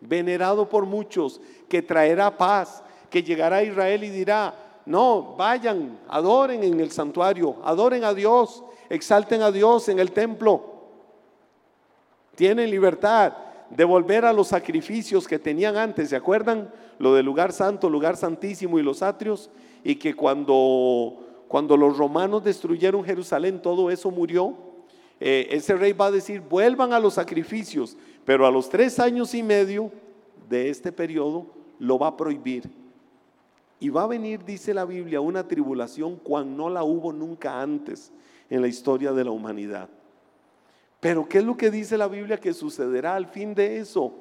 venerado 0.00 0.68
por 0.68 0.86
muchos, 0.86 1.40
que 1.68 1.82
traerá 1.82 2.36
paz, 2.36 2.82
que 3.10 3.22
llegará 3.22 3.56
a 3.56 3.62
Israel 3.62 4.02
y 4.02 4.10
dirá, 4.10 4.63
no, 4.86 5.34
vayan, 5.36 5.98
adoren 6.08 6.62
en 6.62 6.78
el 6.80 6.90
santuario, 6.90 7.56
adoren 7.64 8.04
a 8.04 8.12
Dios, 8.12 8.62
exalten 8.90 9.42
a 9.42 9.50
Dios 9.50 9.88
en 9.88 9.98
el 9.98 10.12
templo. 10.12 10.62
Tienen 12.34 12.70
libertad 12.70 13.32
de 13.70 13.84
volver 13.84 14.24
a 14.24 14.32
los 14.32 14.48
sacrificios 14.48 15.26
que 15.26 15.38
tenían 15.38 15.76
antes, 15.76 16.10
¿se 16.10 16.16
acuerdan? 16.16 16.70
Lo 16.98 17.14
del 17.14 17.24
lugar 17.24 17.52
santo, 17.52 17.88
lugar 17.88 18.16
santísimo 18.16 18.78
y 18.78 18.82
los 18.82 19.02
atrios, 19.02 19.50
y 19.82 19.96
que 19.96 20.14
cuando, 20.14 21.44
cuando 21.48 21.76
los 21.76 21.96
romanos 21.96 22.44
destruyeron 22.44 23.04
Jerusalén, 23.04 23.62
todo 23.62 23.90
eso 23.90 24.10
murió. 24.10 24.54
Eh, 25.18 25.48
ese 25.50 25.74
rey 25.76 25.92
va 25.92 26.06
a 26.06 26.10
decir, 26.10 26.40
vuelvan 26.40 26.92
a 26.92 27.00
los 27.00 27.14
sacrificios, 27.14 27.96
pero 28.24 28.46
a 28.46 28.50
los 28.50 28.68
tres 28.68 28.98
años 28.98 29.34
y 29.34 29.42
medio 29.42 29.90
de 30.48 30.68
este 30.68 30.92
periodo 30.92 31.46
lo 31.78 31.98
va 31.98 32.08
a 32.08 32.16
prohibir. 32.16 32.83
Y 33.84 33.90
va 33.90 34.04
a 34.04 34.06
venir, 34.06 34.42
dice 34.46 34.72
la 34.72 34.86
Biblia, 34.86 35.20
una 35.20 35.46
tribulación 35.46 36.16
cuando 36.16 36.56
no 36.56 36.70
la 36.70 36.84
hubo 36.84 37.12
nunca 37.12 37.60
antes 37.60 38.12
en 38.48 38.62
la 38.62 38.66
historia 38.66 39.12
de 39.12 39.24
la 39.24 39.30
humanidad. 39.30 39.90
Pero 41.00 41.28
¿qué 41.28 41.36
es 41.36 41.44
lo 41.44 41.54
que 41.54 41.70
dice 41.70 41.98
la 41.98 42.08
Biblia 42.08 42.40
que 42.40 42.54
sucederá 42.54 43.14
al 43.14 43.26
fin 43.26 43.54
de 43.54 43.80
eso? 43.80 44.14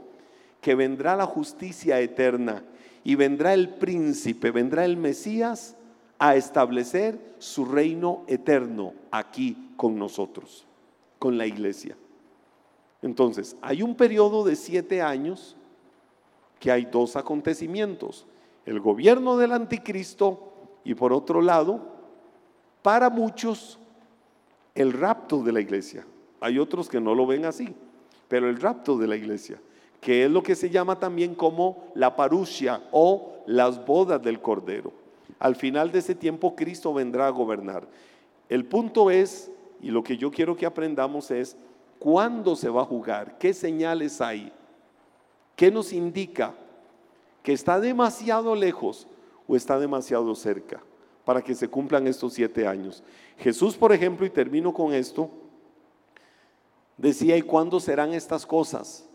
Que 0.59 0.75
vendrá 0.75 1.15
la 1.15 1.25
justicia 1.25 1.97
eterna 2.01 2.61
y 3.05 3.15
vendrá 3.15 3.53
el 3.53 3.69
príncipe, 3.75 4.51
vendrá 4.51 4.83
el 4.83 4.97
Mesías 4.97 5.77
a 6.19 6.35
establecer 6.35 7.17
su 7.37 7.63
reino 7.63 8.25
eterno 8.27 8.93
aquí 9.11 9.71
con 9.77 9.97
nosotros, 9.97 10.65
con 11.19 11.37
la 11.37 11.47
iglesia. 11.47 11.95
Entonces, 13.01 13.55
hay 13.61 13.81
un 13.81 13.95
periodo 13.95 14.43
de 14.43 14.57
siete 14.57 15.01
años 15.01 15.55
que 16.59 16.69
hay 16.69 16.83
dos 16.83 17.15
acontecimientos, 17.15 18.27
el 18.65 18.79
gobierno 18.79 19.37
del 19.37 19.51
anticristo 19.51 20.53
y 20.83 20.95
por 20.95 21.13
otro 21.13 21.41
lado, 21.41 21.81
para 22.81 23.09
muchos, 23.09 23.79
el 24.75 24.93
rapto 24.93 25.43
de 25.43 25.51
la 25.51 25.61
iglesia. 25.61 26.05
Hay 26.39 26.59
otros 26.59 26.89
que 26.89 26.99
no 26.99 27.15
lo 27.15 27.25
ven 27.25 27.45
así, 27.45 27.73
pero 28.27 28.49
el 28.49 28.59
rapto 28.59 28.97
de 28.97 29.07
la 29.07 29.15
iglesia, 29.15 29.59
que 30.01 30.25
es 30.25 30.31
lo 30.31 30.43
que 30.43 30.55
se 30.55 30.69
llama 30.69 30.99
también 30.99 31.35
como 31.35 31.91
la 31.95 32.15
parusia 32.15 32.81
o 32.91 33.43
las 33.45 33.85
bodas 33.85 34.21
del 34.21 34.41
Cordero. 34.41 34.91
Al 35.39 35.55
final 35.55 35.91
de 35.91 35.99
ese 35.99 36.15
tiempo 36.15 36.55
Cristo 36.55 36.93
vendrá 36.93 37.27
a 37.27 37.31
gobernar. 37.31 37.87
El 38.49 38.65
punto 38.65 39.09
es, 39.09 39.51
y 39.81 39.91
lo 39.91 40.03
que 40.03 40.17
yo 40.17 40.31
quiero 40.31 40.55
que 40.55 40.65
aprendamos 40.65 41.31
es, 41.31 41.57
¿cuándo 41.99 42.55
se 42.55 42.69
va 42.69 42.81
a 42.81 42.85
jugar? 42.85 43.37
¿Qué 43.37 43.53
señales 43.53 44.19
hay? 44.21 44.51
¿Qué 45.55 45.71
nos 45.71 45.93
indica 45.93 46.53
que 47.43 47.53
está 47.53 47.79
demasiado 47.79 48.55
lejos 48.55 49.07
o 49.47 49.55
está 49.55 49.77
demasiado 49.77 50.33
cerca 50.33 50.81
para 51.25 51.41
que 51.41 51.53
se 51.53 51.67
cumplan 51.67 52.07
estos 52.07 52.33
siete 52.33 52.65
años? 52.65 53.03
Jesús, 53.37 53.75
por 53.75 53.91
ejemplo, 53.93 54.25
y 54.25 54.29
termino 54.29 54.73
con 54.73 54.93
esto, 54.93 55.29
Decía, 56.97 57.35
¿y 57.37 57.41
cuándo 57.41 57.79
serán 57.79 58.13
estas 58.13 58.45
cosas? 58.45 59.05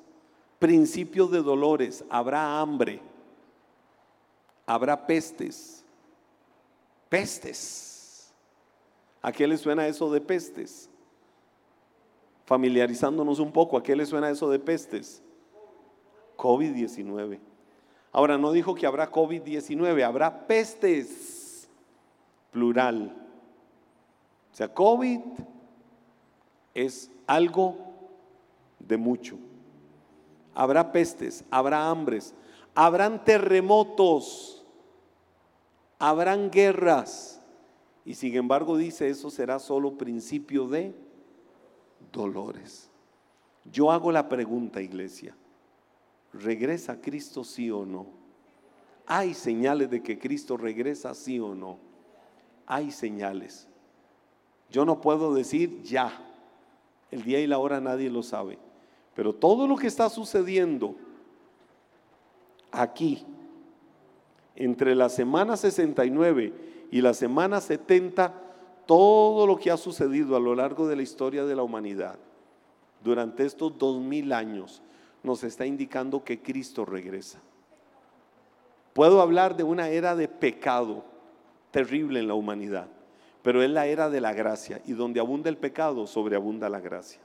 Principio 0.59 1.27
de 1.27 1.43
dolores, 1.43 2.05
habrá 2.11 2.61
hambre, 2.61 3.01
habrá 4.67 5.07
pestes, 5.07 5.85
pestes. 7.09 8.33
¿A 9.23 9.33
qué 9.33 9.47
le 9.47 9.57
suena 9.57 9.87
eso 9.87 10.11
de 10.11 10.21
pestes? 10.21 10.91
Familiarizándonos 12.47 13.39
un 13.39 13.53
poco, 13.53 13.77
¿a 13.77 13.83
qué 13.83 13.95
le 13.95 14.07
suena 14.07 14.31
eso 14.31 14.51
de 14.51 14.59
pestes? 14.59 15.23
COVID-19. 16.37 17.39
Ahora 18.13 18.39
no 18.39 18.53
dijo 18.53 18.75
que 18.75 18.87
habrá 18.87 19.11
COVID-19, 19.11 20.03
habrá 20.03 20.47
pestes, 20.47 21.69
plural. 22.51 23.15
O 24.53 24.57
sea, 24.57 24.73
COVID 24.73 25.21
es 26.75 27.11
algo 27.27 27.77
de 28.79 28.97
mucho. 28.97 29.39
Habrá 30.55 30.91
pestes, 30.91 31.45
habrá 31.51 31.89
hambres, 31.89 32.35
habrán 32.75 33.25
terremotos, 33.25 34.65
habrán 35.99 36.51
guerras. 36.51 37.41
Y 38.05 38.15
sin 38.15 38.35
embargo 38.37 38.77
dice, 38.77 39.09
eso 39.09 39.31
será 39.31 39.59
solo 39.59 39.99
principio 39.99 40.67
de 40.67 40.95
dolores. 42.11 42.91
Yo 43.71 43.93
hago 43.93 44.11
la 44.11 44.29
pregunta, 44.29 44.81
iglesia, 44.81 45.37
¿regresa 46.39 47.01
Cristo 47.01 47.45
sí 47.45 47.71
o 47.71 47.85
no? 47.85 48.07
¿Hay 49.07 49.35
señales 49.35 49.91
de 49.91 50.03
que 50.03 50.19
Cristo 50.19 50.57
regresa 50.57 51.15
sí 51.15 51.41
o 51.41 51.55
no? 51.55 51.79
Hay 52.67 52.91
señales. 52.91 53.67
Yo 54.71 54.85
no 54.85 55.01
puedo 55.01 55.35
decir 55.35 55.83
ya, 55.83 56.13
el 57.11 57.23
día 57.23 57.41
y 57.41 57.47
la 57.47 57.59
hora 57.59 57.81
nadie 57.81 58.11
lo 58.11 58.23
sabe. 58.23 58.59
Pero 59.15 59.35
todo 59.35 59.67
lo 59.67 59.77
que 59.77 59.87
está 59.87 60.11
sucediendo 60.11 60.95
aquí, 62.71 63.25
entre 64.55 64.95
la 64.95 65.09
semana 65.09 65.57
69 65.57 66.53
y 66.91 67.01
la 67.01 67.15
semana 67.15 67.61
70, 67.61 68.35
todo 68.87 69.47
lo 69.47 69.57
que 69.57 69.71
ha 69.71 69.77
sucedido 69.77 70.37
a 70.37 70.41
lo 70.41 70.55
largo 70.55 70.87
de 70.87 70.97
la 70.97 71.03
historia 71.03 71.45
de 71.45 71.57
la 71.57 71.63
humanidad 71.63 72.19
durante 73.03 73.47
estos 73.47 73.79
dos 73.79 74.01
mil 74.01 74.33
años 74.33 74.83
nos 75.29 75.45
está 75.45 75.65
indicando 75.65 76.25
que 76.25 76.43
Cristo 76.43 76.85
regresa. 76.85 77.39
Puedo 78.93 79.21
hablar 79.21 79.57
de 79.57 79.63
una 79.63 79.91
era 79.91 80.17
de 80.17 80.27
pecado 80.27 81.05
terrible 81.71 82.19
en 82.19 82.27
la 82.27 82.35
humanidad 82.35 82.89
pero 83.43 83.63
es 83.63 83.71
la 83.71 83.87
era 83.87 84.11
de 84.11 84.21
la 84.21 84.35
gracia 84.35 84.81
y 84.85 84.93
donde 84.93 85.21
abunda 85.21 85.49
el 85.49 85.57
pecado, 85.57 86.07
sobreabunda 86.07 86.69
la 86.69 86.81
gracia. 86.81 87.21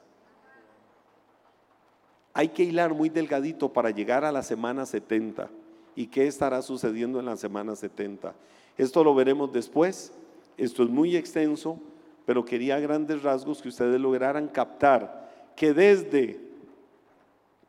Hay 2.34 2.48
que 2.48 2.64
hilar 2.64 2.94
muy 2.94 3.10
delgadito 3.10 3.74
para 3.74 3.92
llegar 3.92 4.24
a 4.24 4.32
la 4.32 4.42
semana 4.42 4.86
70. 4.86 5.50
¿Y 5.96 6.08
qué 6.08 6.26
estará 6.26 6.62
sucediendo 6.62 7.20
en 7.20 7.26
la 7.26 7.36
semana 7.36 7.76
70? 7.76 8.34
Esto 8.78 9.04
lo 9.04 9.14
veremos 9.14 9.52
después. 9.52 10.14
Esto 10.58 10.84
es 10.84 10.90
muy 10.90 11.18
extenso, 11.18 11.78
pero 12.26 12.46
quería 12.46 12.80
grandes 12.80 13.22
rasgos 13.22 13.62
que 13.62 13.68
ustedes 13.68 14.00
lograran 14.00 14.48
captar 14.48 15.30
que 15.58 15.74
desde 15.74 16.40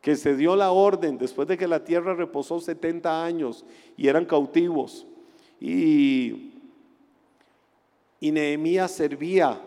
que 0.05 0.15
se 0.15 0.35
dio 0.35 0.55
la 0.55 0.71
orden, 0.71 1.17
después 1.17 1.47
de 1.47 1.57
que 1.57 1.67
la 1.67 1.83
tierra 1.83 2.13
reposó 2.13 2.59
70 2.59 3.25
años 3.25 3.65
y 3.97 4.07
eran 4.07 4.25
cautivos, 4.25 5.07
y 5.59 6.51
y 8.19 8.31
Nehemías 8.31 8.91
servía 8.91 9.59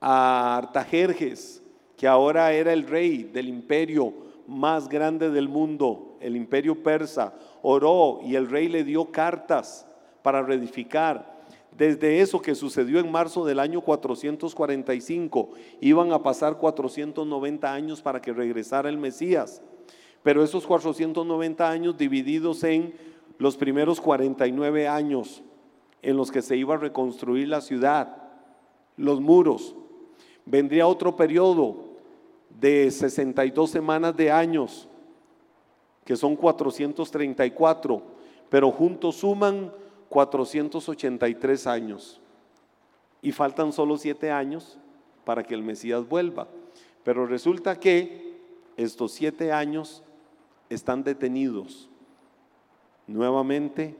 a 0.00 0.56
Artajerjes, 0.56 1.62
que 1.96 2.06
ahora 2.06 2.52
era 2.52 2.72
el 2.72 2.86
rey 2.86 3.24
del 3.24 3.48
imperio 3.48 4.12
más 4.46 4.88
grande 4.88 5.30
del 5.30 5.48
mundo, 5.48 6.16
el 6.20 6.36
imperio 6.36 6.82
persa, 6.82 7.34
oró 7.62 8.20
y 8.22 8.36
el 8.36 8.48
rey 8.48 8.68
le 8.68 8.84
dio 8.84 9.10
cartas 9.10 9.86
para 10.22 10.42
reedificar. 10.42 11.37
Desde 11.78 12.20
eso 12.20 12.42
que 12.42 12.56
sucedió 12.56 12.98
en 12.98 13.08
marzo 13.08 13.44
del 13.44 13.60
año 13.60 13.82
445, 13.82 15.50
iban 15.80 16.10
a 16.10 16.20
pasar 16.20 16.58
490 16.58 17.72
años 17.72 18.02
para 18.02 18.20
que 18.20 18.32
regresara 18.32 18.88
el 18.88 18.98
Mesías. 18.98 19.62
Pero 20.24 20.42
esos 20.42 20.66
490 20.66 21.70
años 21.70 21.96
divididos 21.96 22.64
en 22.64 22.94
los 23.38 23.56
primeros 23.56 24.00
49 24.00 24.88
años 24.88 25.44
en 26.02 26.16
los 26.16 26.32
que 26.32 26.42
se 26.42 26.56
iba 26.56 26.74
a 26.74 26.78
reconstruir 26.78 27.46
la 27.46 27.60
ciudad, 27.60 28.24
los 28.96 29.20
muros. 29.20 29.76
Vendría 30.46 30.88
otro 30.88 31.14
periodo 31.14 31.76
de 32.58 32.90
62 32.90 33.70
semanas 33.70 34.16
de 34.16 34.32
años, 34.32 34.88
que 36.04 36.16
son 36.16 36.34
434, 36.34 38.02
pero 38.48 38.72
juntos 38.72 39.14
suman 39.14 39.70
483 40.08 41.66
años. 41.66 42.20
Y 43.20 43.32
faltan 43.32 43.72
solo 43.72 43.96
7 43.96 44.30
años 44.30 44.78
para 45.24 45.42
que 45.42 45.54
el 45.54 45.62
Mesías 45.62 46.08
vuelva. 46.08 46.48
Pero 47.04 47.26
resulta 47.26 47.78
que 47.78 48.28
estos 48.78 49.12
siete 49.12 49.52
años 49.52 50.02
están 50.70 51.02
detenidos. 51.02 51.88
Nuevamente, 53.06 53.96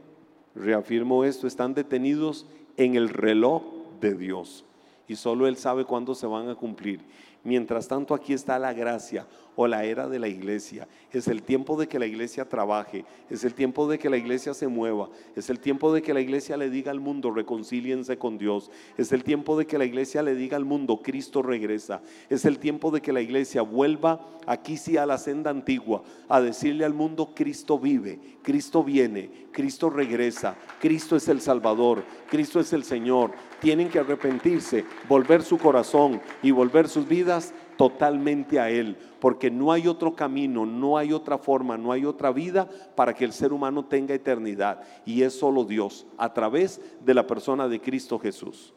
reafirmo 0.55 1.23
esto, 1.23 1.47
están 1.47 1.73
detenidos 1.73 2.45
en 2.77 2.95
el 2.95 3.09
reloj 3.09 3.63
de 3.99 4.15
Dios. 4.15 4.65
Y 5.07 5.15
solo 5.15 5.47
Él 5.47 5.57
sabe 5.57 5.85
cuándo 5.85 6.15
se 6.15 6.27
van 6.27 6.49
a 6.49 6.55
cumplir. 6.55 7.01
Mientras 7.43 7.87
tanto, 7.87 8.13
aquí 8.13 8.33
está 8.33 8.59
la 8.59 8.73
gracia 8.73 9.25
o 9.55 9.67
la 9.67 9.83
era 9.83 10.07
de 10.07 10.19
la 10.19 10.27
iglesia. 10.29 10.87
Es 11.11 11.27
el 11.27 11.43
tiempo 11.43 11.77
de 11.77 11.87
que 11.87 11.99
la 11.99 12.05
iglesia 12.05 12.47
trabaje, 12.47 13.03
es 13.29 13.43
el 13.43 13.53
tiempo 13.53 13.89
de 13.89 13.99
que 13.99 14.09
la 14.09 14.15
iglesia 14.15 14.53
se 14.53 14.69
mueva, 14.69 15.09
es 15.35 15.49
el 15.49 15.59
tiempo 15.59 15.93
de 15.93 16.01
que 16.01 16.13
la 16.13 16.21
iglesia 16.21 16.55
le 16.55 16.69
diga 16.69 16.91
al 16.91 17.01
mundo, 17.01 17.31
reconcíliense 17.31 18.17
con 18.17 18.37
Dios, 18.37 18.71
es 18.97 19.11
el 19.11 19.25
tiempo 19.25 19.57
de 19.57 19.67
que 19.67 19.77
la 19.77 19.83
iglesia 19.83 20.23
le 20.23 20.35
diga 20.35 20.55
al 20.55 20.63
mundo, 20.63 21.01
Cristo 21.03 21.41
regresa, 21.41 22.01
es 22.29 22.45
el 22.45 22.57
tiempo 22.57 22.89
de 22.91 23.01
que 23.01 23.11
la 23.11 23.19
iglesia 23.19 23.61
vuelva 23.61 24.25
aquí 24.45 24.77
sí 24.77 24.95
a 24.95 25.05
la 25.05 25.17
senda 25.17 25.49
antigua, 25.49 26.03
a 26.29 26.39
decirle 26.39 26.85
al 26.85 26.93
mundo, 26.93 27.33
Cristo 27.35 27.77
vive, 27.77 28.19
Cristo 28.41 28.83
viene, 28.83 29.49
Cristo 29.51 29.89
regresa, 29.89 30.55
Cristo 30.79 31.15
es 31.15 31.27
el 31.27 31.41
Salvador, 31.41 32.03
Cristo 32.29 32.59
es 32.59 32.71
el 32.71 32.83
Señor. 32.83 33.31
Tienen 33.59 33.89
que 33.89 33.99
arrepentirse, 33.99 34.85
volver 35.09 35.43
su 35.43 35.57
corazón 35.57 36.21
y 36.41 36.51
volver 36.51 36.87
sus 36.87 37.07
vidas 37.07 37.38
totalmente 37.77 38.59
a 38.59 38.69
Él, 38.69 38.97
porque 39.19 39.49
no 39.49 39.71
hay 39.71 39.87
otro 39.87 40.15
camino, 40.15 40.65
no 40.65 40.97
hay 40.97 41.13
otra 41.13 41.37
forma, 41.37 41.77
no 41.77 41.91
hay 41.91 42.05
otra 42.05 42.31
vida 42.31 42.69
para 42.95 43.13
que 43.13 43.23
el 43.23 43.33
ser 43.33 43.53
humano 43.53 43.85
tenga 43.85 44.13
eternidad. 44.13 44.81
Y 45.05 45.21
es 45.21 45.33
solo 45.33 45.63
Dios, 45.63 46.05
a 46.17 46.33
través 46.33 46.81
de 47.05 47.13
la 47.13 47.25
persona 47.25 47.67
de 47.67 47.79
Cristo 47.79 48.19
Jesús. 48.19 48.73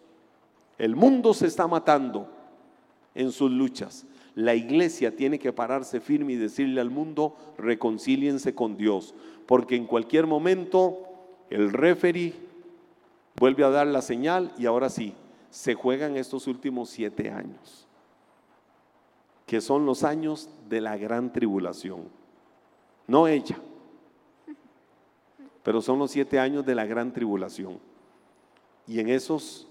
El 0.79 0.97
mundo 0.97 1.35
se 1.35 1.47
está 1.47 1.67
matando 1.67 2.29
en 3.15 3.33
sus 3.33 3.51
luchas. 3.51 4.07
La 4.35 4.55
iglesia 4.55 5.15
tiene 5.15 5.39
que 5.39 5.53
pararse 5.53 6.01
firme 6.01 6.35
y 6.35 6.37
decirle 6.37 6.81
al 6.81 6.91
mundo, 6.91 7.37
reconcíliense 7.59 8.55
con 8.55 8.77
Dios, 8.77 9.15
porque 9.47 9.77
en 9.77 9.87
cualquier 9.87 10.27
momento 10.27 11.01
el 11.51 11.73
referee 11.73 12.35
vuelve 13.37 13.65
a 13.65 13.71
dar 13.71 13.87
la 13.89 14.01
señal 14.01 14.53
y 14.57 14.67
ahora 14.67 14.89
sí, 14.89 15.15
se 15.51 15.75
juegan 15.75 16.17
estos 16.17 16.47
últimos 16.47 16.89
siete 16.89 17.31
años 17.31 17.82
que 19.53 19.61
son 19.61 19.85
los 19.85 20.03
años 20.03 20.49
de 20.71 20.81
la 20.81 20.97
gran 20.97 21.31
tribulación. 21.31 22.05
No 23.07 23.29
ella, 23.29 23.59
pero 25.63 25.83
son 25.83 25.99
los 25.99 26.11
siete 26.11 26.39
años 26.39 26.65
de 26.65 26.75
la 26.75 26.87
gran 26.87 27.13
tribulación. 27.13 27.79
Y 28.87 28.99
en 28.99 29.11
esos 29.11 29.69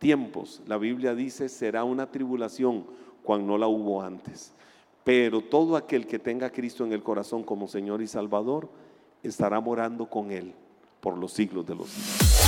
tiempos, 0.00 0.60
la 0.66 0.76
Biblia 0.76 1.14
dice, 1.14 1.48
será 1.48 1.84
una 1.84 2.10
tribulación 2.10 2.84
cuando 3.22 3.46
no 3.46 3.58
la 3.58 3.68
hubo 3.68 4.02
antes. 4.02 4.52
Pero 5.04 5.40
todo 5.40 5.76
aquel 5.76 6.08
que 6.08 6.18
tenga 6.18 6.48
a 6.48 6.50
Cristo 6.50 6.84
en 6.84 6.92
el 6.92 7.04
corazón 7.04 7.44
como 7.44 7.68
Señor 7.68 8.02
y 8.02 8.08
Salvador, 8.08 8.70
estará 9.22 9.60
morando 9.60 10.10
con 10.10 10.32
Él 10.32 10.52
por 11.00 11.16
los 11.16 11.32
siglos 11.32 11.64
de 11.64 11.76
los 11.76 11.88
siglos. 11.88 12.41